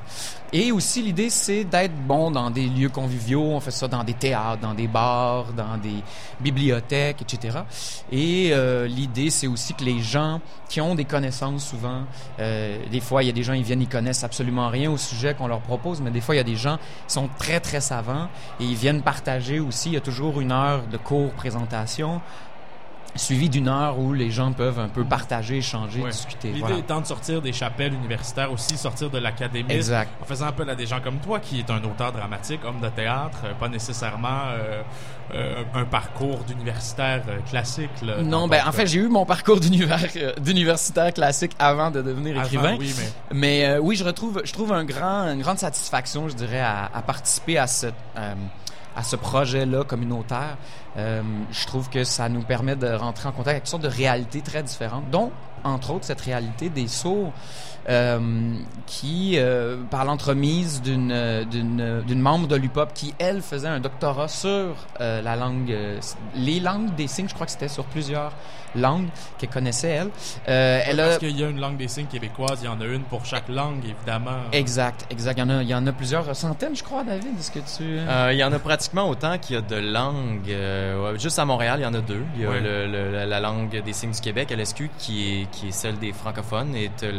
Et 0.54 0.72
aussi, 0.72 1.02
l'idée, 1.02 1.30
c'est 1.30 1.66
d'être 1.66 1.96
bon 2.08 2.32
dans 2.32 2.50
des 2.50 2.68
lieux 2.68 2.88
conviviaux. 2.88 3.42
On 3.42 3.60
fait 3.60 3.72
ça 3.72 3.90
dans 3.90 4.04
des 4.06 4.14
théâtres, 4.14 4.62
dans 4.62 4.74
des 4.74 4.88
bars, 4.88 5.52
dans 5.52 5.78
des 5.78 6.02
bibliothèques, 6.40 7.22
etc. 7.22 7.60
Et 8.14 8.52
euh, 8.54 8.88
l'idée, 8.88 9.30
c'est 9.30 9.48
aussi 9.48 9.74
que 9.74 9.84
les 9.84 10.00
gens 10.00 10.40
qui 10.70 10.80
ont 10.80 10.96
des 10.96 11.04
connaissances, 11.04 11.66
souvent, 11.66 12.04
euh, 12.40 12.78
des 12.90 13.02
fois, 13.02 13.24
il 13.24 13.28
y 13.28 13.30
a 13.30 13.34
des 13.34 13.44
gens, 13.44 13.54
ils 13.54 13.64
viennent, 13.64 13.82
ils 13.82 13.90
connaissent 13.90 14.24
absolument 14.24 14.70
rien 14.70 14.90
au 14.90 14.98
sujet 14.98 15.34
qu'on 15.34 15.48
leur 15.48 15.60
propose, 15.60 16.00
mais 16.00 16.12
des 16.12 16.22
fois, 16.22 16.36
il 16.36 16.38
y 16.38 16.42
a 16.42 16.46
des 16.46 16.56
gens 16.56 16.78
qui 17.08 17.14
sont 17.14 17.30
très, 17.38 17.60
très 17.60 17.82
savants 17.82 18.30
et 18.62 18.64
ils 18.64 18.76
viennent 18.76 19.02
partager 19.02 19.60
aussi. 19.60 19.90
Il 19.90 19.94
y 19.94 19.98
a 19.98 20.02
toujours 20.02 20.40
une 20.40 20.54
heure 20.54 20.84
de 20.90 20.98
cours 20.98 21.32
présentation 21.32 22.22
suivi 23.16 23.50
d'une 23.50 23.68
heure 23.68 23.98
où 23.98 24.14
les 24.14 24.30
gens 24.30 24.52
peuvent 24.54 24.80
un 24.80 24.90
peu 24.90 25.04
partager, 25.04 25.58
échanger, 25.58 26.02
Ouais. 26.02 26.12
discuter. 26.12 26.50
L'idée 26.50 26.60
Voilà. 26.60 26.78
étant 26.78 27.02
de 27.02 27.06
sortir 27.08 27.42
des 27.42 27.52
chapelles 27.54 27.94
universitaires 27.94 28.52
aussi, 28.52 28.78
sortir 28.78 29.10
de 29.10 29.18
l'académie. 29.18 29.72
Exact. 29.74 30.10
En 30.22 30.26
faisant 30.26 30.46
appel 30.48 30.70
à 30.70 30.76
des 30.76 30.86
gens 30.86 31.00
comme 31.02 31.18
toi, 31.18 31.40
qui 31.40 31.60
est 31.60 31.70
un 31.72 31.84
auteur 31.84 32.12
dramatique, 32.12 32.60
homme 32.66 32.80
de 32.80 32.90
théâtre, 32.90 33.40
euh, 33.46 33.54
pas 33.56 33.70
nécessairement 33.70 34.28
euh, 34.52 34.82
euh, 35.34 35.64
un 35.74 35.86
parcours 35.86 36.40
d'universitaire 36.48 37.24
euh, 37.28 37.40
classique. 37.50 37.90
là, 38.04 38.22
Non, 38.22 38.48
ben 38.48 38.62
en 38.68 38.72
fait, 38.72 38.86
j'ai 38.86 39.00
eu 39.00 39.08
mon 39.08 39.26
parcours 39.26 39.60
d'univers 39.60 40.00
d'universitaire 40.40 41.12
classique 41.14 41.54
avant 41.58 41.90
de 41.92 42.02
devenir 42.02 42.36
Avant, 42.38 42.46
écrivain. 42.46 42.76
oui, 42.80 42.94
mais- 42.98 43.10
Mais 43.34 43.66
euh, 43.66 43.80
oui, 43.80 43.96
je 43.96 44.04
retrouve, 44.04 44.42
je 44.46 44.54
trouve 44.54 44.72
un 44.74 44.86
grand, 44.86 45.24
une 45.34 45.42
grande 45.42 45.58
satisfaction, 45.60 46.30
je 46.30 46.36
dirais, 46.36 46.60
à, 46.62 46.90
à 46.94 47.02
participer 47.02 47.58
à 47.58 47.66
ce, 47.68 47.88
euh, 47.88 48.34
à 48.98 49.04
ce 49.04 49.16
projet-là 49.16 49.84
communautaire. 49.84 50.58
Euh, 50.98 51.22
je 51.52 51.68
trouve 51.68 51.88
que 51.90 52.04
ça 52.04 52.28
nous 52.30 52.42
permet 52.42 52.76
de 52.76 52.88
rentrer 52.88 53.30
en 53.30 53.32
contact 53.32 53.50
avec 53.50 53.64
toutes 53.64 53.70
sortes 53.70 53.84
de 53.84 53.88
réalités 53.88 54.42
très 54.42 54.64
différentes, 54.64 55.10
dont, 55.12 55.32
entre 55.64 55.92
autres, 55.92 56.06
cette 56.06 56.22
réalité 56.22 56.70
des 56.70 56.88
sourds. 56.88 57.32
Euh, 57.90 58.20
qui, 58.86 59.36
euh, 59.38 59.78
par 59.90 60.06
l'entremise 60.06 60.82
d'une 60.82 61.12
euh, 61.12 61.44
d'une 61.46 62.02
d'une 62.06 62.20
membre 62.22 62.48
de 62.48 62.56
l'UPOP 62.56 62.94
qui, 62.94 63.14
elle, 63.20 63.42
faisait 63.42 63.68
un 63.68 63.80
doctorat 63.80 64.28
sur 64.28 64.76
euh, 65.00 65.22
la 65.22 65.36
langue, 65.36 65.72
euh, 65.72 66.00
les 66.36 66.60
langues 66.60 66.94
des 66.96 67.08
signes, 67.08 67.28
je 67.30 67.34
crois 67.34 67.46
que 67.46 67.52
c'était 67.52 67.68
sur 67.68 67.86
plusieurs 67.86 68.34
langues 68.76 69.08
qu'elle 69.38 69.50
connaissait, 69.50 69.88
elle. 69.90 70.10
Euh, 70.50 70.82
elle 70.86 70.98
Parce 70.98 71.16
a... 71.16 71.20
qu'il 71.20 71.40
y 71.40 71.44
a 71.44 71.50
une 71.50 71.60
langue 71.60 71.78
des 71.78 71.88
signes 71.88 72.06
québécoise, 72.08 72.60
il 72.62 72.66
y 72.66 72.68
en 72.68 72.80
a 72.82 72.86
une 72.86 73.04
pour 73.04 73.26
chaque 73.26 73.48
langue, 73.50 73.84
évidemment. 73.86 74.42
Exact, 74.52 75.06
exact. 75.10 75.38
Il 75.38 75.40
y 75.40 75.44
en 75.44 75.50
a, 75.50 75.62
il 75.64 75.70
y 75.70 75.74
en 75.76 75.88
a 75.88 75.92
plusieurs 75.94 76.36
centaines, 76.36 76.76
je 76.76 76.84
crois, 76.84 77.04
David. 77.04 77.40
Est-ce 77.40 77.52
que 77.52 77.60
tu... 77.60 77.98
Euh, 77.98 78.30
il 78.34 78.38
y 78.38 78.44
en 78.44 78.52
a 78.52 78.60
pratiquement 78.60 79.10
autant 79.10 79.38
qu'il 79.40 79.56
y 79.56 79.58
a 79.60 79.62
de 79.62 79.78
langues. 79.78 80.50
Euh, 80.52 81.14
ouais, 81.14 81.20
juste 81.20 81.40
à 81.40 81.46
Montréal, 81.46 81.80
il 81.80 81.84
y 81.84 81.86
en 81.88 81.94
a 81.94 82.02
deux. 82.02 82.24
Il 82.36 82.42
y 82.42 82.46
a 82.46 82.50
Ouais. 82.50 82.60
le- 82.62 82.88
le- 82.88 83.12
la- 83.12 83.26
la 83.26 83.40
langue 83.40 83.82
des 83.82 83.94
signes 83.94 84.12
du 84.12 84.20
Québec, 84.22 84.52
LSQ, 84.52 84.92
qui 85.00 85.42
est, 85.42 85.46
qui 85.52 85.70
est 85.70 85.72
celle 85.72 85.98
des 85.98 86.12
francophones, 86.14 86.76
et 86.76 86.92
le, 87.02 87.10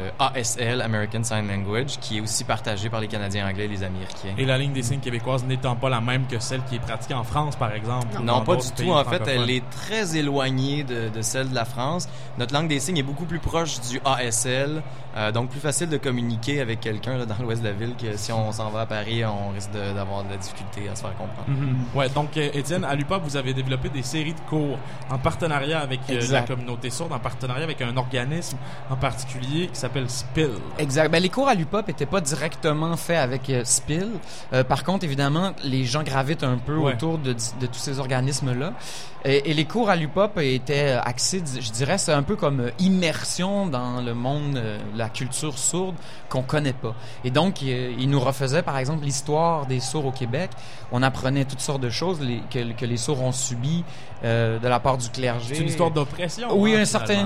le 0.00 0.10
ASL, 0.18 0.80
American 0.80 1.22
Sign 1.22 1.46
Language, 1.48 1.98
qui 2.00 2.18
est 2.18 2.20
aussi 2.20 2.44
partagé 2.44 2.88
par 2.88 3.00
les 3.00 3.08
Canadiens 3.08 3.48
anglais 3.48 3.66
et 3.66 3.68
les 3.68 3.82
Américains. 3.82 4.34
Et 4.38 4.44
la 4.44 4.58
ligne 4.58 4.72
des 4.72 4.82
signes 4.82 5.00
québécoise 5.00 5.44
n'étant 5.44 5.76
pas 5.76 5.88
la 5.88 6.00
même 6.00 6.26
que 6.26 6.38
celle 6.38 6.62
qui 6.64 6.76
est 6.76 6.80
pratiquée 6.80 7.14
en 7.14 7.24
France, 7.24 7.56
par 7.56 7.72
exemple. 7.72 8.18
Non, 8.22 8.42
pas 8.42 8.56
du 8.56 8.70
tout. 8.72 8.90
En 8.90 9.04
fait, 9.04 9.22
elle 9.26 9.50
est 9.50 9.68
très 9.70 10.16
éloignée 10.16 10.84
de, 10.84 11.08
de 11.08 11.22
celle 11.22 11.50
de 11.50 11.54
la 11.54 11.64
France. 11.64 12.08
Notre 12.38 12.54
langue 12.54 12.68
des 12.68 12.80
signes 12.80 12.98
est 12.98 13.02
beaucoup 13.02 13.26
plus 13.26 13.38
proche 13.38 13.80
du 13.80 14.00
ASL, 14.04 14.82
euh, 15.16 15.32
donc 15.32 15.50
plus 15.50 15.60
facile 15.60 15.88
de 15.88 15.96
communiquer 15.96 16.60
avec 16.60 16.80
quelqu'un 16.80 17.24
dans 17.26 17.34
l'ouest 17.40 17.62
de 17.62 17.68
la 17.68 17.74
ville 17.74 17.94
que 17.96 18.16
si 18.16 18.32
on 18.32 18.52
s'en 18.52 18.70
va 18.70 18.82
à 18.82 18.86
Paris, 18.86 19.24
on 19.24 19.50
risque 19.50 19.72
d'avoir 19.72 20.24
de, 20.24 20.30
la 20.30 20.36
difficulté 20.36 20.88
à 20.88 20.94
se 20.94 21.02
faire 21.02 21.16
comprendre. 21.16 21.48
Mhm. 21.48 21.84
Ouais, 21.94 22.08
donc 22.08 22.36
euh, 22.36 22.48
Étienne, 22.54 22.84
à 22.84 22.94
l'UPOP, 22.94 23.22
vous 23.24 23.36
avez 23.36 23.52
développé 23.52 23.88
des 23.88 24.02
séries 24.02 24.34
de 24.34 24.40
cours 24.48 24.78
en 25.10 25.18
partenariat 25.18 25.80
avec 25.80 26.00
euh, 26.10 26.20
la 26.30 26.42
communauté 26.42 26.90
sourde, 26.90 27.12
en 27.12 27.18
partenariat 27.18 27.64
avec 27.64 27.82
un 27.82 27.96
organisme 27.96 28.56
en 28.88 28.96
particulier 28.96 29.66
qui 29.66 29.78
s'appelle 29.78 29.89
SPIL. 30.08 30.50
Exact. 30.78 31.10
Ben, 31.10 31.22
les 31.22 31.28
cours 31.28 31.48
à 31.48 31.54
l'UPOP 31.54 31.88
étaient 31.88 32.06
pas 32.06 32.20
directement 32.20 32.96
faits 32.96 33.18
avec 33.18 33.48
euh, 33.50 33.62
Spill. 33.64 34.08
Euh, 34.52 34.64
par 34.64 34.84
contre, 34.84 35.04
évidemment, 35.04 35.52
les 35.64 35.84
gens 35.84 36.02
gravitent 36.02 36.44
un 36.44 36.58
peu 36.58 36.76
Ouais. 36.76 36.92
autour 36.94 37.18
de, 37.18 37.32
de 37.32 37.66
tous 37.66 37.78
ces 37.78 37.98
organismes-là. 37.98 38.72
Et, 39.24 39.50
et 39.50 39.54
les 39.54 39.66
cours 39.66 39.90
à 39.90 39.96
l'UPOP 39.96 40.38
étaient 40.40 40.92
euh, 40.96 41.00
axés, 41.02 41.42
je 41.60 41.70
dirais, 41.72 41.98
c'est 41.98 42.12
un 42.12 42.22
peu 42.22 42.36
comme 42.36 42.60
euh, 42.60 42.70
immersion 42.78 43.66
dans 43.66 44.00
le 44.00 44.14
monde, 44.14 44.60
la 44.96 45.08
culture 45.08 45.58
sourde 45.58 45.94
qu'on 46.28 46.42
connaît 46.42 46.72
pas. 46.72 46.94
Et 47.24 47.30
donc, 47.30 47.60
ils 47.62 48.08
nous 48.08 48.20
refaisaient, 48.20 48.62
par 48.62 48.78
exemple, 48.78 49.04
l'histoire 49.04 49.66
des 49.66 49.80
sourds 49.80 50.06
au 50.06 50.12
Québec. 50.12 50.50
On 50.92 51.02
apprenait 51.02 51.44
toutes 51.44 51.60
sortes 51.60 51.80
de 51.82 51.90
choses 51.90 52.20
les- 52.20 52.40
que, 52.50 52.72
que 52.72 52.86
les 52.86 52.96
sourds 52.96 53.22
ont 53.22 53.32
subies 53.32 53.84
de 54.22 54.58
la 54.68 54.80
part 54.80 54.98
du 54.98 55.08
clergé. 55.08 55.54
C'est 55.54 55.62
une 55.62 55.68
histoire 55.68 55.90
d'oppression. 55.90 56.48
Oui, 56.54 56.74
hein, 56.76 56.80
un 56.82 56.84
certain, 56.84 57.24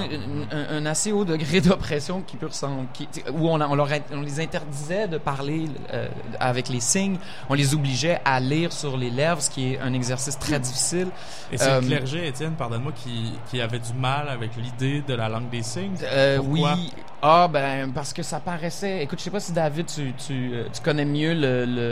un, 0.52 0.76
un 0.76 0.86
assez 0.86 1.10
haut 1.12 1.24
degré 1.24 1.60
d'oppression 1.60 2.22
qui 2.26 2.36
peut 2.36 2.43
qui- 2.92 3.08
où 3.32 3.48
on, 3.48 3.60
on, 3.60 3.74
leur, 3.74 3.88
on 4.12 4.20
les 4.20 4.40
interdisait 4.40 5.08
de 5.08 5.18
parler 5.18 5.66
euh, 5.92 6.08
avec 6.40 6.68
les 6.68 6.80
signes, 6.80 7.16
on 7.48 7.54
les 7.54 7.74
obligeait 7.74 8.20
à 8.24 8.40
lire 8.40 8.72
sur 8.72 8.96
les 8.96 9.10
lèvres, 9.10 9.40
ce 9.42 9.50
qui 9.50 9.74
est 9.74 9.78
un 9.80 9.92
exercice 9.92 10.38
très 10.38 10.58
difficile. 10.60 11.08
Et 11.52 11.58
c'est 11.58 11.68
Euh, 11.68 11.80
le 11.80 11.86
clergé, 11.86 12.26
Étienne, 12.28 12.52
pardonne-moi, 12.54 12.92
qui, 12.92 13.32
qui 13.50 13.60
avait 13.60 13.78
du 13.78 13.92
mal 13.94 14.28
avec 14.28 14.50
l'idée 14.56 15.02
de 15.06 15.14
la 15.14 15.28
langue 15.28 15.48
des 15.50 15.62
signes. 15.62 15.96
Euh, 16.02 16.38
oui. 16.42 16.92
Ah 17.26 17.48
ben 17.50 17.90
parce 17.92 18.12
que 18.12 18.22
ça 18.22 18.38
paraissait. 18.38 19.02
Écoute, 19.02 19.18
je 19.18 19.24
sais 19.24 19.30
pas 19.30 19.40
si 19.40 19.52
David 19.52 19.86
tu 19.86 20.12
tu, 20.26 20.50
euh, 20.52 20.66
tu 20.70 20.82
connais 20.82 21.06
mieux 21.06 21.32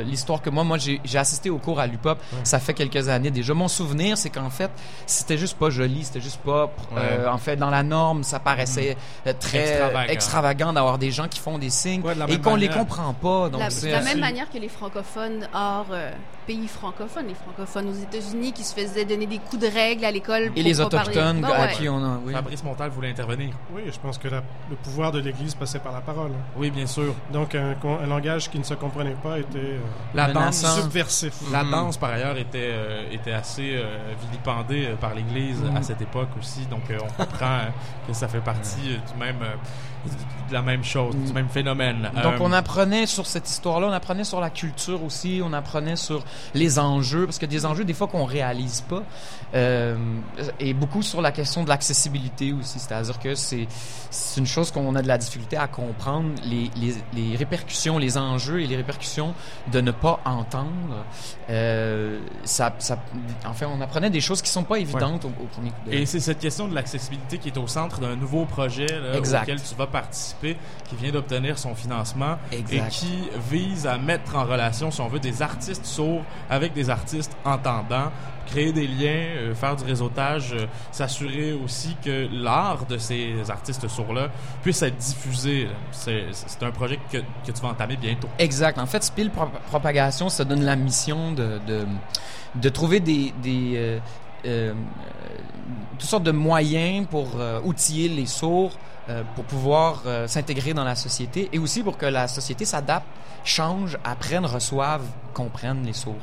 l'histoire 0.02 0.42
que 0.42 0.50
moi. 0.50 0.62
Moi 0.62 0.76
j'ai 0.78 1.00
assisté 1.18 1.48
au 1.48 1.56
cours 1.58 1.80
à 1.80 1.86
l'UPOP. 1.86 2.18
Ça 2.44 2.58
fait 2.58 2.74
quelques 2.74 3.08
années 3.08 3.30
déjà. 3.30 3.54
Mon 3.54 3.68
souvenir 3.68 4.18
c'est 4.18 4.28
qu'en 4.28 4.50
fait 4.50 4.70
c'était 5.06 5.38
juste 5.38 5.56
pas 5.56 5.70
joli, 5.70 6.04
c'était 6.04 6.20
juste 6.20 6.40
pas. 6.42 6.70
euh, 6.96 7.22
Ouais. 7.22 7.28
en 7.28 7.38
fait 7.38 7.56
dans 7.56 7.70
la 7.70 7.82
norme 7.82 8.22
ça 8.24 8.40
paraissait 8.40 8.96
euh, 9.26 9.32
très 9.40 9.58
Extravagant. 9.70 10.12
extravagant, 10.12 10.41
d'avoir 10.72 10.98
des 10.98 11.10
gens 11.10 11.28
qui 11.28 11.40
font 11.40 11.58
des 11.58 11.70
signes 11.70 12.02
Ouais, 12.02 12.14
de 12.14 12.18
la 12.20 12.26
et 12.28 12.38
qu'on 12.40 12.56
les 12.56 12.68
manière. 12.68 12.84
comprend 12.84 13.14
pas. 13.14 13.48
Donc 13.48 13.60
La- 13.60 13.70
c'est 13.70 13.86
de 13.88 13.92
la 13.92 14.02
même 14.02 14.20
manière 14.20 14.50
que 14.50 14.58
les 14.58 14.68
francophones 14.68 15.48
hors 15.54 15.86
euh, 15.90 16.10
pays 16.46 16.66
francophones, 16.66 17.28
les 17.28 17.34
francophones 17.34 17.88
aux 17.88 17.92
États-Unis 18.02 18.52
qui 18.52 18.64
se 18.64 18.74
faisaient 18.74 19.04
donner 19.04 19.26
des 19.26 19.38
coups 19.38 19.62
de 19.62 19.68
règle 19.68 20.04
à 20.04 20.10
l'école 20.10 20.48
pour 20.48 20.58
Et 20.58 20.62
les 20.62 20.74
pas 20.74 20.88
parler- 20.88 21.10
autochtones 21.10 21.40
Bah 21.40 21.48
à 21.56 21.60
ouais. 21.66 21.72
qui 21.74 21.88
on 21.88 21.98
a. 22.04 22.18
Oui. 22.24 22.32
Fabrice 22.32 22.64
Montal 22.64 22.90
voulait 22.90 23.10
intervenir. 23.10 23.50
Oui, 23.72 23.82
je 23.86 23.98
pense 23.98 24.18
que 24.18 24.28
la- 24.28 24.42
le 24.68 24.76
pouvoir 24.76 25.12
de 25.12 25.20
l'Église 25.20 25.54
passait 25.54 25.78
par 25.78 25.92
la 25.92 26.00
parole. 26.00 26.32
Oui, 26.56 26.70
bien 26.70 26.86
sûr. 26.86 27.14
Donc, 27.32 27.54
un, 27.54 27.74
langage 28.06 28.50
qui 28.50 28.58
ne 28.58 28.64
se 28.64 28.74
comprenait 28.74 29.16
pas 29.22 29.38
était 29.38 29.58
euh, 29.58 29.78
La 30.14 30.26
danse, 30.32 30.62
Menaçant. 30.62 30.82
subversif. 30.82 31.34
la 31.52 31.62
Mhm. 31.64 31.70
danse, 31.70 31.96
par 31.96 32.10
ailleurs, 32.10 32.36
était, 32.36 32.58
euh, 32.72 33.04
était 33.12 33.32
assez 33.32 33.76
euh, 33.76 34.12
vilipendée 34.20 34.88
par 35.00 35.14
l'Église 35.14 35.62
à 35.76 35.82
cette 35.82 36.02
époque 36.02 36.28
aussi. 36.38 36.66
Donc, 36.66 36.82
euh, 36.90 36.98
on 37.02 37.22
comprend 37.22 37.60
que 38.06 38.12
ça 38.12 38.26
fait 38.28 38.40
partie 38.40 38.80
euh, 38.90 38.96
du 39.12 39.18
même, 39.18 39.36
euh, 39.42 39.54
de 40.48 40.52
la 40.52 40.62
même 40.62 40.84
chose, 40.84 41.14
du 41.14 41.32
même 41.32 41.48
phénomène. 41.48 42.10
Donc, 42.14 42.34
Euh, 42.34 42.38
on 42.40 42.52
apprenait 42.52 43.06
sur 43.06 43.26
cette 43.26 43.48
histoire-là, 43.48 43.86
on 43.88 43.92
apprenait 43.92 44.24
sur 44.24 44.40
la 44.40 44.50
culture 44.50 45.02
aussi, 45.02 45.40
on 45.44 45.52
apprenait 45.52 45.96
sur 45.96 46.24
les 46.54 46.78
enjeux, 46.78 47.26
parce 47.26 47.38
que 47.38 47.46
des 47.46 47.64
enjeux, 47.64 47.84
des 47.84 47.94
fois, 47.94 48.06
qu'on 48.08 48.24
réalise 48.24 48.82
pas. 48.82 49.02
Euh, 49.54 49.96
et 50.60 50.72
beaucoup 50.74 51.02
sur 51.02 51.20
la 51.20 51.30
question 51.32 51.62
de 51.64 51.68
l'accessibilité 51.68 52.52
aussi. 52.52 52.78
C'est-à-dire 52.78 53.18
que 53.18 53.34
c'est, 53.34 53.66
une 54.36 54.46
chose 54.46 54.70
qu'on 54.70 54.94
a 54.94 55.02
de 55.02 55.08
la 55.08 55.18
difficulté 55.18 55.56
à 55.56 55.68
comprendre, 55.68 56.30
les, 56.44 56.70
les, 56.76 56.94
les 57.14 57.36
répercussions, 57.36 57.98
les 57.98 58.18
enjeux 58.18 58.60
et 58.60 58.66
les 58.66 58.76
répercussions 58.76 59.34
de 59.70 59.80
ne 59.80 59.90
pas 59.90 60.20
entendre. 60.24 61.04
Euh, 61.50 62.18
ça, 62.44 62.74
ça, 62.78 62.98
en 63.46 63.52
fait, 63.54 63.66
on 63.66 63.80
apprenait 63.80 64.10
des 64.10 64.20
choses 64.20 64.42
qui 64.42 64.50
sont 64.50 64.64
pas 64.64 64.78
évidentes 64.78 65.24
au, 65.24 65.28
au 65.28 65.46
premier 65.46 65.70
coup 65.70 65.76
d'œil. 65.86 66.02
Et 66.02 66.06
c'est 66.06 66.20
cette 66.20 66.38
question 66.40 66.68
de 66.68 66.74
l'accessibilité 66.74 67.38
qui 67.38 67.48
est 67.48 67.58
au 67.58 67.66
centre 67.66 68.00
d'un 68.00 68.16
nouveau 68.16 68.44
projet 68.44 68.86
là, 68.86 69.16
Exact. 69.16 69.42
auquel 69.44 69.62
tu 69.62 69.74
vas 69.74 69.86
participer, 69.92 70.56
qui 70.88 70.96
vient 70.96 71.12
d'obtenir 71.12 71.58
son 71.58 71.74
financement 71.74 72.38
Exact. 72.50 72.86
et 72.86 72.88
qui 72.90 73.28
vise 73.50 73.86
à 73.86 73.98
mettre 73.98 74.34
en 74.36 74.44
relation, 74.44 74.90
si 74.90 75.00
on 75.00 75.08
veut, 75.08 75.20
des 75.20 75.42
artistes 75.42 75.84
sourds 75.86 76.22
avec 76.50 76.72
des 76.72 76.90
artistes 76.90 77.36
entendants, 77.44 78.10
créer 78.46 78.72
des 78.72 78.88
liens, 78.88 79.26
euh, 79.36 79.54
faire 79.54 79.76
du 79.76 79.84
réseautage, 79.84 80.52
euh, 80.54 80.66
s'assurer 80.90 81.52
aussi 81.52 81.96
que 82.04 82.28
l'art 82.32 82.86
de 82.86 82.98
ces 82.98 83.34
artistes 83.50 83.86
sourds-là 83.86 84.28
puisse 84.62 84.82
être 84.82 84.96
diffusé. 84.96 85.68
C'est 85.92 86.24
c'est 86.32 86.62
un 86.64 86.70
projet 86.72 86.98
que, 87.10 87.18
que 87.18 87.52
tu 87.52 87.60
vas 87.62 87.68
entamer 87.68 87.96
bientôt. 87.96 88.28
Exact. 88.38 88.78
En 88.78 88.86
fait, 88.86 89.04
Spill 89.04 89.30
Pro- 89.30 89.46
Propagation, 89.68 90.28
ça 90.28 90.44
donne 90.44 90.64
la 90.64 90.74
mission 90.76 91.32
de, 91.32 91.60
de, 91.66 91.86
de 92.56 92.68
trouver 92.68 92.98
des, 93.00 93.32
des 93.42 93.72
euh, 93.76 93.98
euh, 94.44 94.74
toutes 95.98 96.08
sortes 96.08 96.24
de 96.24 96.32
moyens 96.32 97.06
pour 97.08 97.28
euh, 97.38 97.60
outiller 97.62 98.08
les 98.08 98.26
sourds 98.26 98.72
euh, 99.08 99.22
pour 99.34 99.44
pouvoir 99.44 100.02
euh, 100.06 100.28
s'intégrer 100.28 100.74
dans 100.74 100.84
la 100.84 100.94
société 100.94 101.48
et 101.52 101.58
aussi 101.58 101.82
pour 101.82 101.98
que 101.98 102.06
la 102.06 102.28
société 102.28 102.64
s'adapte, 102.64 103.06
change, 103.44 103.98
apprenne, 104.04 104.46
reçoive, 104.46 105.02
comprenne 105.34 105.84
les 105.84 105.92
sourds. 105.92 106.14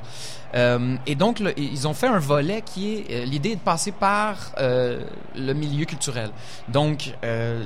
Euh, 0.56 0.95
et 1.06 1.16
donc, 1.16 1.41
ils 1.58 1.88
ont 1.88 1.93
fait 1.93 2.08
un 2.08 2.20
volet 2.20 2.62
qui 2.62 2.95
est 2.95 3.12
euh, 3.12 3.26
l'idée 3.26 3.52
est 3.52 3.56
de 3.56 3.62
passer 3.62 3.91
par 3.91 4.52
euh, 4.58 5.04
le 5.36 5.54
milieu 5.54 5.86
culturel. 5.86 6.32
Donc, 6.68 7.14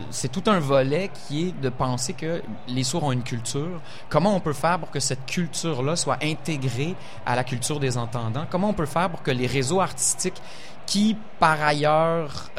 c'est 0.10 0.32
tout 0.32 0.44
un 0.48 0.60
volet 0.60 1.10
qui 1.28 1.48
est 1.48 1.62
de 1.62 1.70
penser 1.70 2.14
que 2.14 2.42
les 2.68 2.84
sourds 2.84 3.04
ont 3.04 3.12
une 3.12 3.24
culture. 3.24 3.82
Comment 4.10 4.36
on 4.36 4.40
peut 4.40 4.54
faire 4.54 4.80
pour 4.80 4.92
que 4.92 5.00
cette 5.00 5.26
culture-là 5.26 5.96
soit 5.96 6.18
intégrée 6.22 6.96
à 7.26 7.36
la 7.36 7.44
culture 7.44 7.80
des 7.80 7.98
entendants? 7.98 8.46
Comment 8.50 8.70
on 8.70 8.74
peut 8.74 8.86
faire 8.86 9.10
pour 9.10 9.24
que 9.24 9.32
les 9.32 9.48
réseaux 9.48 9.82
artistiques 9.82 10.42
qui, 10.86 11.16
par 11.40 11.62
ailleurs, 11.62 12.52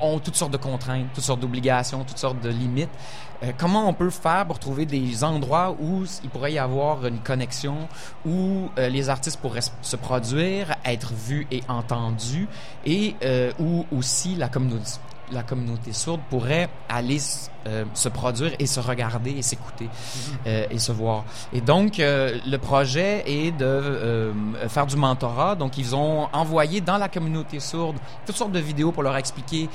ont 0.00 0.18
toutes 0.18 0.36
sortes 0.36 0.52
de 0.52 0.56
contraintes, 0.56 1.06
toutes 1.14 1.24
sortes 1.24 1.40
d'obligations, 1.40 2.04
toutes 2.04 2.18
sortes 2.18 2.40
de 2.40 2.48
limites. 2.48 2.90
Euh, 3.42 3.52
comment 3.56 3.88
on 3.88 3.94
peut 3.94 4.10
faire 4.10 4.46
pour 4.46 4.58
trouver 4.58 4.86
des 4.86 5.24
endroits 5.24 5.76
où 5.80 6.04
il 6.22 6.30
pourrait 6.30 6.52
y 6.52 6.58
avoir 6.58 7.06
une 7.06 7.18
connexion, 7.18 7.88
où 8.24 8.68
euh, 8.78 8.88
les 8.88 9.08
artistes 9.08 9.40
pourraient 9.40 9.60
se 9.82 9.96
produire, 9.96 10.74
être 10.84 11.12
vus 11.12 11.46
et 11.50 11.62
entendus, 11.68 12.48
et 12.86 13.16
euh, 13.24 13.52
où 13.58 13.84
aussi 13.96 14.36
la 14.36 14.48
communauté, 14.48 14.92
la 15.32 15.42
communauté 15.42 15.92
sourde 15.92 16.20
pourrait 16.30 16.68
aller 16.88 17.18
euh, 17.68 17.84
se 17.94 18.08
produire 18.08 18.52
et 18.58 18.66
se 18.66 18.80
regarder 18.80 19.30
et 19.30 19.42
s'écouter 19.42 19.88
euh, 20.48 20.66
et 20.68 20.78
se 20.78 20.90
voir. 20.90 21.22
Et 21.52 21.60
donc, 21.60 22.00
euh, 22.00 22.36
le 22.44 22.56
projet 22.58 23.22
est 23.26 23.52
de 23.52 24.32
faire 24.68 24.86
du 24.86 24.96
mentorat. 24.96 25.54
Donc, 25.54 25.78
ils 25.78 25.94
ont 25.94 26.28
envoyé 26.32 26.80
dans 26.80 26.96
la 26.96 27.08
communauté 27.08 27.60
sourde 27.60 27.96
toutes 28.26 28.36
sortes 28.36 28.52
de 28.52 28.58
vidéos 28.58 28.90
pour 28.90 29.02
leur 29.02 29.16
expliquer 29.16 29.68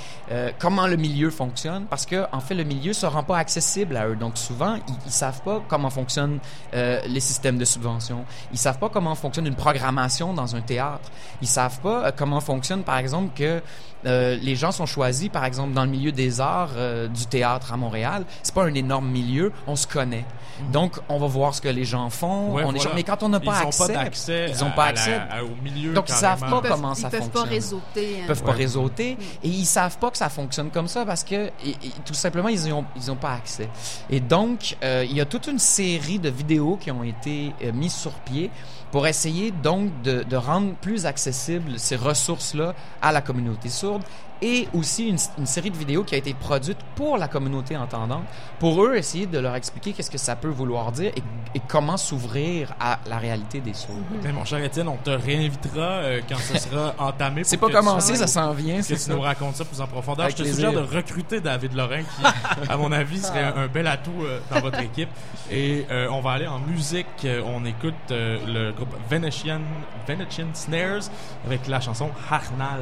comment 0.59 0.87
le 0.87 0.97
milieu 0.97 1.29
fonctionne, 1.29 1.85
parce 1.85 2.05
que 2.05 2.25
en 2.31 2.39
fait, 2.39 2.55
le 2.55 2.63
milieu 2.63 2.93
se 2.93 3.05
rend 3.05 3.23
pas 3.23 3.37
accessible 3.37 3.95
à 3.95 4.07
eux. 4.07 4.15
Donc, 4.15 4.37
souvent, 4.37 4.75
ils, 4.87 4.95
ils 5.05 5.11
savent 5.11 5.41
pas 5.41 5.61
comment 5.67 5.89
fonctionnent 5.89 6.39
les 6.73 7.19
systèmes 7.19 7.57
de 7.57 7.65
subvention. 7.65 8.25
Ils 8.51 8.57
savent 8.57 8.79
pas 8.79 8.89
comment 8.89 9.15
fonctionne 9.15 9.47
une 9.47 9.55
programmation 9.55 10.33
dans 10.33 10.55
un 10.55 10.61
théâtre. 10.61 11.09
Ils 11.41 11.47
savent 11.47 11.79
pas 11.79 12.11
comment 12.11 12.41
fonctionne, 12.41 12.83
par 12.83 12.97
exemple, 12.97 13.29
que 13.35 13.61
les 14.03 14.55
gens 14.55 14.71
sont 14.71 14.85
choisis, 14.85 15.29
par 15.29 15.45
exemple, 15.45 15.73
dans 15.73 15.85
le 15.85 15.91
milieu 15.91 16.11
des 16.11 16.41
arts 16.41 16.75
du 17.13 17.25
théâtre 17.27 17.73
à 17.77 17.79
Montréal. 17.79 18.25
C'est 18.43 18.53
pas 18.53 18.63
un 18.65 18.73
énorme 18.73 19.07
milieu, 19.09 19.51
on 19.67 19.75
se 19.75 19.87
connaît. 19.87 20.25
Donc, 20.71 20.97
on 21.07 21.19
va 21.19 21.27
voir 21.27 21.53
ce 21.53 21.61
que 21.61 21.67
les 21.69 21.85
gens 21.85 22.09
font. 22.09 22.47
Ouais, 22.53 22.61
on 22.63 22.65
voilà. 22.65 22.79
échange. 22.79 22.91
Mais 22.95 23.03
quand 23.03 23.21
on 23.21 23.29
n'a 23.29 23.39
pas 23.39 23.59
accès, 23.59 23.93
pas 23.93 24.47
ils 24.47 24.63
ont 24.63 24.67
à- 24.67 24.71
pas 24.71 24.83
à 24.85 24.85
la- 24.93 24.99
accès 24.99 25.13
à- 25.29 25.43
au 25.43 25.55
milieu, 25.63 25.93
Donc, 25.93 26.05
ils 26.09 26.13
savent 26.13 26.39
carrément. 26.39 26.61
pas 26.61 26.67
Ils 26.67 26.69
peuvent- 26.69 26.81
comment 26.81 26.93
ils 26.93 27.01
ça 27.01 27.09
peuvent 27.09 27.19
fonctionne. 27.21 27.43
pas 27.43 27.49
réseauter, 27.49 28.15
hein. 28.15 28.19
Ils 28.21 28.27
peuvent 28.27 28.43
pas 28.43 28.51
réseauter 28.53 29.11
et 29.43 29.47
ils 29.47 29.65
savent 29.65 29.97
pas 29.99 30.09
que 30.09 30.17
ça 30.17 30.29
fonctionne 30.29 30.69
comme 30.71 30.87
ça 30.87 31.05
parce 31.05 31.23
que 31.23 31.35
et- 31.63 31.69
et 31.69 31.91
tout 32.05 32.13
simplement 32.15 32.47
ils 32.49 32.67
y 32.67 32.71
ont 32.71 32.85
ils 32.95 33.11
ont 33.11 33.15
pas 33.15 33.33
accès. 33.33 33.69
Et 34.09 34.19
donc 34.19 34.75
euh, 34.83 35.05
il 35.07 35.15
y 35.15 35.21
a 35.21 35.25
toute 35.25 35.45
une 35.47 35.59
série 35.59 36.17
de 36.19 36.29
vidéos 36.29 36.77
qui 36.81 36.89
ont 36.89 37.03
été 37.03 37.53
euh, 37.63 37.71
mises 37.71 37.93
sur 37.93 38.13
pied 38.13 38.49
pour 38.91 39.05
essayer 39.05 39.51
donc 39.51 39.91
de, 40.01 40.23
de 40.23 40.35
rendre 40.37 40.73
plus 40.75 41.05
accessibles 41.05 41.77
ces 41.77 41.95
ressources-là 41.97 42.73
à 43.01 43.11
la 43.11 43.21
communauté 43.21 43.69
sourde 43.69 44.01
et 44.41 44.67
aussi 44.73 45.07
une, 45.09 45.17
une 45.37 45.45
série 45.45 45.71
de 45.71 45.77
vidéos 45.77 46.03
qui 46.03 46.15
a 46.15 46.17
été 46.17 46.33
produite 46.33 46.77
pour 46.95 47.17
la 47.17 47.27
communauté 47.27 47.75
entendante, 47.77 48.23
pour 48.59 48.83
eux 48.83 48.95
essayer 48.95 49.25
de 49.25 49.39
leur 49.39 49.55
expliquer 49.55 49.93
qu'est-ce 49.93 50.11
que 50.11 50.17
ça 50.17 50.35
peut 50.35 50.47
vouloir 50.49 50.91
dire 50.91 51.11
et, 51.15 51.23
et 51.55 51.61
comment 51.67 51.97
s'ouvrir 51.97 52.73
à 52.79 52.99
la 53.07 53.17
réalité 53.17 53.59
des 53.59 53.73
sourds. 53.73 53.95
Ben, 54.23 54.33
mon 54.33 54.45
cher 54.45 54.63
Étienne, 54.63 54.87
on 54.87 54.97
te 54.97 55.09
réinvitera 55.09 55.81
euh, 55.81 56.21
quand 56.27 56.37
ce 56.37 56.57
sera 56.57 56.93
entamé. 56.99 57.43
C'est 57.43 57.57
pas 57.57 57.69
commencé, 57.69 58.15
ça 58.15 58.27
s'en 58.27 58.51
vient, 58.53 58.81
Que 58.81 58.93
tu 59.03 59.11
nous 59.11 59.21
racontes 59.21 59.55
ça 59.55 59.65
plus 59.65 59.81
en 59.81 59.87
profondeur. 59.87 60.25
Avec 60.25 60.37
Je 60.37 60.43
te 60.43 60.47
plaisir. 60.47 60.69
suggère 60.69 60.83
de 60.83 60.95
recruter 60.95 61.41
David 61.41 61.73
Lorrain, 61.73 62.01
qui, 62.03 62.69
à 62.69 62.77
mon 62.77 62.91
avis, 62.91 63.19
serait 63.21 63.43
un, 63.43 63.55
un 63.55 63.67
bel 63.67 63.87
atout 63.87 64.11
euh, 64.21 64.39
dans 64.51 64.59
votre 64.61 64.79
équipe. 64.81 65.09
Et 65.51 65.85
euh, 65.91 66.07
on 66.11 66.21
va 66.21 66.31
aller 66.31 66.47
en 66.47 66.59
musique. 66.59 67.25
On 67.45 67.65
écoute 67.65 67.93
le 68.09 68.71
groupe 68.71 68.93
Venetian, 69.09 69.61
Venetian 70.07 70.47
Snares 70.53 71.09
avec 71.45 71.67
la 71.67 71.79
chanson 71.79 72.09
Harnal. 72.29 72.81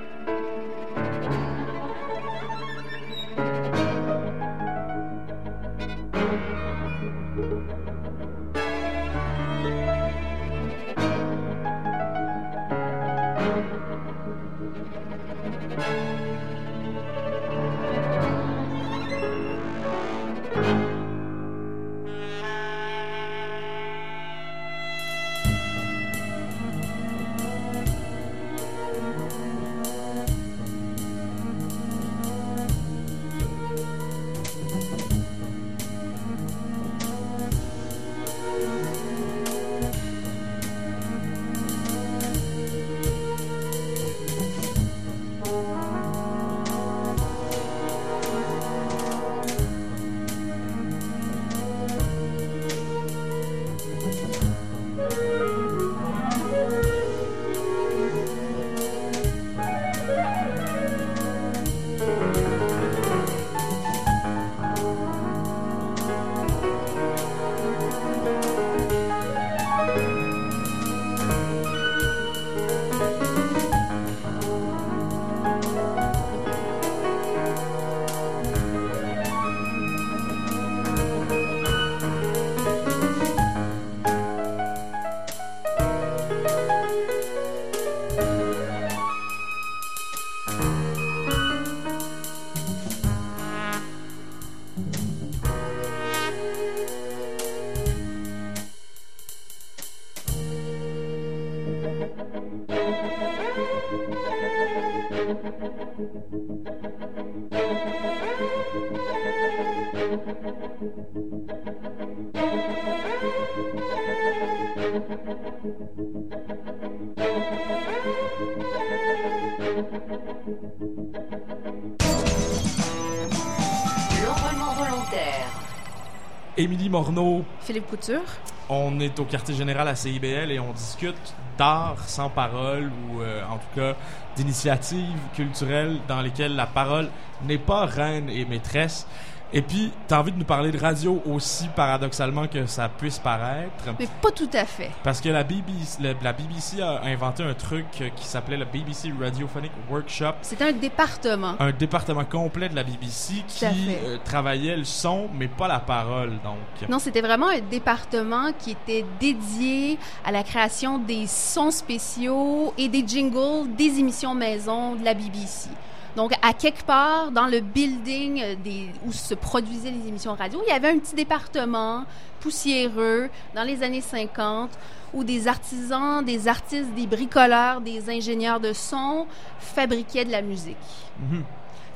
Émilie 126.61 126.89
Morneau, 126.89 127.43
Philippe 127.61 127.87
Couture. 127.87 128.21
on 128.69 128.99
est 128.99 129.19
au 129.19 129.25
quartier 129.25 129.55
général 129.55 129.87
à 129.87 129.95
CIBL 129.95 130.51
et 130.51 130.59
on 130.59 130.71
discute 130.73 131.33
d'art 131.57 132.07
sans 132.07 132.29
parole 132.29 132.91
ou 133.09 133.21
euh, 133.21 133.41
en 133.49 133.57
tout 133.57 133.79
cas 133.79 133.95
d'initiatives 134.35 135.17
culturelles 135.33 135.97
dans 136.07 136.21
lesquelles 136.21 136.55
la 136.55 136.67
parole 136.67 137.09
n'est 137.47 137.57
pas 137.57 137.87
reine 137.87 138.29
et 138.29 138.45
maîtresse. 138.45 139.07
Et 139.53 139.61
puis, 139.61 139.91
tu 140.07 140.13
as 140.13 140.19
envie 140.19 140.31
de 140.31 140.37
nous 140.37 140.45
parler 140.45 140.71
de 140.71 140.77
radio 140.77 141.21
aussi 141.25 141.67
paradoxalement 141.75 142.47
que 142.47 142.65
ça 142.65 142.87
puisse 142.87 143.19
paraître. 143.19 143.83
Mais 143.99 144.07
pas 144.21 144.31
tout 144.31 144.49
à 144.53 144.65
fait. 144.65 144.91
Parce 145.03 145.19
que 145.19 145.29
la 145.29 145.43
BBC, 145.43 146.01
la 146.01 146.33
BBC 146.33 146.81
a 146.81 147.01
inventé 147.03 147.43
un 147.43 147.53
truc 147.53 147.85
qui 148.15 148.25
s'appelait 148.25 148.57
le 148.57 148.65
BBC 148.65 149.11
Radiophonic 149.19 149.71
Workshop. 149.89 150.33
C'est 150.41 150.61
un 150.61 150.71
département. 150.71 151.55
Un 151.59 151.71
département 151.71 152.23
complet 152.23 152.69
de 152.69 152.75
la 152.75 152.83
BBC 152.83 153.43
qui 153.47 153.65
euh, 153.65 154.17
travaillait 154.23 154.77
le 154.77 154.85
son, 154.85 155.29
mais 155.37 155.47
pas 155.49 155.67
la 155.67 155.79
parole, 155.79 156.39
donc. 156.43 156.89
Non, 156.89 156.99
c'était 156.99 157.21
vraiment 157.21 157.49
un 157.49 157.59
département 157.59 158.51
qui 158.57 158.71
était 158.71 159.05
dédié 159.19 159.99
à 160.23 160.31
la 160.31 160.43
création 160.43 160.97
des 160.97 161.27
sons 161.27 161.71
spéciaux 161.71 162.73
et 162.77 162.87
des 162.87 163.05
jingles 163.05 163.75
des 163.77 163.99
émissions 163.99 164.33
maison 164.33 164.95
de 164.95 165.03
la 165.03 165.13
BBC. 165.13 165.69
Donc, 166.15 166.33
à 166.41 166.53
quelque 166.53 166.83
part 166.83 167.31
dans 167.31 167.47
le 167.47 167.61
building 167.61 168.41
euh, 168.41 168.55
des, 168.61 168.89
où 169.05 169.11
se 169.11 169.33
produisaient 169.33 169.91
les 169.91 170.07
émissions 170.07 170.33
radio, 170.35 170.61
il 170.67 170.69
y 170.69 170.73
avait 170.75 170.89
un 170.89 170.99
petit 170.99 171.15
département 171.15 172.03
poussiéreux 172.39 173.29
dans 173.55 173.63
les 173.63 173.81
années 173.83 174.01
50 174.01 174.69
où 175.13 175.23
des 175.23 175.47
artisans, 175.47 176.23
des 176.23 176.47
artistes, 176.47 176.93
des 176.95 177.07
bricoleurs, 177.07 177.81
des 177.81 178.09
ingénieurs 178.09 178.59
de 178.59 178.73
son 178.73 179.25
fabriquaient 179.59 180.25
de 180.25 180.31
la 180.31 180.41
musique. 180.41 180.77
Mhm. 181.19 181.43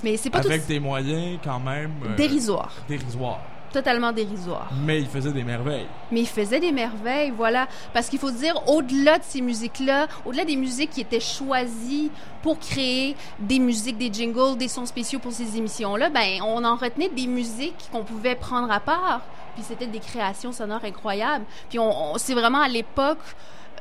Mais 0.04 0.18
c'est 0.18 0.30
pas 0.30 0.42
tout 0.42 0.48
Avec 0.48 0.68
des 0.68 0.80
moyens 0.80 1.40
quand 1.44 1.60
même. 1.60 1.92
euh, 2.06 2.16
Dérisoires. 2.16 2.74
Dérisoires. 2.88 3.42
Totalement 3.76 4.12
dérisoires. 4.12 4.70
Mais 4.86 5.00
il 5.00 5.08
faisait 5.08 5.32
des 5.32 5.44
merveilles. 5.44 5.86
Mais 6.12 6.22
il 6.22 6.28
faisait 6.28 6.60
des 6.60 6.72
merveilles, 6.72 7.32
voilà. 7.36 7.68
Parce 7.94 8.08
qu'il 8.10 8.20
faut 8.20 8.32
dire, 8.32 8.56
au-delà 8.68 9.18
de 9.20 9.24
ces 9.24 9.42
musiques-là, 9.42 10.08
au-delà 10.26 10.46
des 10.46 10.56
musiques 10.56 10.92
qui 10.92 11.02
étaient 11.02 11.20
choisies 11.20 12.10
pour 12.42 12.58
créer 12.60 13.16
des 13.40 13.60
musiques, 13.60 13.98
des 13.98 14.12
jingles, 14.14 14.58
des 14.58 14.68
sons 14.70 14.86
spéciaux 14.86 15.20
pour 15.20 15.32
ces 15.34 15.58
émissions-là, 15.58 16.10
ben, 16.10 16.42
on 16.44 16.64
en 16.64 16.76
retenait 16.76 17.10
des 17.10 17.28
musiques 17.28 17.90
qu'on 17.92 18.04
pouvait 18.04 18.36
prendre 18.36 18.72
à 18.72 18.80
part. 18.80 19.22
Puis 19.56 19.64
c'était 19.68 19.88
des 19.88 20.00
créations 20.00 20.52
sonores 20.52 20.84
incroyables. 20.86 21.46
Puis 21.70 21.80
on, 21.80 22.14
on- 22.14 22.18
c'est 22.18 22.34
vraiment 22.34 22.62
à 22.62 22.68
l'époque 22.68 23.20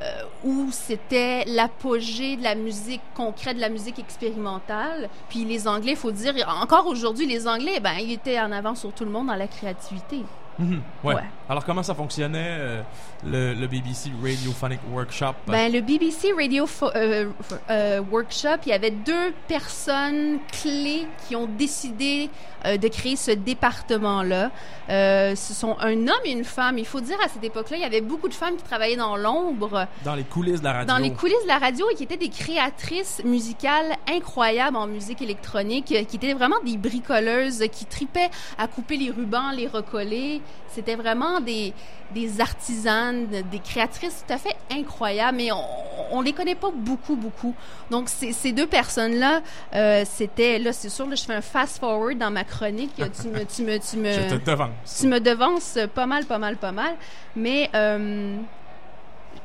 euh, 0.01 0.23
où 0.43 0.69
c'était 0.71 1.45
l'apogée 1.45 2.35
de 2.35 2.43
la 2.43 2.55
musique 2.55 3.01
concrète, 3.15 3.55
de 3.55 3.61
la 3.61 3.69
musique 3.69 3.97
expérimentale. 3.97 5.09
Puis 5.29 5.45
les 5.45 5.67
Anglais, 5.67 5.91
il 5.91 5.97
faut 5.97 6.11
dire, 6.11 6.33
encore 6.61 6.87
aujourd'hui, 6.87 7.25
les 7.25 7.47
Anglais, 7.47 7.79
ben, 7.79 7.93
ils 7.99 8.11
étaient 8.11 8.39
en 8.39 8.51
avance 8.51 8.81
sur 8.81 8.91
tout 8.91 9.05
le 9.05 9.11
monde 9.11 9.27
dans 9.27 9.35
la 9.35 9.47
créativité. 9.47 10.17
Mhm. 10.57 10.81
Ouais. 11.03 11.15
Ouais. 11.15 11.21
Alors, 11.49 11.63
comment 11.65 11.83
ça 11.83 11.93
fonctionnait, 11.93 12.57
euh, 12.59 12.81
le, 13.23 13.53
le 13.53 13.67
BBC 13.67 14.09
Radiophonic 14.23 14.79
Workshop? 14.91 15.33
Ben, 15.47 15.71
le 15.71 15.81
BBC 15.81 16.31
Radio 16.33 16.65
euh, 16.95 17.29
euh, 17.69 18.01
Workshop, 18.11 18.57
il 18.65 18.69
y 18.69 18.73
avait 18.73 18.91
deux 18.91 19.33
personnes 19.47 20.39
clés 20.51 21.07
qui 21.27 21.35
ont 21.35 21.45
décidé 21.47 22.29
euh, 22.65 22.77
de 22.77 22.87
créer 22.87 23.15
ce 23.15 23.31
département-là. 23.31 24.49
Ce 24.89 25.53
sont 25.53 25.77
un 25.79 25.93
homme 26.07 26.25
et 26.25 26.31
une 26.31 26.43
femme. 26.43 26.77
Il 26.77 26.85
faut 26.85 27.01
dire, 27.01 27.17
à 27.23 27.27
cette 27.27 27.43
époque-là, 27.43 27.77
il 27.77 27.83
y 27.83 27.85
avait 27.85 28.01
beaucoup 28.01 28.27
de 28.27 28.33
femmes 28.33 28.55
qui 28.55 28.63
travaillaient 28.63 28.95
dans 28.95 29.17
l'ombre, 29.17 29.87
Dans 30.03 30.15
les 30.15 30.23
coulisses 30.23 30.59
de 30.61 30.65
la 30.65 30.73
radio. 30.73 30.87
dans 30.87 30.97
les 30.99 31.11
coulisses 31.13 31.43
de 31.43 31.47
la 31.47 31.59
radio 31.59 31.85
et 31.91 31.95
qui 31.95 32.03
étaient 32.03 32.17
des 32.17 32.29
créatrices 32.29 33.21
musicales 33.23 33.95
incroyables 34.09 34.77
en 34.77 34.87
musique 34.87 35.21
électronique, 35.21 35.85
qui 35.85 36.15
étaient 36.15 36.33
vraiment 36.33 36.59
des 36.65 36.77
bricoleuses, 36.77 37.63
qui 37.71 37.85
tripaient 37.85 38.29
à 38.57 38.67
couper 38.67 38.97
les 38.97 39.11
rubans, 39.11 39.51
les 39.55 39.67
recoller. 39.67 40.41
C'était 40.69 40.95
vraiment 40.95 41.39
des, 41.39 41.73
des 42.13 42.41
artisanes, 42.41 43.27
des 43.27 43.59
créatrices 43.59 44.25
tout 44.27 44.33
à 44.33 44.37
fait 44.37 44.55
incroyables, 44.71 45.37
mais 45.37 45.51
on, 45.51 45.63
on 46.11 46.21
les 46.21 46.33
connaît 46.33 46.55
pas 46.55 46.71
beaucoup, 46.73 47.15
beaucoup. 47.15 47.55
Donc, 47.89 48.09
ces, 48.09 48.51
deux 48.51 48.67
personnes-là, 48.67 49.41
euh, 49.73 50.03
c'était, 50.05 50.59
là, 50.59 50.73
c'est 50.73 50.89
sûr, 50.89 51.07
là, 51.07 51.15
je 51.15 51.23
fais 51.23 51.33
un 51.33 51.41
fast-forward 51.41 52.17
dans 52.17 52.31
ma 52.31 52.43
chronique. 52.43 52.91
Tu 52.95 53.27
me, 53.27 53.45
tu 53.45 53.63
me, 53.63 53.79
tu 53.79 53.97
me, 53.97 54.11
Je 54.29 54.35
te 54.35 54.49
devance. 54.49 54.99
tu 54.99 55.07
me 55.07 55.19
devances 55.19 55.77
pas 55.93 56.05
mal, 56.05 56.25
pas 56.25 56.37
mal, 56.37 56.57
pas 56.57 56.71
mal. 56.71 56.95
Mais 57.35 57.69
euh, 57.73 58.37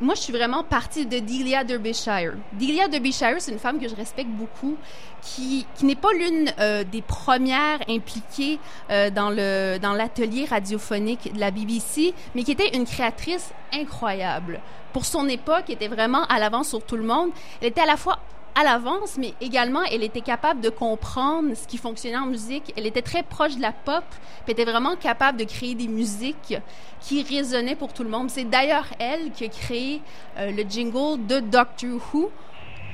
moi, 0.00 0.14
je 0.14 0.20
suis 0.20 0.32
vraiment 0.32 0.64
partie 0.64 1.04
de 1.04 1.18
Delia 1.18 1.62
Derbyshire. 1.62 2.32
Delia 2.54 2.88
Derbyshire, 2.88 3.36
c'est 3.38 3.52
une 3.52 3.58
femme 3.58 3.78
que 3.78 3.88
je 3.88 3.94
respecte 3.94 4.30
beaucoup, 4.30 4.76
qui, 5.20 5.66
qui 5.74 5.84
n'est 5.84 5.94
pas 5.94 6.12
l'une 6.12 6.50
euh, 6.58 6.84
des 6.84 7.02
premières 7.02 7.80
impliquées 7.88 8.58
euh, 8.90 9.10
dans 9.10 9.28
le 9.28 9.78
dans 9.78 9.92
l'atelier 9.92 10.46
radiophonique 10.46 11.34
de 11.34 11.38
la 11.38 11.50
BBC, 11.50 12.14
mais 12.34 12.44
qui 12.44 12.52
était 12.52 12.76
une 12.76 12.86
créatrice 12.86 13.52
incroyable. 13.74 14.60
Pour 14.92 15.04
son 15.04 15.28
époque, 15.28 15.64
elle 15.68 15.74
était 15.74 15.88
vraiment 15.88 16.24
à 16.24 16.38
l'avance 16.38 16.70
sur 16.70 16.82
tout 16.82 16.96
le 16.96 17.04
monde. 17.04 17.30
Elle 17.60 17.68
était 17.68 17.82
à 17.82 17.86
la 17.86 17.96
fois 17.96 18.18
à 18.54 18.64
l'avance, 18.64 19.16
mais 19.18 19.34
également, 19.40 19.82
elle 19.84 20.02
était 20.02 20.20
capable 20.20 20.60
de 20.60 20.68
comprendre 20.68 21.54
ce 21.54 21.66
qui 21.66 21.78
fonctionnait 21.78 22.16
en 22.16 22.26
musique. 22.26 22.72
Elle 22.76 22.86
était 22.86 23.02
très 23.02 23.22
proche 23.22 23.56
de 23.56 23.62
la 23.62 23.72
pop, 23.72 24.04
puis 24.44 24.52
était 24.52 24.64
vraiment 24.64 24.96
capable 24.96 25.38
de 25.38 25.44
créer 25.44 25.74
des 25.74 25.88
musiques 25.88 26.56
qui 27.00 27.22
résonnaient 27.22 27.76
pour 27.76 27.92
tout 27.92 28.02
le 28.02 28.10
monde. 28.10 28.30
C'est 28.30 28.44
d'ailleurs 28.44 28.86
elle 28.98 29.30
qui 29.32 29.44
a 29.44 29.48
créé 29.48 30.00
euh, 30.38 30.50
le 30.50 30.62
jingle 30.68 31.26
de 31.26 31.40
Doctor 31.40 31.90
Who, 32.12 32.30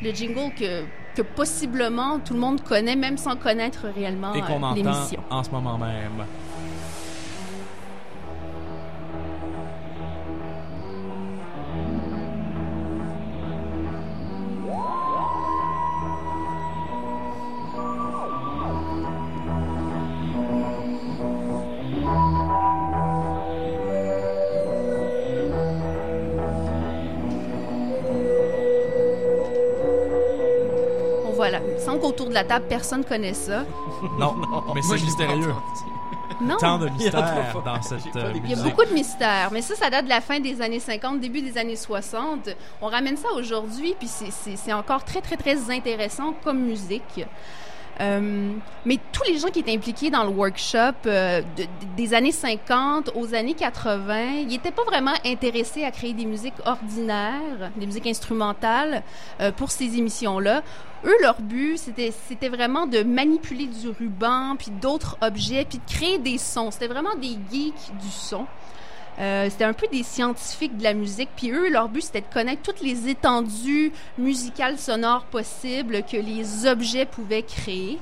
le 0.02 0.12
jingle 0.12 0.54
que, 0.54 0.84
que 1.14 1.22
possiblement 1.22 2.18
tout 2.20 2.34
le 2.34 2.40
monde 2.40 2.62
connaît, 2.62 2.96
même 2.96 3.16
sans 3.16 3.36
connaître 3.36 3.86
réellement 3.94 4.34
Et 4.34 4.40
qu'on 4.40 4.62
euh, 4.62 4.66
entend 4.66 4.74
l'émission. 4.74 5.22
en 5.30 5.42
ce 5.42 5.50
moment 5.50 5.78
même. 5.78 6.24
La 32.36 32.44
table, 32.44 32.66
personne 32.68 33.04
connaît 33.04 33.34
ça. 33.34 33.64
Non, 34.18 34.34
mais 34.74 34.80
moi, 34.82 34.96
c'est 34.98 35.04
mystérieux. 35.04 35.54
Non. 36.40 36.56
Tant 36.58 36.78
de 36.78 36.88
Il 36.98 37.06
y 37.06 37.08
en 37.08 37.18
a 37.18 37.22
mystère 37.22 37.52
pas. 37.54 37.60
dans 37.76 37.82
cette 37.82 38.14
euh, 38.16 38.32
Il 38.34 38.50
y 38.50 38.52
a 38.52 38.56
musique. 38.56 38.64
beaucoup 38.64 38.84
de 38.84 38.92
mystères, 38.92 39.48
mais 39.52 39.62
ça, 39.62 39.74
ça 39.74 39.88
date 39.88 40.04
de 40.04 40.10
la 40.10 40.20
fin 40.20 40.38
des 40.38 40.60
années 40.60 40.80
50, 40.80 41.18
début 41.18 41.40
des 41.40 41.56
années 41.56 41.76
60. 41.76 42.50
On 42.82 42.88
ramène 42.88 43.16
ça 43.16 43.28
aujourd'hui, 43.34 43.94
puis 43.98 44.06
c'est 44.08 44.72
encore 44.74 45.02
très, 45.04 45.22
très, 45.22 45.36
très 45.38 45.70
intéressant 45.74 46.34
comme 46.44 46.58
musique. 46.60 47.24
Euh, 48.00 48.52
mais 48.84 48.98
tous 49.10 49.22
les 49.26 49.38
gens 49.38 49.48
qui 49.48 49.60
étaient 49.60 49.72
impliqués 49.74 50.10
dans 50.10 50.22
le 50.24 50.28
workshop 50.28 50.78
euh, 51.06 51.40
de- 51.56 51.62
de- 51.62 51.68
des 51.96 52.12
années 52.12 52.30
50 52.32 53.10
aux 53.14 53.34
années 53.34 53.54
80, 53.54 54.40
ils 54.42 54.48
n'étaient 54.48 54.70
pas 54.70 54.84
vraiment 54.84 55.14
intéressés 55.24 55.82
à 55.84 55.90
créer 55.90 56.12
des 56.12 56.26
musiques 56.26 56.54
ordinaires, 56.66 57.70
des 57.76 57.86
musiques 57.86 58.06
instrumentales 58.06 59.02
euh, 59.40 59.50
pour 59.52 59.70
ces 59.70 59.96
émissions-là. 59.96 60.62
Eux, 61.04 61.14
leur 61.22 61.40
but, 61.40 61.78
c'était 61.78 62.48
vraiment 62.48 62.86
de 62.86 63.02
manipuler 63.02 63.66
du 63.66 63.88
ruban, 63.88 64.56
puis 64.58 64.70
d'autres 64.70 65.16
objets, 65.20 65.64
puis 65.68 65.78
de 65.78 65.90
créer 65.92 66.18
des 66.18 66.36
sons. 66.38 66.70
C'était 66.70 66.88
vraiment 66.88 67.14
des 67.20 67.36
geeks 67.50 67.92
du 68.00 68.10
son. 68.10 68.46
Euh, 69.18 69.48
c'était 69.50 69.64
un 69.64 69.72
peu 69.72 69.86
des 69.88 70.02
scientifiques 70.02 70.76
de 70.76 70.82
la 70.82 70.94
musique. 70.94 71.30
Puis 71.36 71.50
eux, 71.50 71.70
leur 71.70 71.88
but, 71.88 72.02
c'était 72.02 72.20
de 72.20 72.32
connaître 72.32 72.62
toutes 72.62 72.80
les 72.80 73.08
étendues 73.08 73.92
musicales 74.18 74.78
sonores 74.78 75.24
possibles 75.24 76.02
que 76.02 76.16
les 76.16 76.66
objets 76.66 77.06
pouvaient 77.06 77.42
créer. 77.42 77.98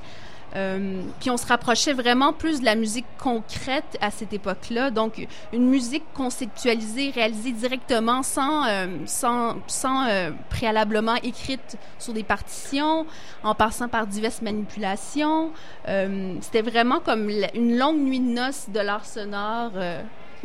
Euh, 0.57 1.03
puis 1.19 1.31
on 1.31 1.37
se 1.37 1.47
rapprochait 1.47 1.93
vraiment 1.93 2.33
plus 2.33 2.61
de 2.61 2.65
la 2.65 2.77
musique 2.77 3.07
concrète 3.19 3.99
à 4.01 4.11
cette 4.11 4.33
époque-là. 4.33 4.91
Donc, 4.91 5.27
une 5.53 5.69
musique 5.69 6.05
conceptualisée, 6.15 7.11
réalisée 7.11 7.51
directement, 7.51 8.23
sans, 8.23 8.65
euh, 8.67 8.87
sans, 9.07 9.57
sans 9.67 10.07
euh, 10.07 10.31
préalablement 10.51 11.17
écrite 11.17 11.77
sur 11.99 12.13
des 12.13 12.23
partitions, 12.23 13.05
en 13.43 13.55
passant 13.55 13.89
par 13.89 14.07
diverses 14.07 14.43
manipulations. 14.43 15.51
Euh, 15.89 16.37
C'était 16.41 16.63
vraiment 16.63 17.01
comme 17.01 17.31
une 17.55 17.77
longue 17.77 17.99
nuit 17.99 18.21
de 18.21 18.31
noces 18.31 18.69
de 18.69 18.81
l'art 18.81 19.07
sonore. 19.07 19.73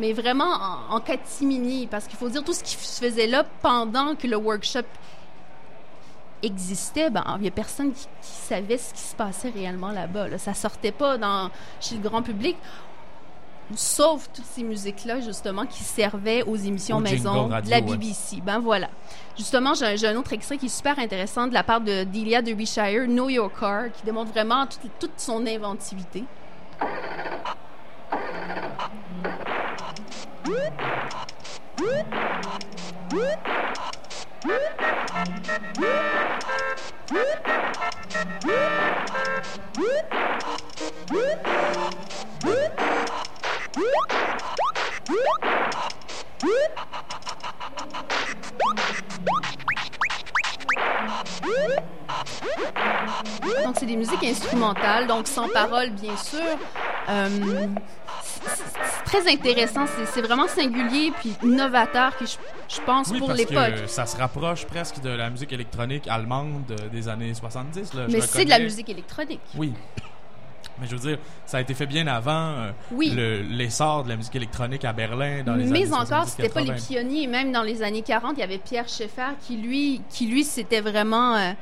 Mais 0.00 0.12
vraiment 0.14 0.52
en, 0.88 0.96
en 0.96 1.00
catimini, 1.00 1.86
parce 1.86 2.06
qu'il 2.06 2.18
faut 2.18 2.28
dire 2.28 2.42
tout 2.42 2.54
ce 2.54 2.64
qui 2.64 2.74
se 2.74 3.04
faisait 3.04 3.26
là 3.26 3.44
pendant 3.62 4.14
que 4.16 4.26
le 4.26 4.36
workshop 4.36 4.82
existait, 6.42 7.10
ben, 7.10 7.24
il 7.38 7.44
y 7.44 7.48
a 7.48 7.50
personne 7.50 7.92
qui, 7.92 8.06
qui 8.22 8.30
savait 8.30 8.78
ce 8.78 8.94
qui 8.94 9.00
se 9.00 9.14
passait 9.14 9.50
réellement 9.50 9.92
là-bas. 9.92 10.28
Là. 10.28 10.38
Ça 10.38 10.54
sortait 10.54 10.92
pas 10.92 11.18
dans, 11.18 11.50
chez 11.80 11.96
le 11.96 12.00
grand 12.00 12.22
public. 12.22 12.56
Sauf 13.76 14.28
toutes 14.32 14.46
ces 14.46 14.64
musiques-là, 14.64 15.20
justement, 15.20 15.64
qui 15.64 15.84
servaient 15.84 16.42
aux 16.42 16.56
émissions 16.56 16.96
Au 16.96 17.00
maison 17.00 17.46
de 17.46 17.70
la 17.70 17.76
ouais. 17.76 17.82
BBC. 17.82 18.40
Ben 18.42 18.58
voilà. 18.58 18.88
Justement, 19.36 19.74
j'ai 19.74 19.84
un, 19.84 19.96
j'ai 19.96 20.08
un 20.08 20.16
autre 20.16 20.32
extrait 20.32 20.56
qui 20.56 20.66
est 20.66 20.76
super 20.76 20.98
intéressant 20.98 21.46
de 21.46 21.54
la 21.54 21.62
part 21.62 21.80
de 21.80 22.02
Delia 22.02 22.42
Derbyshire, 22.42 23.04
Know 23.06 23.28
Your 23.28 23.50
Car, 23.52 23.92
qui 23.92 24.02
démontre 24.04 24.32
vraiment 24.32 24.66
toute, 24.66 24.90
toute 24.98 25.12
son 25.18 25.46
inventivité. 25.46 26.24
Donc, 53.64 53.76
c'est 53.78 53.86
des 53.86 53.96
musiques 53.96 54.24
instrumentales, 54.24 55.06
donc 55.06 55.28
sans 55.28 55.48
paroles, 55.48 55.90
bien 55.90 56.16
sûr. 56.16 56.40
Euh, 57.08 57.28
très 59.10 59.32
intéressant, 59.32 59.84
c'est 60.12 60.22
vraiment 60.22 60.46
singulier 60.48 61.12
puis 61.20 61.34
novateur, 61.42 62.16
que 62.16 62.26
je, 62.26 62.36
je 62.68 62.80
pense, 62.82 63.08
Oui, 63.10 63.18
pour 63.18 63.32
l'époque. 63.32 63.82
que 63.82 63.86
ça 63.86 64.06
se 64.06 64.16
rapproche 64.16 64.64
presque 64.66 65.00
de 65.00 65.10
la 65.10 65.30
musique 65.30 65.52
électronique 65.52 66.06
allemande 66.08 66.70
euh, 66.70 66.88
des 66.88 67.08
années 67.08 67.34
70. 67.34 67.94
Là, 67.94 68.06
Mais 68.10 68.20
c'est 68.20 68.44
de 68.44 68.50
la 68.50 68.58
musique 68.58 68.88
électronique. 68.88 69.40
Oui. 69.56 69.72
Mais 70.80 70.86
je 70.86 70.96
veux 70.96 71.08
dire, 71.10 71.18
ça 71.44 71.58
a 71.58 71.60
été 71.60 71.74
fait 71.74 71.84
bien 71.86 72.06
avant 72.06 72.54
euh, 72.56 72.70
Oui. 72.92 73.10
le- 73.10 73.42
l'essor 73.42 74.04
de 74.04 74.08
la 74.08 74.16
musique 74.16 74.36
électronique 74.36 74.84
à 74.84 74.92
Berlin 74.94 75.42
dans 75.44 75.54
les 75.54 75.64
années 75.68 75.84
Mais 75.86 75.92
encore, 75.92 76.24
c'était 76.26 76.48
pas 76.48 76.60
les 76.62 76.70
70-80. 76.72 76.88
pionniers. 76.88 77.26
Même 77.26 77.52
dans 77.52 77.62
les 77.62 77.82
années 77.82 78.00
40, 78.02 78.32
il 78.36 78.40
y 78.40 78.42
avait 78.44 78.58
Pierre 78.58 78.88
Schaeffer 78.88 79.34
qui, 79.42 79.56
lui, 79.58 80.00
qui 80.08 80.26
lui, 80.26 80.42
c'était 80.44 80.80
vraiment... 80.80 81.36
euh, 81.36 81.52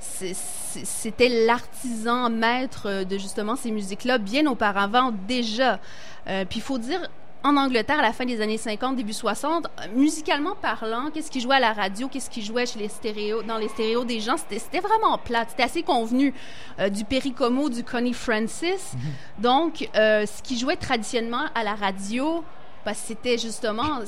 c'était 0.00 1.28
l'artisan 1.46 2.30
maître 2.30 2.86
euh, 2.86 3.04
de 3.04 3.18
justement 3.18 3.56
ces 3.56 3.70
musiques-là 3.70 4.18
bien 4.18 4.46
auparavant 4.46 5.12
déjà. 5.26 5.80
Euh, 6.28 6.44
puis 6.44 6.58
il 6.58 6.62
faut 6.62 6.78
dire, 6.78 7.00
en 7.46 7.56
Angleterre, 7.56 8.00
à 8.00 8.02
la 8.02 8.12
fin 8.12 8.24
des 8.24 8.40
années 8.40 8.58
50, 8.58 8.96
début 8.96 9.12
60, 9.12 9.66
euh, 9.66 9.82
musicalement 9.94 10.56
parlant, 10.60 11.10
qu'est-ce 11.12 11.30
qui 11.30 11.40
jouait 11.40 11.56
à 11.56 11.60
la 11.60 11.72
radio, 11.72 12.08
qu'est-ce 12.08 12.28
qui 12.28 12.42
jouait 12.42 12.66
chez 12.66 12.78
les 12.78 12.88
stéréos, 12.88 13.42
dans 13.42 13.58
les 13.58 13.68
stéréos 13.68 14.04
des 14.04 14.20
gens, 14.20 14.36
c'était 14.36 14.80
vraiment 14.80 15.16
plate. 15.18 15.50
C'était 15.50 15.62
assez 15.62 15.82
convenu 15.82 16.34
euh, 16.80 16.88
du 16.88 17.04
Pericomo, 17.04 17.68
du 17.68 17.84
Connie 17.84 18.14
Francis. 18.14 18.94
Donc, 19.38 19.88
euh, 19.94 20.26
ce 20.26 20.42
qui 20.42 20.58
jouait 20.58 20.76
traditionnellement 20.76 21.44
à 21.54 21.62
la 21.62 21.74
radio, 21.74 22.42
parce 22.84 23.00
que 23.00 23.06
c'était 23.08 23.38
justement, 23.38 24.00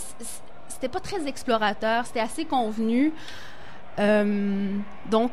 c'était 0.67 0.89
pas 0.89 1.01
très 1.01 1.27
explorateur, 1.29 2.07
c'était 2.07 2.21
assez 2.21 2.45
convenu. 2.45 3.13
Donc, 3.97 5.33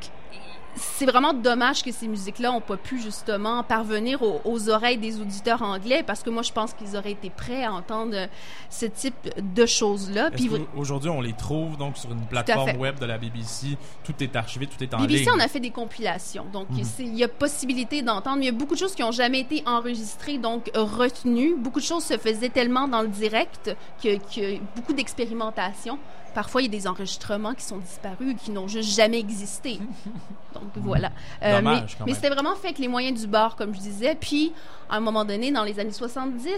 c'est 0.76 1.06
vraiment 1.06 1.34
dommage 1.34 1.84
que 1.84 1.92
ces 1.92 2.08
musiques-là 2.08 2.52
n'ont 2.52 2.62
pas 2.62 2.78
pu 2.78 3.00
justement 3.02 3.64
parvenir 3.64 4.22
aux, 4.22 4.42
aux 4.44 4.70
oreilles 4.70 4.98
des 4.98 5.20
auditeurs 5.22 5.62
anglais 5.62 6.04
parce 6.06 6.22
que 6.24 6.30
moi, 6.30 6.42
je 6.44 6.52
pense 6.52 6.74
qu'ils 6.74 6.96
auraient 6.98 7.12
été 7.14 7.30
prêts 7.30 7.64
à 7.64 7.74
entendre 7.74 8.28
ce 8.70 8.86
type 8.86 9.16
de 9.38 9.66
choses-là. 9.66 10.32
Puis 10.32 10.50
qu'aujourd'hui, 10.50 11.10
on 11.10 11.22
les 11.22 11.34
trouve 11.34 11.78
donc 11.78 11.98
sur 11.98 12.12
une 12.12 12.26
plateforme 12.26 12.78
web 12.78 13.00
de 13.00 13.06
la 13.06 13.18
BBC. 13.18 13.78
Tout 14.04 14.14
est 14.22 14.36
archivé, 14.36 14.68
tout 14.68 14.82
est 14.84 14.94
en 14.94 14.98
BBC, 15.00 15.20
ligne. 15.26 15.30
on 15.36 15.40
a 15.40 15.48
fait 15.48 15.60
des 15.60 15.72
compilations. 15.72 16.46
Donc, 16.52 16.70
Mhm. 16.70 16.84
il 17.00 17.16
y 17.16 17.24
a 17.24 17.28
possibilité 17.28 18.02
d'entendre. 18.02 18.38
mais 18.38 18.44
Il 18.46 18.48
y 18.48 18.56
a 18.56 18.58
beaucoup 18.58 18.74
de 18.76 18.80
choses 18.80 18.96
qui 18.96 19.02
n'ont 19.02 19.12
jamais 19.12 19.40
été 19.40 19.64
enregistrées, 19.66 20.38
donc 20.38 20.70
retenues. 20.74 21.56
Beaucoup 21.58 21.80
de 21.80 21.86
choses 21.86 22.04
se 22.04 22.18
faisaient 22.18 22.50
tellement 22.50 22.88
dans 22.88 23.02
le 23.02 23.08
direct 23.08 23.76
que, 24.04 24.18
que 24.18 24.60
beaucoup 24.76 24.94
d'expérimentation. 24.94 25.98
Parfois, 26.36 26.62
il 26.62 26.66
y 26.66 26.68
a 26.68 26.72
des 26.80 26.86
enregistrements 26.88 27.56
qui 27.56 27.64
sont 27.64 27.78
disparus, 27.78 28.36
qui 28.44 28.52
n'ont 28.52 28.68
juste 28.68 28.96
jamais 28.96 29.18
existé. 29.20 29.80
Donc, 30.54 30.64
voilà. 30.76 31.12
Euh, 31.42 31.56
Dommage, 31.58 31.98
mais 32.06 32.14
c'était 32.14 32.30
vraiment 32.30 32.54
fait 32.56 32.68
avec 32.68 32.78
les 32.80 32.88
moyens 32.88 33.20
du 33.20 33.26
bord, 33.26 33.56
comme 33.56 33.74
je 33.74 33.80
disais. 33.80 34.16
Puis, 34.20 34.54
à 34.90 34.98
un 34.98 35.00
moment 35.00 35.26
donné, 35.26 35.52
dans 35.52 35.64
les 35.64 35.80
années 35.80 35.92
70, 35.92 36.50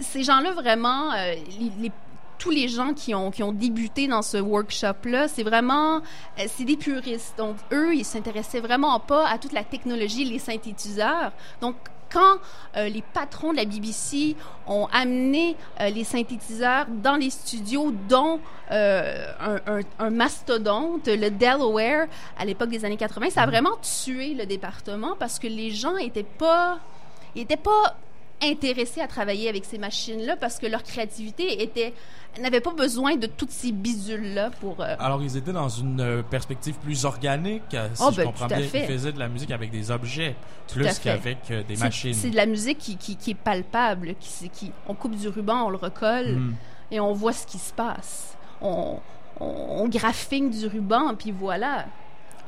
ces 0.00 0.22
gens-là, 0.22 0.52
vraiment, 0.52 1.12
euh, 1.12 1.34
les- 1.58 1.72
les 1.80 1.92
tous 2.38 2.50
les 2.50 2.68
gens 2.68 2.94
qui 2.94 3.14
ont, 3.14 3.30
qui 3.30 3.42
ont 3.42 3.52
débuté 3.52 4.08
dans 4.08 4.22
ce 4.22 4.38
workshop-là, 4.38 5.28
c'est 5.28 5.42
vraiment, 5.42 5.96
euh, 5.96 6.44
c'est 6.48 6.64
des 6.64 6.78
puristes. 6.78 7.34
Donc, 7.36 7.56
eux, 7.70 7.94
ils 7.94 8.04
s'intéressaient 8.04 8.60
vraiment 8.60 8.98
pas 8.98 9.28
à 9.28 9.36
toute 9.36 9.52
la 9.52 9.62
technologie, 9.62 10.24
les 10.24 10.38
synthétiseurs. 10.38 11.32
Donc, 11.60 11.76
quand 12.12 12.38
euh, 12.76 12.88
les 12.88 13.02
patrons 13.02 13.52
de 13.52 13.56
la 13.58 13.64
BBC 13.64 14.36
ont 14.66 14.86
amené 14.92 15.56
euh, 15.80 15.88
les 15.90 16.04
synthétiseurs 16.04 16.86
dans 16.88 17.16
les 17.16 17.30
studios, 17.30 17.92
dont 18.08 18.40
euh, 18.70 19.32
un, 19.40 19.56
un- 19.78 19.80
un 19.98 20.10
mastodonte, 20.10 21.06
le 21.06 21.30
Delaware, 21.30 22.06
à 22.38 22.44
l'époque 22.44 22.70
des 22.70 22.84
années 22.84 22.96
80, 22.96 23.30
ça 23.30 23.42
a 23.42 23.46
vraiment 23.46 23.76
tué 24.04 24.34
le 24.34 24.46
département 24.46 25.14
parce 25.18 25.38
que 25.38 25.46
les 25.46 25.70
gens 25.70 25.96
étaient 25.96 26.22
pas, 26.22 26.78
ils 27.34 27.42
étaient 27.42 27.56
pas 27.56 27.96
intéressés 28.42 29.00
à 29.00 29.06
travailler 29.06 29.48
avec 29.48 29.64
ces 29.64 29.78
machines-là 29.78 30.36
parce 30.36 30.58
que 30.58 30.66
leur 30.66 30.82
créativité 30.82 31.62
était 31.62 31.92
n'avait 32.40 32.60
pas 32.60 32.72
besoin 32.72 33.16
de 33.16 33.26
toutes 33.26 33.50
ces 33.50 33.72
bidules-là 33.72 34.50
pour 34.60 34.80
euh, 34.80 34.94
Alors, 35.00 35.20
ils 35.22 35.36
étaient 35.36 35.52
dans 35.52 35.68
une 35.68 36.00
euh, 36.00 36.22
perspective 36.22 36.76
plus 36.76 37.04
organique, 37.04 37.74
euh, 37.74 37.88
si 37.92 38.02
Oh, 38.06 38.10
je 38.12 38.18
ben, 38.18 38.26
comprends 38.26 38.46
bien. 38.46 38.60
fait. 38.60 38.82
Ils 38.84 38.86
faisaient 38.86 39.12
de 39.12 39.18
la 39.18 39.26
musique 39.28 39.50
avec 39.50 39.70
des 39.72 39.90
objets, 39.90 40.36
plus 40.72 40.98
qu'avec 41.00 41.38
euh, 41.50 41.62
des 41.64 41.76
machines. 41.76 42.14
C'est 42.14 42.30
de 42.30 42.36
la 42.36 42.46
musique 42.46 42.78
qui, 42.78 42.96
qui, 42.96 43.16
qui 43.16 43.32
est 43.32 43.34
palpable, 43.34 44.14
qui, 44.20 44.70
on 44.86 44.94
coupe 44.94 45.16
du 45.16 45.26
ruban, 45.28 45.64
on 45.66 45.70
le 45.70 45.76
recolle 45.76 46.36
Mm. 46.36 46.54
et 46.92 47.00
on 47.00 47.12
voit 47.12 47.32
ce 47.32 47.46
qui 47.46 47.58
se 47.58 47.72
passe. 47.72 48.36
On, 48.62 48.98
on, 49.40 49.46
on 49.46 49.88
graphine 49.88 50.50
du 50.50 50.66
ruban, 50.68 51.14
puis 51.16 51.32
voilà. 51.32 51.86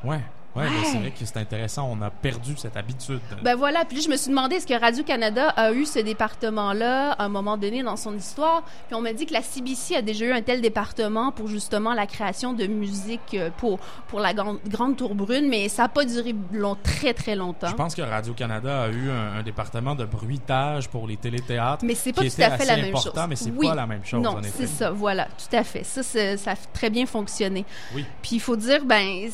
Ouais, 0.05 0.21
ouais, 0.55 0.63
mais 0.63 0.69
Ouais. 0.69 0.85
c'est 0.91 0.97
vrai 0.97 1.11
que 1.11 1.25
c'est 1.25 1.37
intéressant. 1.37 1.89
On 1.91 2.01
a 2.01 2.09
perdu 2.09 2.53
cette 2.57 2.77
habitude. 2.77 3.19
Ben 3.43 3.55
voilà, 3.55 3.85
puis 3.85 4.01
je 4.01 4.09
me 4.09 4.15
suis 4.15 4.29
demandé 4.29 4.55
est-ce 4.55 4.67
que 4.67 4.79
Radio-Canada 4.79 5.49
a 5.49 5.71
eu 5.73 5.85
ce 5.85 5.99
département-là 5.99 7.11
à 7.11 7.23
un 7.25 7.29
moment 7.29 7.57
donné 7.57 7.83
dans 7.83 7.95
son 7.97 8.15
histoire? 8.15 8.63
Puis 8.87 8.95
on 8.95 9.01
m'a 9.01 9.13
dit 9.13 9.25
que 9.25 9.33
la 9.33 9.41
CBC 9.41 9.95
a 9.95 10.01
déjà 10.01 10.25
eu 10.25 10.31
un 10.31 10.41
tel 10.41 10.61
département 10.61 11.31
pour 11.31 11.47
justement 11.47 11.93
la 11.93 12.07
création 12.07 12.53
de 12.53 12.65
musique 12.67 13.33
euh, 13.33 13.49
pour, 13.57 13.79
pour 14.07 14.19
la 14.19 14.33
grande, 14.33 14.59
grande 14.67 14.97
tour 14.97 15.15
brune, 15.15 15.47
mais 15.49 15.69
ça 15.69 15.83
n'a 15.83 15.89
pas 15.89 16.05
duré 16.05 16.35
long, 16.51 16.75
très 16.81 17.13
très 17.13 17.35
longtemps. 17.35 17.67
Je 17.67 17.75
pense 17.75 17.95
que 17.95 18.01
Radio-Canada 18.01 18.83
a 18.83 18.89
eu 18.89 19.09
un, 19.09 19.39
un 19.39 19.43
département 19.43 19.95
de 19.95 20.05
bruitage 20.05 20.89
pour 20.89 21.07
les 21.07 21.17
téléthéâtres. 21.17 21.83
Mais 21.85 21.95
c'est 21.95 22.13
pas 22.13 22.21
tout 22.21 22.27
à 22.41 22.57
fait 22.57 22.65
la 22.65 22.77
même 22.77 22.95
chose. 22.97 23.13
mais 23.29 23.35
c'est 23.35 23.51
Oui. 23.51 23.67
pas 23.67 23.75
la 23.75 23.87
même 23.87 24.03
chose, 24.05 24.21
Non, 24.21 24.37
c'est 24.55 24.67
ça, 24.67 24.91
voilà, 24.91 25.25
tout 25.25 25.55
à 25.55 25.63
fait. 25.63 25.83
Ça, 25.83 26.03
ça 26.03 26.51
a 26.51 26.55
très 26.73 26.89
bien 26.89 27.05
fonctionné. 27.05 27.65
Oui. 27.95 28.05
Puis 28.21 28.35
il 28.37 28.39
faut 28.39 28.55
dire, 28.55 28.83
ben, 28.85 29.29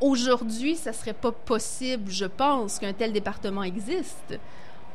aujourd'hui, 0.00 0.76
ça 0.76 0.92
serait 0.92 1.12
pas 1.12 1.32
possible, 1.32 2.10
je 2.10 2.24
pense, 2.26 2.78
qu'un 2.78 2.92
tel 2.92 3.12
département 3.12 3.62
existe. 3.62 4.38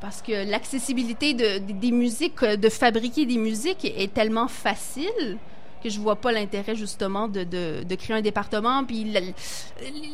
Parce 0.02 0.22
que 0.22 0.50
l'accessibilité 0.50 1.34
de, 1.34 1.60
de- 1.60 1.74
des 1.80 1.92
musiques, 1.92 2.44
de 2.44 2.70
fabriquer 2.70 3.26
des 3.26 3.38
musiques 3.38 3.86
est 3.86 4.14
tellement 4.14 4.48
facile 4.50 5.38
que 5.84 5.90
je 5.90 6.00
vois 6.00 6.16
pas 6.16 6.32
l'intérêt 6.32 6.76
justement 6.76 7.28
de, 7.28 7.44
de, 7.44 7.84
de 7.84 7.96
créer 7.96 8.16
un 8.18 8.22
département. 8.22 8.84
Puis 8.86 9.04
la- 9.12 9.20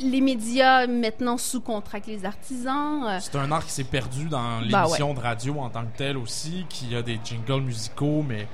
les 0.01 0.21
médias 0.21 0.87
maintenant 0.87 1.37
sous-contractent 1.37 2.07
les 2.07 2.25
artisans. 2.25 3.03
euh, 3.07 3.17
C'est 3.21 3.35
un 3.37 3.51
art 3.51 3.65
qui 3.65 3.71
s'est 3.71 3.83
perdu 3.83 4.25
dans 4.29 4.59
Bah 4.69 4.83
l'émission 4.83 5.13
de 5.13 5.19
radio 5.19 5.59
en 5.59 5.69
tant 5.69 5.83
que 5.83 5.97
telle 5.97 6.17
aussi, 6.17 6.65
qui 6.69 6.95
a 6.95 7.01
des 7.01 7.19
jingles 7.23 7.61
musicaux, 7.61 8.23
mais 8.27 8.47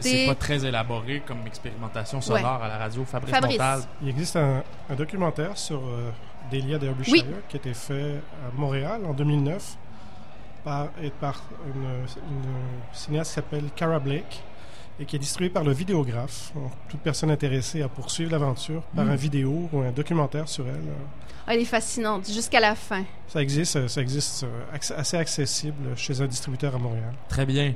c'est 0.00 0.26
pas 0.26 0.34
très 0.34 0.64
élaboré 0.64 1.22
comme 1.26 1.46
expérimentation 1.46 2.20
sonore 2.20 2.58
Ouais. 2.60 2.66
à 2.66 2.68
la 2.68 2.78
radio. 2.78 3.04
Fabrice, 3.04 3.30
Fabrice. 3.34 3.52
Montal. 3.58 3.80
Il 4.02 4.08
existe 4.08 4.36
un, 4.36 4.62
un 4.90 4.94
documentaire 4.94 5.56
sur 5.56 5.78
euh, 5.78 6.10
Delia 6.50 6.78
Derbyshire 6.78 7.24
Oui. 7.26 7.34
qui 7.48 7.56
a 7.56 7.60
été 7.60 7.74
fait 7.74 8.16
à 8.46 8.58
Montréal 8.58 9.02
en 9.06 9.12
2009 9.14 9.76
par, 10.64 10.88
et 11.02 11.10
par 11.10 11.42
une, 11.74 11.84
une 11.84 12.52
cinéaste 12.92 13.30
qui 13.30 13.34
s'appelle 13.36 13.64
Cara 13.74 13.98
Blake 13.98 14.42
et 15.00 15.06
qui 15.06 15.16
est 15.16 15.18
distribué 15.18 15.48
par 15.50 15.64
le 15.64 15.72
vidéographe. 15.72 16.52
Donc, 16.54 16.70
toute 16.88 17.00
personne 17.00 17.30
intéressée 17.30 17.80
à 17.82 17.88
poursuivre 17.88 18.30
l'aventure 18.30 18.82
par 18.94 19.06
Mm. 19.06 19.10
un 19.10 19.16
vidéo 19.16 19.68
ou 19.72 19.80
un 19.80 19.90
documentaire 19.92 20.46
sur 20.48 20.66
elle. 20.66 20.74
euh, 20.74 21.46
Elle 21.46 21.60
est 21.60 21.64
fascinante 21.64 22.30
jusqu'à 22.30 22.60
la 22.60 22.74
fin. 22.74 23.04
Ça 23.26 23.40
existe, 23.42 23.76
euh, 23.76 23.88
ça 23.88 24.02
existe 24.02 24.44
euh, 24.44 24.76
assez 24.96 25.16
accessible 25.16 25.96
chez 25.96 26.20
un 26.20 26.26
distributeur 26.26 26.74
à 26.74 26.78
Montréal. 26.78 27.14
Très 27.28 27.46
bien. 27.46 27.72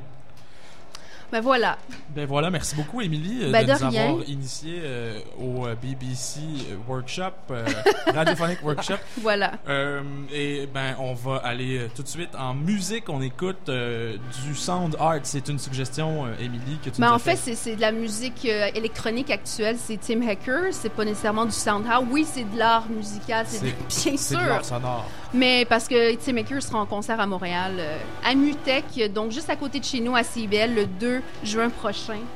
Ben 1.34 1.40
voilà. 1.40 1.78
Ben 2.10 2.26
voilà, 2.26 2.48
merci 2.48 2.76
beaucoup, 2.76 3.00
Émilie, 3.00 3.40
euh, 3.42 3.50
Ben 3.50 3.66
de, 3.66 3.72
de 3.72 3.82
nous 3.84 3.90
rien. 3.90 4.08
avoir 4.10 4.28
initiés 4.28 4.80
euh, 4.84 5.18
au 5.36 5.66
euh, 5.66 5.74
BBC 5.74 6.38
Workshop, 6.86 7.32
euh, 7.50 7.66
Radiophonic 8.06 8.62
Workshop. 8.62 8.98
Voilà. 9.20 9.54
Euh, 9.68 10.00
et 10.32 10.68
ben, 10.72 10.94
on 11.00 11.12
va 11.14 11.38
aller 11.38 11.88
tout 11.96 12.04
de 12.04 12.08
suite 12.08 12.36
en 12.38 12.54
musique. 12.54 13.08
On 13.08 13.20
écoute 13.20 13.68
du 13.68 14.54
sound 14.54 14.94
art. 15.00 15.18
C'est 15.24 15.48
une 15.48 15.58
suggestion, 15.58 16.28
Émilie, 16.38 16.78
que 16.84 16.90
tu 16.90 17.00
Ben 17.00 17.08
nous 17.08 17.12
as 17.14 17.16
en 17.16 17.18
fait, 17.18 17.34
c'est 17.34 17.56
c'est 17.56 17.74
de 17.74 17.80
la 17.80 17.90
musique 17.90 18.44
électronique 18.44 19.32
actuelle. 19.32 19.74
C'est 19.76 19.98
Tim 20.00 20.22
Hacker. 20.28 20.66
C'est 20.70 20.90
pas 20.92 21.04
nécessairement 21.04 21.46
du 21.46 21.50
sound 21.50 21.84
art. 21.90 22.04
Oui, 22.08 22.24
c'est 22.30 22.44
de 22.48 22.56
l'art 22.56 22.88
musical. 22.88 23.44
C'est 23.48 23.60
bien 23.64 23.74
c'est 23.88 24.16
sûr. 24.16 24.38
de 24.40 24.46
l'art 24.46 24.64
sonore. 24.64 25.10
Mais 25.32 25.64
parce 25.64 25.88
que 25.88 26.14
Tim 26.14 26.36
Hacker 26.36 26.62
sera 26.62 26.78
en 26.78 26.86
concert 26.86 27.18
à 27.18 27.26
Montréal, 27.26 27.82
à 28.24 28.36
Mutech, 28.36 29.12
donc 29.12 29.32
juste 29.32 29.50
à 29.50 29.56
côté 29.56 29.80
de 29.80 29.84
chez 29.84 29.98
nous, 29.98 30.14
à 30.14 30.22
CIBL, 30.22 30.72
le 30.76 30.86
2 30.86 31.23
juin 31.42 31.70
prochain. 31.70 32.26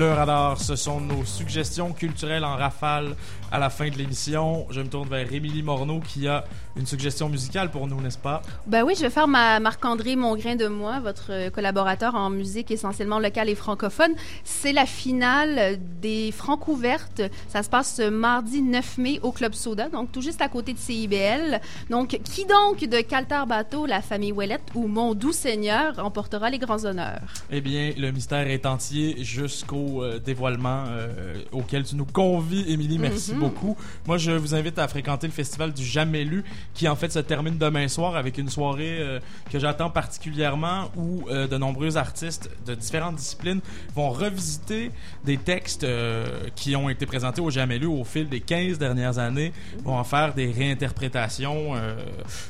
Le 0.00 0.10
radar, 0.14 0.58
ce 0.58 0.76
sont 0.76 0.98
nos 0.98 1.26
suggestions 1.26 1.92
culturelles 1.92 2.46
en 2.46 2.56
rafale 2.56 3.16
à 3.52 3.58
la 3.58 3.68
fin 3.68 3.90
de 3.90 3.96
l'émission. 3.96 4.66
Je 4.70 4.80
me 4.80 4.88
tourne 4.88 5.10
vers 5.10 5.30
Émilie 5.30 5.62
Morneau 5.62 6.00
qui 6.00 6.26
a 6.26 6.46
une 6.76 6.86
suggestion 6.86 7.28
musicale 7.28 7.70
pour 7.70 7.86
nous, 7.86 8.00
n'est-ce 8.00 8.18
pas? 8.18 8.42
Ben 8.66 8.82
oui, 8.84 8.94
je 8.96 9.02
vais 9.02 9.10
faire 9.10 9.28
ma 9.28 9.58
Marc-André 9.60 10.16
Mongrain 10.16 10.56
de 10.56 10.66
moi, 10.68 11.00
votre 11.00 11.26
euh, 11.30 11.50
collaborateur 11.50 12.14
en 12.14 12.30
musique 12.30 12.70
essentiellement 12.70 13.18
locale 13.18 13.48
et 13.48 13.54
francophone. 13.54 14.12
C'est 14.44 14.72
la 14.72 14.86
finale 14.86 15.78
des 16.00 16.32
Francs 16.32 16.68
ouvertes. 16.68 17.22
Ça 17.48 17.62
se 17.62 17.68
passe 17.68 17.96
ce 17.96 18.08
mardi 18.08 18.62
9 18.62 18.98
mai 18.98 19.20
au 19.22 19.32
Club 19.32 19.54
Soda, 19.54 19.88
donc 19.88 20.12
tout 20.12 20.22
juste 20.22 20.40
à 20.40 20.48
côté 20.48 20.72
de 20.72 20.78
CIBL. 20.78 21.60
Donc, 21.90 22.18
qui 22.24 22.46
donc 22.46 22.80
de 22.84 23.00
Caltar 23.00 23.46
Bateau, 23.46 23.86
la 23.86 24.00
famille 24.00 24.32
Ouellette 24.32 24.62
ou 24.74 24.86
Mon 24.86 25.14
Doux 25.14 25.32
Seigneur 25.32 25.98
emportera 25.98 26.50
les 26.50 26.58
grands 26.58 26.84
honneurs? 26.84 27.20
Eh 27.50 27.60
bien, 27.60 27.92
le 27.96 28.10
mystère 28.12 28.46
est 28.48 28.64
entier 28.66 29.22
jusqu'au 29.24 30.02
euh, 30.02 30.18
dévoilement 30.18 30.84
euh, 30.88 31.34
auquel 31.52 31.84
tu 31.84 31.96
nous 31.96 32.04
convies, 32.06 32.64
Émilie. 32.70 32.98
Merci 32.98 33.32
Mhm. 33.34 33.40
beaucoup. 33.40 33.76
Moi, 34.06 34.18
je 34.18 34.30
vous 34.32 34.54
invite 34.54 34.78
à 34.78 34.86
fréquenter 34.88 35.26
le 35.26 35.32
festival 35.32 35.72
du 35.72 35.84
Jamais 35.84 36.24
Lu, 36.24 36.44
qui 36.74 36.88
en 36.88 36.96
fait 36.96 37.12
se 37.12 37.18
termine 37.18 37.58
demain 37.58 37.88
soir 37.88 38.16
avec 38.16 38.38
une 38.38 38.48
soirée 38.48 38.98
euh, 39.00 39.20
que 39.50 39.58
j'attends 39.58 39.90
particulièrement 39.90 40.90
où 40.96 41.28
euh, 41.28 41.46
de 41.46 41.56
nombreux 41.56 41.96
artistes 41.96 42.50
de 42.66 42.74
différentes 42.74 43.16
disciplines 43.16 43.60
vont 43.94 44.10
revisiter 44.10 44.90
des 45.24 45.36
textes 45.36 45.84
euh, 45.84 46.26
qui 46.54 46.76
ont 46.76 46.88
été 46.88 47.06
présentés 47.06 47.40
au 47.40 47.50
Jamais 47.50 47.78
Lu 47.78 47.86
au 47.86 48.04
fil 48.04 48.28
des 48.28 48.40
15 48.40 48.78
dernières 48.78 49.18
années, 49.18 49.52
vont 49.84 49.96
en 49.96 50.04
faire 50.04 50.34
des 50.34 50.50
réinterprétations 50.50 51.72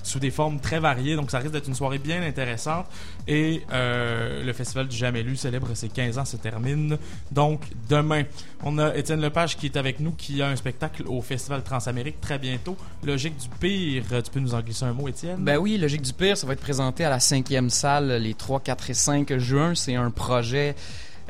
sous 0.02 0.18
des 0.18 0.30
formes 0.30 0.60
très 0.60 0.78
variées. 0.78 1.16
Donc, 1.16 1.30
ça 1.30 1.38
risque 1.38 1.52
d'être 1.52 1.68
une 1.68 1.74
soirée 1.74 1.98
bien 1.98 2.22
intéressante. 2.22 2.86
Et 3.26 3.62
le 3.70 4.52
Festival 4.52 4.88
du 4.88 4.96
Jamais 4.96 5.22
Lu 5.22 5.36
célèbre 5.36 5.74
ses 5.74 5.88
15 5.88 6.18
ans, 6.18 6.24
se 6.24 6.36
termine 6.36 6.98
donc 7.30 7.62
demain. 7.88 8.24
On 8.62 8.78
a 8.78 8.94
Étienne 8.94 9.20
Lepage 9.20 9.56
qui 9.56 9.66
est 9.66 9.76
avec 9.76 10.00
nous, 10.00 10.12
qui 10.12 10.42
a 10.42 10.48
un 10.48 10.56
spectacle 10.56 11.04
au 11.06 11.22
Festival 11.22 11.62
Transamérique 11.62 12.20
très 12.20 12.38
bientôt. 12.38 12.76
Logique 13.04 13.36
du 13.36 13.48
pire, 13.48 13.99
tu 14.08 14.30
peux 14.30 14.40
nous 14.40 14.54
en 14.54 14.60
glisser 14.60 14.84
un 14.84 14.92
mot, 14.92 15.08
Étienne? 15.08 15.36
Ben 15.38 15.56
oui, 15.58 15.76
Logique 15.78 16.02
du 16.02 16.12
Pire, 16.12 16.36
ça 16.36 16.46
va 16.46 16.52
être 16.54 16.60
présenté 16.60 17.04
à 17.04 17.10
la 17.10 17.20
cinquième 17.20 17.70
salle 17.70 18.08
les 18.22 18.34
3, 18.34 18.60
4 18.60 18.90
et 18.90 18.94
5 18.94 19.36
juin. 19.38 19.74
C'est 19.74 19.94
un 19.94 20.10
projet, 20.10 20.74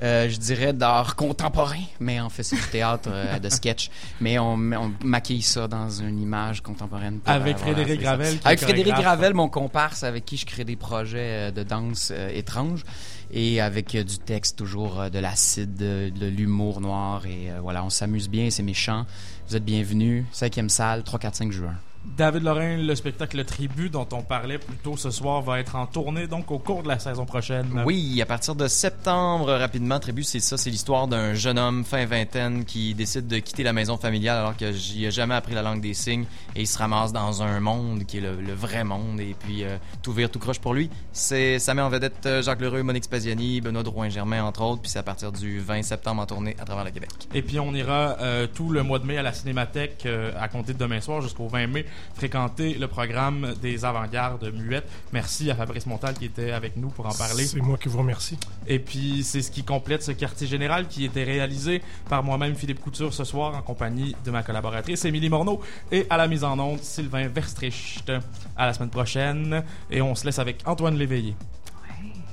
euh, 0.02 0.28
je 0.28 0.36
dirais, 0.38 0.72
d'art 0.72 1.16
contemporain, 1.16 1.82
mais 2.00 2.20
en 2.20 2.28
fait, 2.30 2.42
c'est 2.42 2.56
du 2.56 2.62
théâtre 2.62 3.08
euh, 3.12 3.38
de 3.38 3.48
sketch. 3.48 3.90
Mais 4.20 4.38
on, 4.38 4.54
on 4.54 4.92
maquille 5.04 5.42
ça 5.42 5.68
dans 5.68 5.90
une 5.90 6.20
image 6.20 6.62
contemporaine. 6.62 7.20
Avec 7.26 7.56
euh, 7.56 7.60
Frédéric. 7.60 8.00
Gravel, 8.00 8.38
Avec 8.44 8.60
Frédéric. 8.60 8.94
Gravel, 8.94 9.34
mon 9.34 9.48
comparse, 9.48 10.02
avec 10.02 10.24
qui 10.24 10.36
je 10.36 10.46
crée 10.46 10.64
des 10.64 10.76
projets 10.76 11.48
euh, 11.48 11.50
de 11.50 11.62
danse 11.62 12.10
euh, 12.14 12.30
étranges. 12.34 12.84
Et 13.32 13.60
avec 13.60 13.94
euh, 13.94 14.02
du 14.02 14.18
texte, 14.18 14.56
toujours 14.58 15.00
euh, 15.02 15.08
de 15.08 15.18
l'acide, 15.20 15.74
de, 15.76 16.10
de 16.10 16.26
l'humour 16.26 16.80
noir. 16.80 17.26
Et 17.26 17.50
euh, 17.50 17.60
voilà, 17.60 17.84
on 17.84 17.90
s'amuse 17.90 18.28
bien, 18.28 18.50
c'est 18.50 18.64
méchant. 18.64 19.06
Vous 19.48 19.54
êtes 19.56 19.64
bienvenus. 19.64 20.24
Cinquième 20.32 20.68
salle, 20.68 21.04
3, 21.04 21.18
4, 21.20 21.34
5 21.36 21.52
juin. 21.52 21.74
David 22.04 22.42
Lorrain, 22.42 22.78
le 22.78 22.94
spectacle 22.94 23.44
Tribu 23.44 23.90
dont 23.90 24.06
on 24.12 24.22
parlait 24.22 24.58
plus 24.58 24.76
tôt 24.76 24.96
ce 24.96 25.10
soir 25.10 25.42
va 25.42 25.60
être 25.60 25.76
en 25.76 25.86
tournée 25.86 26.26
donc 26.26 26.50
au 26.50 26.58
cours 26.58 26.82
de 26.82 26.88
la 26.88 26.98
saison 26.98 27.26
prochaine. 27.26 27.82
Oui, 27.84 28.20
à 28.22 28.26
partir 28.26 28.54
de 28.54 28.68
septembre, 28.68 29.52
rapidement, 29.52 30.00
Tribu, 30.00 30.22
c'est 30.22 30.40
ça, 30.40 30.56
c'est 30.56 30.70
l'histoire 30.70 31.08
d'un 31.08 31.34
jeune 31.34 31.58
homme 31.58 31.84
fin 31.84 32.06
vingtaine 32.06 32.64
qui 32.64 32.94
décide 32.94 33.26
de 33.26 33.38
quitter 33.38 33.62
la 33.62 33.72
maison 33.72 33.96
familiale 33.96 34.38
alors 34.38 34.56
que 34.56 34.72
j'y 34.72 35.04
ai 35.04 35.10
jamais 35.10 35.34
appris 35.34 35.54
la 35.54 35.62
langue 35.62 35.80
des 35.80 35.94
signes 35.94 36.24
et 36.56 36.62
il 36.62 36.66
se 36.66 36.78
ramasse 36.78 37.12
dans 37.12 37.42
un 37.42 37.60
monde 37.60 38.04
qui 38.06 38.18
est 38.18 38.20
le, 38.22 38.40
le 38.40 38.52
vrai 38.52 38.82
monde 38.82 39.20
et 39.20 39.36
puis 39.38 39.64
euh, 39.64 39.76
tout 40.02 40.12
vire, 40.12 40.30
tout 40.30 40.38
croche 40.38 40.58
pour 40.58 40.74
lui. 40.74 40.90
C'est, 41.12 41.58
ça 41.58 41.74
met 41.74 41.82
en 41.82 41.90
vedette 41.90 42.24
euh, 42.26 42.42
Jacques 42.42 42.60
Lheureux, 42.60 42.82
Monique 42.82 43.04
Spaziani, 43.04 43.60
Benoît 43.60 43.82
Drouin-Germain 43.82 44.42
entre 44.42 44.62
autres, 44.62 44.82
puis 44.82 44.90
c'est 44.90 44.98
à 44.98 45.02
partir 45.02 45.32
du 45.32 45.60
20 45.60 45.82
septembre 45.82 46.22
en 46.22 46.26
tournée 46.26 46.56
à 46.60 46.64
travers 46.64 46.84
le 46.84 46.90
Québec. 46.90 47.10
Et 47.34 47.42
puis 47.42 47.60
on 47.60 47.74
ira 47.74 48.16
euh, 48.20 48.46
tout 48.46 48.70
le 48.70 48.82
mois 48.82 48.98
de 48.98 49.06
mai 49.06 49.18
à 49.18 49.22
la 49.22 49.32
Cinémathèque 49.32 50.04
euh, 50.06 50.32
à 50.40 50.48
compter 50.48 50.72
de 50.72 50.78
demain 50.78 51.00
soir 51.00 51.20
jusqu'au 51.20 51.46
20 51.46 51.66
mai 51.66 51.86
fréquenter 52.14 52.74
le 52.74 52.88
programme 52.88 53.54
des 53.62 53.84
avant-gardes 53.84 54.52
muettes. 54.52 54.88
Merci 55.12 55.50
à 55.50 55.54
Fabrice 55.54 55.86
Montal 55.86 56.14
qui 56.14 56.26
était 56.26 56.52
avec 56.52 56.76
nous 56.76 56.88
pour 56.88 57.06
en 57.06 57.12
parler. 57.12 57.44
C'est 57.44 57.60
moi 57.60 57.78
qui 57.78 57.88
vous 57.88 57.98
remercie. 57.98 58.38
Et 58.66 58.78
puis, 58.78 59.22
c'est 59.24 59.42
ce 59.42 59.50
qui 59.50 59.64
complète 59.64 60.02
ce 60.02 60.12
quartier 60.12 60.46
général 60.46 60.88
qui 60.88 61.04
était 61.04 61.24
réalisé 61.24 61.82
par 62.08 62.22
moi-même, 62.22 62.54
Philippe 62.54 62.80
Couture, 62.80 63.12
ce 63.12 63.24
soir, 63.24 63.54
en 63.54 63.62
compagnie 63.62 64.14
de 64.24 64.30
ma 64.30 64.42
collaboratrice 64.42 65.04
Émilie 65.04 65.28
Morneau 65.28 65.60
et 65.90 66.06
à 66.10 66.16
la 66.16 66.28
mise 66.28 66.44
en 66.44 66.58
onde, 66.58 66.80
Sylvain 66.80 67.28
Verstricht. 67.28 68.10
À 68.56 68.66
la 68.66 68.74
semaine 68.74 68.90
prochaine. 68.90 69.64
Et 69.90 70.02
on 70.02 70.14
se 70.14 70.24
laisse 70.24 70.38
avec 70.38 70.62
Antoine 70.66 70.96
Léveillé. 70.96 71.34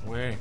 Ouais. 0.06 0.38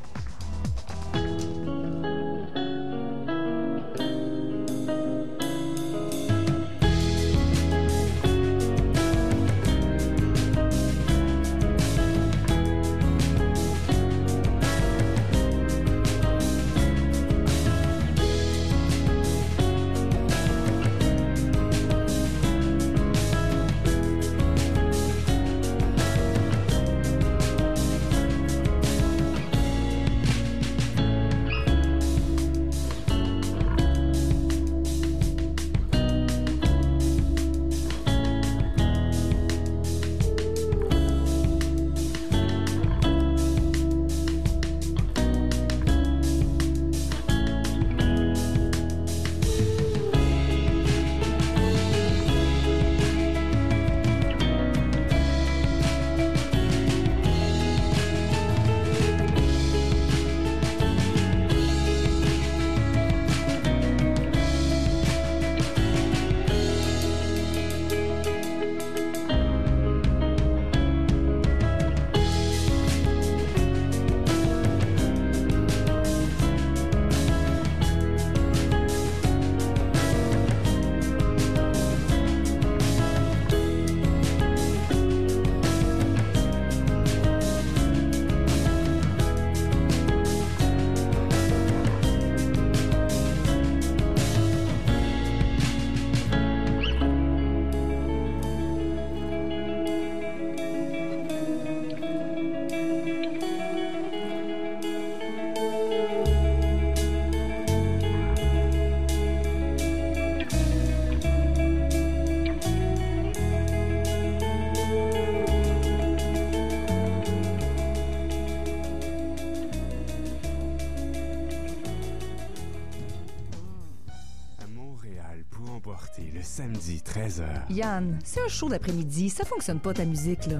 Yann, 127.77 128.17
c'est 128.23 128.41
un 128.41 128.47
show 128.47 128.67
d'après-midi, 128.69 129.29
ça 129.29 129.45
fonctionne 129.45 129.79
pas 129.79 129.93
ta 129.93 130.03
musique, 130.03 130.47
là. 130.47 130.57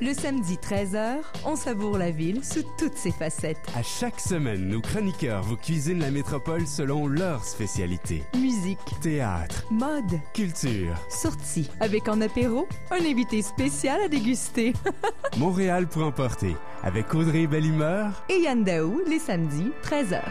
Le 0.00 0.14
samedi 0.14 0.54
13h, 0.56 1.16
on 1.44 1.54
savoure 1.54 1.98
la 1.98 2.10
ville 2.10 2.42
sous 2.42 2.62
toutes 2.78 2.96
ses 2.96 3.10
facettes. 3.10 3.58
À 3.76 3.82
chaque 3.82 4.18
semaine, 4.18 4.68
nos 4.68 4.80
chroniqueurs 4.80 5.42
vous 5.42 5.56
cuisinent 5.56 5.98
la 6.00 6.10
métropole 6.10 6.66
selon 6.66 7.08
leur 7.08 7.44
spécialité. 7.44 8.22
Musique, 8.34 8.78
Théâtre, 9.02 9.64
mode, 9.70 10.18
culture. 10.32 10.94
sortie. 11.10 11.68
Avec 11.80 12.08
en 12.08 12.22
apéro, 12.22 12.66
un 12.90 13.04
invité 13.04 13.42
spécial 13.42 14.00
à 14.00 14.08
déguster. 14.08 14.72
Montréal 15.36 15.86
pour 15.88 16.04
emporter. 16.04 16.56
Avec 16.82 17.14
Audrey 17.14 17.46
Bellimeur. 17.46 18.24
Et 18.30 18.38
Yann 18.40 18.64
Daou, 18.64 19.02
les 19.06 19.18
samedis, 19.18 19.72
13h. 19.82 20.22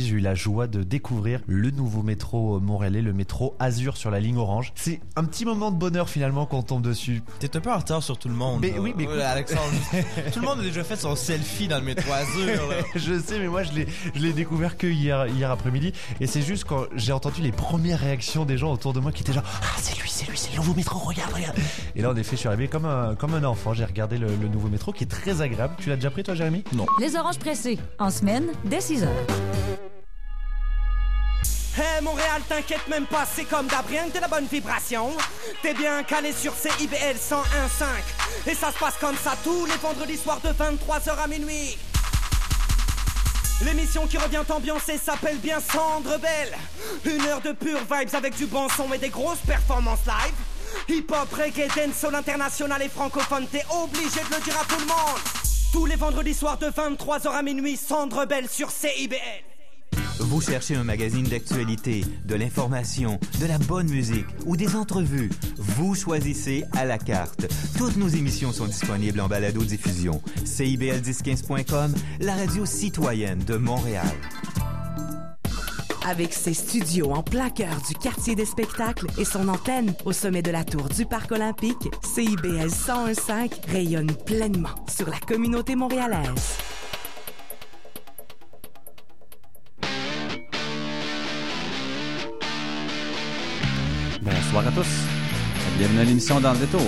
J'ai 0.00 0.14
eu 0.14 0.20
la 0.20 0.36
joie 0.36 0.68
de 0.68 0.84
découvrir 0.84 1.40
le 1.48 1.72
nouveau 1.72 2.04
métro 2.04 2.60
montréalais, 2.60 3.02
le 3.02 3.12
métro 3.12 3.56
Azur 3.58 3.96
sur 3.96 4.12
la 4.12 4.20
ligne 4.20 4.36
orange. 4.38 4.70
C'est 4.76 5.00
un 5.16 5.24
petit 5.24 5.44
moment 5.44 5.72
de 5.72 5.76
bonheur 5.76 6.08
finalement 6.08 6.46
quand 6.46 6.58
on 6.58 6.62
tombe 6.62 6.82
dessus. 6.82 7.20
T'es 7.40 7.56
un 7.56 7.60
peu 7.60 7.72
en 7.72 7.78
retard 7.78 8.00
sur 8.00 8.16
tout 8.16 8.28
le 8.28 8.34
monde. 8.34 8.60
Mais 8.62 8.70
là. 8.70 8.80
oui, 8.80 8.94
mais 8.96 9.02
écoute- 9.02 9.18
Alexandre, 9.18 9.62
tout 10.32 10.38
le 10.38 10.46
monde 10.46 10.60
a 10.60 10.62
déjà 10.62 10.84
fait 10.84 10.94
son 10.94 11.16
selfie 11.16 11.66
dans 11.66 11.78
le 11.78 11.84
métro 11.84 12.12
Azur. 12.12 12.68
là. 12.68 12.76
je 12.94 13.18
sais, 13.18 13.40
mais 13.40 13.48
moi 13.48 13.64
je 13.64 13.72
l'ai, 13.72 13.88
je 14.14 14.20
l'ai 14.20 14.32
découvert 14.32 14.76
que 14.76 14.86
hier, 14.86 15.26
hier 15.26 15.50
après-midi. 15.50 15.92
Et 16.20 16.28
c'est 16.28 16.42
juste 16.42 16.62
quand 16.62 16.84
j'ai 16.94 17.10
entendu 17.12 17.42
les 17.42 17.50
premières 17.50 17.98
réactions 17.98 18.44
des 18.44 18.56
gens 18.56 18.70
autour 18.72 18.92
de 18.92 19.00
moi 19.00 19.10
qui 19.10 19.22
étaient 19.24 19.32
genre 19.32 19.42
Ah, 19.62 19.78
c'est 19.78 20.00
lui, 20.00 20.08
c'est 20.08 20.28
lui, 20.30 20.38
c'est 20.38 20.52
le 20.52 20.58
nouveau 20.58 20.74
métro, 20.74 21.00
regarde, 21.00 21.32
regarde. 21.34 21.56
Et 21.96 22.02
là, 22.02 22.10
en 22.12 22.16
effet, 22.16 22.36
je 22.36 22.40
suis 22.42 22.48
arrivé 22.48 22.68
comme 22.68 22.84
un, 22.84 23.16
comme 23.16 23.34
un 23.34 23.42
enfant. 23.42 23.74
J'ai 23.74 23.84
regardé 23.84 24.16
le, 24.16 24.28
le 24.28 24.46
nouveau 24.46 24.68
métro 24.68 24.92
qui 24.92 25.02
est 25.02 25.08
très 25.08 25.42
agréable. 25.42 25.74
Tu 25.80 25.88
l'as 25.88 25.96
déjà 25.96 26.12
pris, 26.12 26.22
toi, 26.22 26.36
Jérémy? 26.36 26.62
Non. 26.72 26.86
Les 27.00 27.16
oranges 27.16 27.40
pressées, 27.40 27.80
en 27.98 28.10
semaine, 28.10 28.46
dès 28.64 28.80
6 28.80 29.02
heures. 29.02 29.26
Hey 31.80 32.02
Montréal, 32.02 32.42
t'inquiète 32.48 32.88
même 32.88 33.06
pas, 33.06 33.24
c'est 33.24 33.44
comme 33.44 33.68
d'hab, 33.68 33.86
rien 33.86 34.08
que 34.08 34.16
de 34.16 34.20
la 34.20 34.26
bonne 34.26 34.46
vibration. 34.46 35.12
T'es 35.62 35.74
bien 35.74 36.02
calé 36.02 36.32
sur 36.32 36.52
CIBL 36.52 37.14
101.5. 37.16 38.50
Et 38.50 38.54
ça 38.56 38.72
se 38.72 38.78
passe 38.80 38.96
comme 39.00 39.16
ça 39.16 39.34
tous 39.44 39.64
les 39.64 39.76
vendredis 39.76 40.16
soirs 40.16 40.40
de 40.40 40.48
23h 40.48 41.22
à 41.22 41.28
minuit. 41.28 41.78
L'émission 43.64 44.08
qui 44.08 44.18
revient 44.18 44.42
ambiancée 44.48 44.98
s'appelle 44.98 45.38
bien 45.38 45.60
Cendre 45.60 46.18
Belle. 46.18 46.58
Une 47.04 47.24
heure 47.26 47.42
de 47.42 47.52
pure 47.52 47.78
vibes 47.78 48.12
avec 48.12 48.34
du 48.34 48.46
bon 48.46 48.68
son 48.70 48.92
et 48.92 48.98
des 48.98 49.10
grosses 49.10 49.46
performances 49.46 50.04
live. 50.04 50.88
Hip-hop, 50.88 51.32
reggae, 51.32 51.68
dancehall 51.76 52.16
international 52.16 52.82
et 52.82 52.88
francophone, 52.88 53.46
t'es 53.52 53.64
obligé 53.70 54.18
de 54.28 54.34
le 54.34 54.42
dire 54.42 54.60
à 54.60 54.64
tout 54.64 54.80
le 54.80 54.86
monde. 54.86 55.20
Tous 55.72 55.86
les 55.86 55.96
vendredis 55.96 56.34
soirs 56.34 56.58
de 56.58 56.66
23h 56.66 57.28
à 57.28 57.42
minuit, 57.42 57.76
Cendre 57.76 58.24
Belle 58.26 58.48
sur 58.48 58.72
CIBL. 58.72 59.47
Vous 60.20 60.40
cherchez 60.40 60.74
un 60.74 60.84
magazine 60.84 61.24
d'actualité, 61.24 62.04
de 62.24 62.34
l'information, 62.34 63.20
de 63.40 63.46
la 63.46 63.58
bonne 63.58 63.88
musique 63.88 64.26
ou 64.46 64.56
des 64.56 64.74
entrevues. 64.74 65.30
Vous 65.56 65.94
choisissez 65.94 66.64
à 66.76 66.84
la 66.84 66.98
carte. 66.98 67.46
Toutes 67.76 67.96
nos 67.96 68.08
émissions 68.08 68.52
sont 68.52 68.66
disponibles 68.66 69.20
en 69.20 69.28
balado-diffusion. 69.28 70.20
CIBL1015.com, 70.44 71.94
la 72.20 72.34
radio 72.34 72.66
citoyenne 72.66 73.38
de 73.44 73.56
Montréal. 73.56 74.06
Avec 76.04 76.32
ses 76.32 76.54
studios 76.54 77.12
en 77.12 77.22
plein 77.22 77.50
cœur 77.50 77.76
du 77.86 77.94
quartier 77.94 78.34
des 78.34 78.46
spectacles 78.46 79.06
et 79.18 79.24
son 79.24 79.46
antenne 79.46 79.94
au 80.04 80.12
sommet 80.12 80.42
de 80.42 80.50
la 80.50 80.64
tour 80.64 80.88
du 80.88 81.04
Parc 81.06 81.30
olympique, 81.32 81.90
CIBL 82.02 82.68
101.5 82.68 83.70
rayonne 83.70 84.12
pleinement 84.26 84.74
sur 84.88 85.08
la 85.08 85.18
communauté 85.18 85.76
montréalaise. 85.76 86.56
Bonsoir 94.50 94.66
à 94.66 94.70
tous. 94.70 94.88
Bienvenue 95.76 96.00
à 96.00 96.04
l'émission 96.04 96.40
Dans 96.40 96.52
le 96.52 96.58
détour. 96.58 96.80